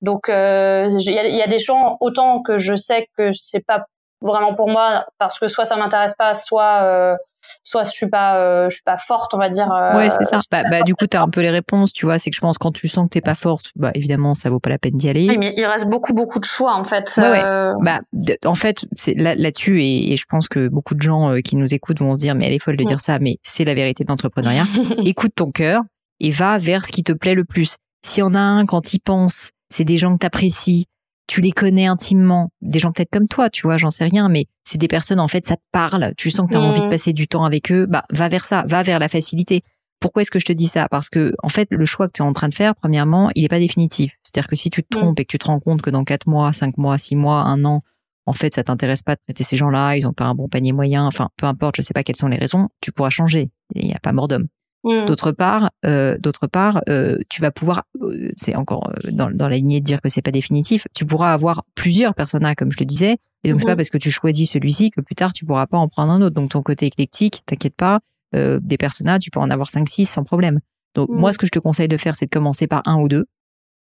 Donc 0.02 0.28
il 0.28 0.34
y, 0.34 1.18
a, 1.18 1.26
y 1.28 1.42
a 1.42 1.46
des 1.46 1.58
gens 1.58 1.96
autant 2.00 2.42
que 2.42 2.58
je 2.58 2.76
sais 2.76 3.08
que 3.16 3.32
c'est 3.32 3.64
pas 3.64 3.86
vraiment 4.20 4.54
pour 4.54 4.68
moi 4.68 5.06
parce 5.18 5.38
que 5.38 5.48
soit 5.48 5.64
ça 5.64 5.76
m'intéresse 5.76 6.14
pas, 6.18 6.34
soit 6.34 7.16
soit 7.62 7.84
je 7.84 7.90
suis 7.90 8.08
pas 8.08 8.38
euh, 8.38 8.68
je 8.68 8.76
suis 8.76 8.82
pas 8.82 8.96
forte 8.96 9.34
on 9.34 9.38
va 9.38 9.48
dire 9.48 9.70
euh, 9.72 9.96
ouais 9.96 10.10
c'est 10.10 10.24
ça 10.24 10.40
bah, 10.50 10.62
bah 10.70 10.82
du 10.82 10.94
coup 10.94 11.06
tu 11.06 11.16
as 11.16 11.22
un 11.22 11.28
peu 11.28 11.40
les 11.40 11.50
réponses 11.50 11.92
tu 11.92 12.06
vois 12.06 12.18
c'est 12.18 12.30
que 12.30 12.36
je 12.36 12.40
pense 12.40 12.58
quand 12.58 12.72
tu 12.72 12.88
sens 12.88 13.04
que 13.06 13.10
t'es 13.10 13.20
pas 13.20 13.34
forte 13.34 13.72
bah 13.76 13.90
évidemment 13.94 14.34
ça 14.34 14.50
vaut 14.50 14.60
pas 14.60 14.70
la 14.70 14.78
peine 14.78 14.96
d'y 14.96 15.08
aller 15.08 15.28
oui 15.28 15.38
mais 15.38 15.54
il 15.56 15.64
reste 15.64 15.88
beaucoup 15.88 16.14
beaucoup 16.14 16.38
de 16.38 16.44
choix 16.44 16.74
en 16.74 16.84
fait 16.84 17.12
ouais, 17.18 17.30
ouais. 17.30 17.44
Euh. 17.44 17.72
bah 17.80 18.00
en 18.44 18.54
fait 18.54 18.84
c'est 18.96 19.14
là 19.14 19.34
là-dessus 19.34 19.82
et, 19.82 20.12
et, 20.12 20.16
je 20.16 20.24
pense 20.28 20.48
que 20.48 20.68
beaucoup 20.68 20.94
de 20.94 21.02
gens 21.02 21.34
qui 21.44 21.56
nous 21.56 21.74
écoutent 21.74 22.00
vont 22.00 22.14
se 22.14 22.18
dire 22.18 22.34
mais 22.34 22.46
elle 22.46 22.52
est 22.52 22.58
folle 22.58 22.76
de 22.76 22.84
dire 22.84 23.00
ça 23.00 23.18
mais 23.18 23.36
c'est 23.42 23.64
la 23.64 23.74
vérité 23.74 24.04
de 24.04 24.08
l'entrepreneuriat 24.08 24.64
écoute 25.04 25.32
ton 25.34 25.50
cœur 25.50 25.82
et 26.20 26.30
va 26.30 26.58
vers 26.58 26.86
ce 26.86 26.92
qui 26.92 27.02
te 27.02 27.12
plaît 27.12 27.34
le 27.34 27.44
plus. 27.44 27.76
S'il 28.04 28.20
y 28.20 28.22
en 28.22 28.34
a 28.34 28.40
un, 28.40 28.64
quand 28.64 28.94
il 28.94 29.00
pense, 29.00 29.50
c'est 29.70 29.84
des 29.84 29.98
gens 29.98 30.14
que 30.14 30.18
t'apprécies, 30.18 30.86
tu 31.26 31.40
les 31.40 31.52
connais 31.52 31.86
intimement, 31.86 32.50
des 32.60 32.78
gens 32.78 32.92
peut-être 32.92 33.10
comme 33.10 33.28
toi, 33.28 33.50
tu 33.50 33.62
vois, 33.62 33.78
j'en 33.78 33.90
sais 33.90 34.04
rien, 34.04 34.28
mais 34.28 34.46
c'est 34.64 34.78
des 34.78 34.88
personnes, 34.88 35.20
en 35.20 35.28
fait, 35.28 35.44
ça 35.44 35.56
te 35.56 35.62
parle, 35.72 36.12
tu 36.16 36.30
sens 36.30 36.46
que 36.46 36.52
tu 36.52 36.58
as 36.58 36.60
envie 36.60 36.80
de 36.80 36.86
mmh. 36.86 36.90
passer 36.90 37.12
du 37.12 37.26
temps 37.26 37.44
avec 37.44 37.72
eux, 37.72 37.86
bah, 37.86 38.04
va 38.12 38.28
vers 38.28 38.44
ça, 38.44 38.64
va 38.66 38.82
vers 38.82 38.98
la 38.98 39.08
facilité. 39.08 39.62
Pourquoi 39.98 40.22
est-ce 40.22 40.30
que 40.30 40.38
je 40.38 40.44
te 40.44 40.52
dis 40.52 40.68
ça? 40.68 40.88
Parce 40.88 41.08
que, 41.08 41.34
en 41.42 41.48
fait, 41.48 41.68
le 41.70 41.84
choix 41.84 42.06
que 42.06 42.12
tu 42.12 42.22
es 42.22 42.24
en 42.24 42.32
train 42.32 42.48
de 42.48 42.54
faire, 42.54 42.74
premièrement, 42.74 43.30
il 43.34 43.42
n'est 43.42 43.48
pas 43.48 43.58
définitif. 43.58 44.12
C'est-à-dire 44.22 44.46
que 44.46 44.56
si 44.56 44.70
tu 44.70 44.82
te 44.82 44.96
mmh. 44.96 45.00
trompes 45.00 45.20
et 45.20 45.24
que 45.24 45.30
tu 45.30 45.38
te 45.38 45.46
rends 45.46 45.60
compte 45.60 45.82
que 45.82 45.90
dans 45.90 46.04
quatre 46.04 46.26
mois, 46.26 46.52
cinq 46.52 46.76
mois, 46.78 46.98
six 46.98 47.16
mois, 47.16 47.40
un 47.40 47.64
an, 47.64 47.82
en 48.26 48.32
fait, 48.32 48.54
ça 48.54 48.64
t'intéresse 48.64 49.02
pas 49.02 49.14
de 49.14 49.20
traiter 49.26 49.44
ces 49.44 49.56
gens-là, 49.56 49.96
ils 49.96 50.06
ont 50.06 50.12
pas 50.12 50.24
un 50.24 50.34
bon 50.34 50.48
panier 50.48 50.72
moyen, 50.72 51.06
enfin, 51.06 51.30
peu 51.36 51.46
importe, 51.46 51.76
je 51.76 51.82
sais 51.82 51.94
pas 51.94 52.02
quelles 52.02 52.16
sont 52.16 52.26
les 52.26 52.36
raisons, 52.36 52.68
tu 52.80 52.92
pourras 52.92 53.10
changer. 53.10 53.50
Il 53.74 53.86
n'y 53.86 53.94
a 53.94 54.00
pas 54.00 54.12
mort 54.12 54.28
d'homme. 54.28 54.48
Mmh. 54.84 55.04
D'autre 55.06 55.32
part, 55.32 55.70
euh, 55.84 56.16
d'autre 56.18 56.46
part, 56.46 56.80
euh, 56.88 57.18
tu 57.28 57.40
vas 57.40 57.50
pouvoir, 57.50 57.84
euh, 58.02 58.30
c'est 58.36 58.54
encore 58.54 58.92
dans, 59.10 59.30
dans, 59.30 59.48
la 59.48 59.56
lignée 59.56 59.80
de 59.80 59.84
dire 59.84 60.00
que 60.00 60.08
c'est 60.08 60.22
pas 60.22 60.30
définitif, 60.30 60.86
tu 60.94 61.04
pourras 61.04 61.32
avoir 61.32 61.64
plusieurs 61.74 62.14
personnages 62.14 62.54
comme 62.54 62.70
je 62.70 62.78
le 62.78 62.86
disais, 62.86 63.16
et 63.42 63.50
donc 63.50 63.58
c'est 63.58 63.66
pas 63.66 63.74
mmh. 63.74 63.76
parce 63.78 63.90
que 63.90 63.98
tu 63.98 64.12
choisis 64.12 64.50
celui-ci 64.50 64.92
que 64.92 65.00
plus 65.00 65.16
tard 65.16 65.32
tu 65.32 65.44
pourras 65.44 65.66
pas 65.66 65.76
en 65.76 65.88
prendre 65.88 66.12
un 66.12 66.22
autre. 66.22 66.36
Donc 66.36 66.50
ton 66.50 66.62
côté 66.62 66.86
éclectique, 66.86 67.42
t'inquiète 67.46 67.76
pas, 67.76 68.00
des 68.32 68.76
personnages, 68.76 69.20
tu 69.20 69.30
peux 69.30 69.40
en 69.40 69.50
avoir 69.50 69.70
cinq, 69.70 69.88
six 69.88 70.04
sans 70.04 70.22
problème. 70.22 70.60
Donc 70.94 71.08
moi, 71.08 71.30
mmh. 71.30 71.32
ce 71.32 71.38
que 71.38 71.46
je 71.46 71.52
te 71.52 71.58
conseille 71.58 71.88
de 71.88 71.96
faire, 71.96 72.14
c'est 72.14 72.26
de 72.26 72.30
commencer 72.30 72.66
par 72.66 72.82
un 72.86 72.96
ou 72.96 73.08
deux 73.08 73.24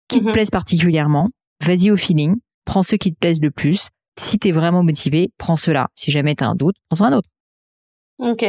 qui 0.07 0.23
te 0.23 0.31
plaisent 0.31 0.49
particulièrement. 0.49 1.29
Vas-y 1.63 1.91
au 1.91 1.97
feeling, 1.97 2.35
prends 2.63 2.83
ceux 2.83 2.97
qui 2.97 3.13
te 3.13 3.19
plaisent 3.19 3.41
le 3.41 3.51
plus. 3.51 3.89
Si 4.17 4.39
t'es 4.39 4.51
vraiment 4.51 4.81
motivé, 4.81 5.31
prends 5.37 5.57
ceux-là. 5.57 5.89
Si 5.93 6.09
jamais 6.09 6.35
t'as 6.35 6.47
un 6.47 6.55
doute, 6.55 6.77
prends 6.89 7.05
un 7.05 7.13
autre. 7.13 7.29
Ok. 8.19 8.45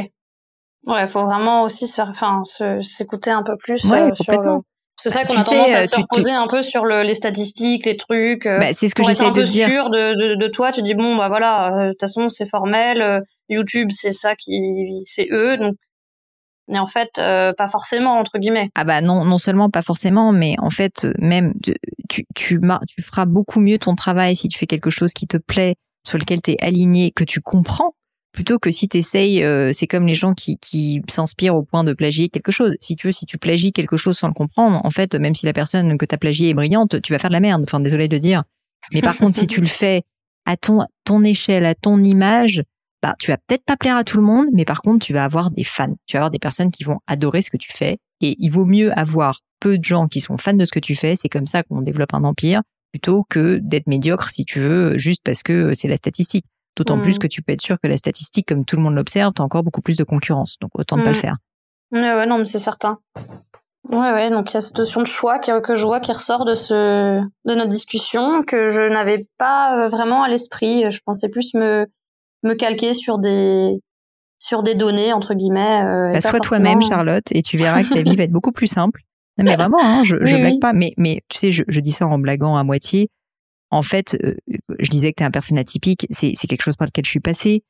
Ouais, 0.87 1.09
faut 1.09 1.25
vraiment 1.25 1.63
aussi 1.63 1.89
se 1.89 1.97
faire, 1.97 2.09
enfin, 2.11 2.43
s'écouter 2.81 3.31
un 3.31 3.43
peu 3.43 3.57
plus 3.57 3.85
ouais, 3.85 4.03
euh, 4.03 4.11
complètement. 4.11 4.63
C'est 4.99 5.11
ça 5.11 5.25
qu'on 5.25 5.37
a 5.37 5.45
tendance 5.45 5.71
à 5.71 5.87
se 5.87 5.97
reposer 5.97 6.31
un 6.31 6.47
peu 6.47 6.63
sur 6.63 6.85
le, 6.87 7.03
les 7.03 7.15
statistiques, 7.15 7.85
les 7.85 7.97
trucs. 7.97 8.47
Euh, 8.47 8.59
bah, 8.59 8.73
c'est 8.73 8.89
ce 8.89 8.95
que 8.95 9.03
j'essaie 9.03 9.31
de 9.31 9.43
dire. 9.43 9.67
sûr 9.67 9.91
de, 9.91 10.15
de, 10.15 10.35
de, 10.37 10.49
toi, 10.49 10.73
tu 10.73 10.83
dis 10.83 10.95
bon 10.95 11.17
bah 11.17 11.29
voilà, 11.29 11.67
euh, 11.67 11.87
de 11.87 11.91
toute 11.91 12.01
façon 12.01 12.29
c'est 12.29 12.47
formel. 12.49 13.23
YouTube 13.49 13.91
c'est 13.91 14.13
ça 14.13 14.37
qui, 14.37 15.03
c'est 15.07 15.29
eux, 15.31 15.57
donc. 15.57 15.75
Mais 16.69 16.81
en 16.81 16.87
fait, 16.87 17.11
pas 17.15 17.69
forcément 17.69 18.19
entre 18.19 18.39
guillemets. 18.39 18.71
Ah 18.75 18.85
bah 18.85 19.01
non, 19.01 19.25
non 19.25 19.39
seulement 19.39 19.71
pas 19.71 19.83
forcément, 19.83 20.33
mais 20.33 20.55
en 20.59 20.71
fait 20.71 21.07
même 21.19 21.53
tu 22.09 22.25
tu 22.35 22.61
tu 22.89 23.03
feras 23.03 23.25
beaucoup 23.25 23.61
mieux 23.61 23.79
ton 23.79 23.95
travail 23.95 24.35
si 24.35 24.49
tu 24.49 24.59
fais 24.59 24.67
quelque 24.67 24.91
chose 24.91 25.13
qui 25.13 25.27
te 25.27 25.37
plaît, 25.37 25.75
sur 26.05 26.19
lequel 26.19 26.41
tu 26.43 26.53
es 26.53 26.57
aligné, 26.61 27.13
que 27.13 27.23
tu 27.23 27.41
comprends 27.41 27.93
plutôt 28.37 28.59
que 28.59 28.71
si 28.71 28.87
tu 28.87 28.99
essayes, 28.99 29.43
euh, 29.43 29.73
c'est 29.73 29.87
comme 29.87 30.07
les 30.07 30.15
gens 30.15 30.35
qui, 30.35 30.59
qui 30.59 31.03
s'inspirent 31.09 31.57
au 31.57 31.63
point 31.63 31.85
de 31.85 31.95
plagier 31.95 32.29
quelque 32.29 32.53
chose. 32.53 32.77
Si 32.81 32.95
tu 32.95 33.09
veux, 33.09 33.13
si 33.13 33.25
tu 33.25 33.39
plagies 33.39 33.73
quelque 33.73 33.97
chose 33.97 34.19
sans 34.19 34.29
le 34.29 34.35
comprendre, 34.35 34.79
en 34.85 34.91
fait, 34.91 35.15
même 35.15 35.35
si 35.35 35.47
la 35.47 35.55
personne 35.55 35.97
que 35.97 36.05
tu 36.05 36.15
as 36.15 36.19
plagié 36.19 36.51
est 36.51 36.55
brillante, 36.55 37.01
tu 37.01 37.13
vas 37.13 37.19
faire 37.19 37.31
de 37.31 37.33
la 37.33 37.41
merde. 37.41 37.63
Enfin, 37.63 37.81
désolé 37.81 38.09
de 38.09 38.15
le 38.15 38.21
dire. 38.21 38.45
Mais 38.93 39.01
par 39.01 39.17
contre, 39.19 39.39
si 39.39 39.47
tu 39.47 39.61
le 39.61 39.67
fais 39.67 40.03
à 40.45 40.59
ton, 40.59 40.85
ton 41.05 41.25
échelle, 41.25 41.65
à 41.65 41.75
ton 41.75 42.03
image, 42.03 42.63
bah, 43.03 43.15
tu 43.19 43.31
vas 43.31 43.39
peut-être 43.39 43.65
pas 43.65 43.79
plaire 43.79 43.97
à 43.97 44.05
tout 44.05 44.19
le 44.19 44.23
monde, 44.23 44.47
mais 44.53 44.67
par 44.67 44.83
contre, 44.83 45.05
tu 45.05 45.15
vas 45.15 45.25
avoir 45.25 45.51
des 45.51 45.65
fans. 45.65 45.97
Tu 46.07 46.17
vas 46.17 46.21
avoir 46.21 46.31
des 46.31 46.39
personnes 46.39 46.71
qui 46.71 46.85
vont 46.85 46.99
adorer 47.07 47.41
ce 47.41 47.49
que 47.49 47.57
tu 47.57 47.73
fais. 47.73 47.97
Et 48.21 48.37
il 48.39 48.51
vaut 48.51 48.67
mieux 48.67 48.97
avoir 48.99 49.41
peu 49.61 49.79
de 49.79 49.85
gens 49.85 50.09
qui 50.09 50.21
sont 50.21 50.37
fans 50.37 50.53
de 50.53 50.67
ce 50.67 50.73
que 50.73 50.79
tu 50.79 50.95
fais. 50.95 51.17
C'est 51.17 51.31
comme 51.31 51.47
ça 51.47 51.63
qu'on 51.63 51.81
développe 51.81 52.13
un 52.13 52.25
empire 52.25 52.61
plutôt 52.93 53.25
que 53.29 53.59
d'être 53.63 53.87
médiocre, 53.87 54.31
si 54.31 54.45
tu 54.45 54.61
veux, 54.61 54.97
juste 54.99 55.23
parce 55.25 55.43
que 55.43 55.75
c'est 55.75 55.89
la 55.89 55.97
statistique. 55.97 56.45
D'autant 56.77 56.99
plus 57.01 57.17
mmh. 57.17 57.19
que 57.19 57.27
tu 57.27 57.43
peux 57.43 57.53
être 57.53 57.63
sûr 57.63 57.81
que 57.81 57.89
la 57.89 57.97
statistique, 57.97 58.47
comme 58.49 58.65
tout 58.65 58.77
le 58.77 58.83
monde 58.83 58.95
l'observe, 58.95 59.33
t'as 59.35 59.43
encore 59.43 59.63
beaucoup 59.63 59.81
plus 59.81 59.97
de 59.97 60.05
concurrence. 60.05 60.59
Donc 60.61 60.71
autant 60.75 60.97
ne 60.97 61.03
pas 61.03 61.11
le 61.11 61.17
mmh. 61.17 61.21
faire. 61.21 61.37
Ouais, 61.93 62.01
ouais, 62.01 62.27
non, 62.27 62.39
mais 62.39 62.45
c'est 62.45 62.59
certain. 62.59 62.99
Ouais, 63.91 64.13
ouais, 64.13 64.31
donc 64.31 64.51
il 64.51 64.55
y 64.55 64.57
a 64.57 64.61
cette 64.61 64.77
notion 64.77 65.01
de 65.01 65.07
choix 65.07 65.39
que, 65.39 65.61
que 65.61 65.75
je 65.75 65.85
vois 65.85 66.01
qui 66.01 66.13
ressort 66.13 66.45
de 66.45 66.55
ce 66.55 67.21
de 67.21 67.55
notre 67.55 67.71
discussion 67.71 68.43
que 68.43 68.69
je 68.69 68.83
n'avais 68.83 69.29
pas 69.39 69.85
euh, 69.85 69.89
vraiment 69.89 70.23
à 70.23 70.29
l'esprit. 70.29 70.91
Je 70.91 71.01
pensais 71.05 71.29
plus 71.29 71.55
me 71.55 71.87
me 72.43 72.55
calquer 72.55 72.95
sur 72.95 73.19
des 73.19 73.81
sur 74.39 74.63
des 74.63 74.75
données 74.75 75.13
entre 75.13 75.35
guillemets. 75.35 75.85
Euh, 75.85 76.13
bah, 76.13 76.21
sois 76.21 76.41
toi-même, 76.41 76.83
Charlotte, 76.83 77.27
et 77.31 77.43
tu 77.43 77.57
verras 77.57 77.85
que 77.85 77.95
ta 77.95 78.03
vie 78.03 78.17
va 78.17 78.25
être 78.25 78.33
beaucoup 78.33 78.53
plus 78.53 78.67
simple. 78.67 79.03
Non, 79.39 79.45
mais 79.45 79.57
vraiment, 79.57 79.79
hein, 79.83 80.03
je, 80.03 80.17
je 80.23 80.37
blague 80.37 80.61
pas. 80.61 80.73
Mais 80.73 80.93
mais 80.97 81.23
tu 81.29 81.39
sais, 81.39 81.53
je, 81.53 81.63
je 81.69 81.81
dis 81.81 81.93
ça 81.93 82.07
en 82.07 82.19
blaguant 82.19 82.57
à 82.57 82.65
moitié 82.65 83.09
en 83.71 83.83
fait, 83.83 84.17
euh, 84.23 84.35
je 84.79 84.89
disais 84.89 85.13
que 85.13 85.17
tu 85.19 85.23
es 85.23 85.27
un 85.27 85.31
personne 85.31 85.59
atypique, 85.59 86.07
c'est 86.11 86.35
quelque 86.35 86.63
chose 86.63 86.77
par 86.77 86.87
lequel 86.87 87.05
je 87.05 87.11
suis 87.11 87.21
passée. 87.21 87.65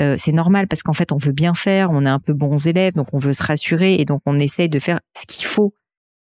Euh, 0.00 0.16
c'est 0.18 0.32
normal 0.32 0.68
parce 0.68 0.82
qu'en 0.82 0.94
fait, 0.94 1.12
on 1.12 1.18
veut 1.18 1.32
bien 1.32 1.52
faire, 1.54 1.90
on 1.90 2.06
est 2.06 2.10
un 2.10 2.18
peu 2.18 2.32
bons 2.32 2.66
élèves, 2.66 2.94
donc 2.94 3.08
on 3.12 3.18
veut 3.18 3.34
se 3.34 3.42
rassurer 3.42 3.94
et 3.94 4.04
donc 4.04 4.22
on 4.24 4.38
essaye 4.38 4.68
de 4.68 4.78
faire 4.78 5.00
ce 5.18 5.26
qu'il 5.26 5.44
faut. 5.44 5.74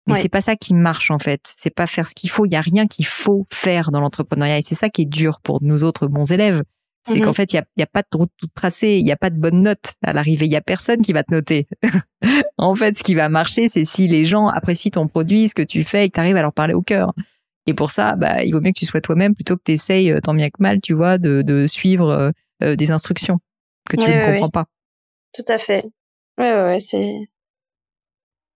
Mais 0.08 0.21
c'est 0.21 0.30
pas 0.30 0.41
ça 0.41 0.56
qui 0.56 0.75
marche 0.75 1.10
en 1.10 1.17
fait. 1.17 1.54
C'est 1.58 1.73
pas 1.73 1.88
faire 1.88 2.06
ce 2.06 2.13
qu'il 2.13 2.30
faut. 2.30 2.45
Il 2.45 2.51
y 2.51 2.56
a 2.56 2.62
rien 2.62 2.86
qu'il 2.86 3.08
faut 3.08 3.47
faire 3.51 3.91
dans 3.91 3.99
l'entrepreneuriat 3.99 4.60
et 4.60 4.62
c'est 4.62 4.75
ça 4.75 4.89
qui 4.89 5.01
est 5.01 5.06
dur 5.06 5.39
pour 5.41 5.63
nous 5.63 5.84
autres 5.84 6.08
bons 6.08 6.32
élèves. 6.32 6.62
C'est 7.08 7.19
qu'en 7.19 7.30
mmh 7.30 7.34
fait, 7.34 7.54
il 7.54 7.56
y 7.58 7.60
a, 7.60 7.65
y 7.78 7.84
a, 7.84 7.88
pas 7.88 8.01
de 8.01 8.17
route 8.17 8.32
toute 8.36 8.54
tracée, 8.56 8.97
il 8.97 9.06
y 9.06 9.12
a 9.12 9.15
pas 9.15 9.30
de 9.30 9.38
bonne 9.38 9.62
note 9.62 9.93
à 10.04 10.12
l'arrivée. 10.12 10.45
Il 10.45 10.51
y 10.51 10.56
a 10.56 10.62
personne 10.62 11.01
qui 11.01 11.13
va 11.13 11.21
te 11.21 11.34
noter. 11.34 11.67
en 12.58 12.73
fait, 12.73 12.97
ce 12.97 13.04
qui 13.04 13.13
va 13.13 13.30
marcher, 13.30 13.67
c'est 13.67 13.86
si 13.86 14.08
les 14.08 14.25
gens 14.25 14.47
apprécient 14.47 14.91
ton 14.91 15.08
produit, 15.08 15.47
ce 15.47 15.54
que 15.54 15.62
tu 15.62 15.84
fais 15.84 16.06
et 16.06 16.10
que 16.10 16.15
tu 16.15 16.19
arrives 16.19 16.36
à 16.36 16.41
leur 16.41 16.54
parler 16.54 16.73
au 16.73 16.82
cœur. 16.82 17.13
Et 17.67 17.73
pour 17.73 17.91
ça, 17.91 18.15
bah, 18.15 18.43
il 18.43 18.51
vaut 18.51 18.62
mieux 18.62 18.71
que 18.71 18.80
tu 18.80 18.86
sois 18.86 19.01
toi-même 19.01 19.34
plutôt 19.34 19.58
que 19.58 19.63
tu 19.65 19.71
essayes, 19.71 20.12
euh, 20.12 20.19
tant 20.19 20.34
bien 20.34 20.49
que 20.49 20.58
mal, 20.60 20.82
tu 20.82 20.93
vois, 20.93 21.17
de, 21.17 21.41
de 21.41 21.67
suivre 21.67 22.10
euh, 22.10 22.32
euh, 22.63 22.75
des 22.75 22.91
instructions 22.91 23.39
que 23.89 23.97
tu 23.97 24.08
ne 24.08 24.34
comprends 24.34 24.49
pas. 24.49 24.65
Tout 25.34 25.45
à 25.47 25.58
fait. 25.58 25.84
Ouais, 26.38 26.51
ouais, 26.51 26.63
ouais 26.63 26.80
c'est 26.80 27.13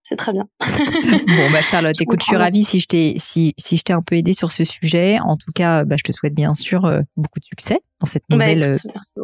c'est 0.03 0.15
très 0.15 0.31
bien. 0.31 0.47
bon, 0.61 1.51
bah 1.51 1.61
Charlotte, 1.61 1.99
écoute, 1.99 2.21
je 2.21 2.25
suis 2.25 2.35
ravie 2.35 2.63
si 2.63 2.79
je 2.79 2.87
t'ai 2.87 3.15
si 3.17 3.53
si 3.57 3.77
je 3.77 3.83
t'ai 3.83 3.93
un 3.93 4.01
peu 4.01 4.15
aidé 4.15 4.33
sur 4.33 4.51
ce 4.51 4.63
sujet. 4.63 5.19
En 5.19 5.37
tout 5.37 5.51
cas, 5.53 5.83
bah, 5.85 5.95
je 5.97 6.03
te 6.03 6.11
souhaite 6.11 6.33
bien 6.33 6.53
sûr 6.53 6.81
beaucoup 7.15 7.39
de 7.39 7.45
succès 7.45 7.79
dans 7.99 8.07
cette 8.07 8.23
bah, 8.29 8.37
nouvelle 8.37 8.71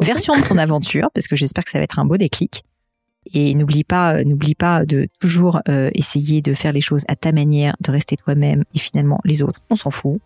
version 0.00 0.34
de 0.36 0.42
ton 0.42 0.58
aventure, 0.58 1.08
parce 1.14 1.26
que 1.28 1.36
j'espère 1.36 1.64
que 1.64 1.70
ça 1.70 1.78
va 1.78 1.84
être 1.84 1.98
un 1.98 2.04
beau 2.04 2.16
déclic. 2.16 2.62
Et 3.34 3.54
n'oublie 3.54 3.84
pas, 3.84 4.14
euh, 4.14 4.24
n'oublie 4.24 4.54
pas 4.54 4.84
de 4.84 5.08
toujours 5.20 5.60
euh, 5.68 5.90
essayer 5.94 6.42
de 6.42 6.54
faire 6.54 6.72
les 6.72 6.80
choses 6.80 7.04
à 7.08 7.16
ta 7.16 7.32
manière, 7.32 7.74
de 7.80 7.90
rester 7.90 8.16
toi-même. 8.16 8.64
Et 8.74 8.78
finalement, 8.78 9.20
les 9.24 9.42
autres, 9.42 9.60
on 9.70 9.76
s'en 9.76 9.90
fout. 9.90 10.20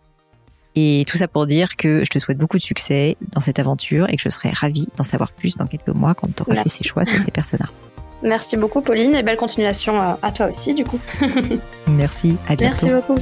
Et 0.75 1.03
tout 1.07 1.17
ça 1.17 1.27
pour 1.27 1.47
dire 1.47 1.75
que 1.75 2.03
je 2.05 2.09
te 2.09 2.19
souhaite 2.19 2.37
beaucoup 2.37 2.57
de 2.57 2.61
succès 2.61 3.17
dans 3.33 3.41
cette 3.41 3.59
aventure 3.59 4.09
et 4.09 4.15
que 4.15 4.21
je 4.23 4.29
serai 4.29 4.51
ravie 4.51 4.87
d'en 4.95 5.03
savoir 5.03 5.33
plus 5.33 5.57
dans 5.57 5.65
quelques 5.65 5.89
mois 5.89 6.13
quand 6.15 6.33
tu 6.33 6.43
auras 6.43 6.55
fait 6.55 6.69
ces 6.69 6.85
choix 6.85 7.03
sur 7.03 7.19
ces 7.19 7.31
personnages. 7.31 7.69
Merci 8.23 8.55
beaucoup 8.55 8.81
Pauline 8.81 9.15
et 9.15 9.23
belle 9.23 9.37
continuation 9.37 9.99
euh, 9.99 10.13
à 10.21 10.31
toi 10.31 10.47
aussi 10.47 10.73
du 10.73 10.85
coup. 10.85 10.99
Merci, 11.87 12.37
à 12.47 12.55
bientôt. 12.55 12.87
Merci 12.87 13.07
beaucoup. 13.07 13.21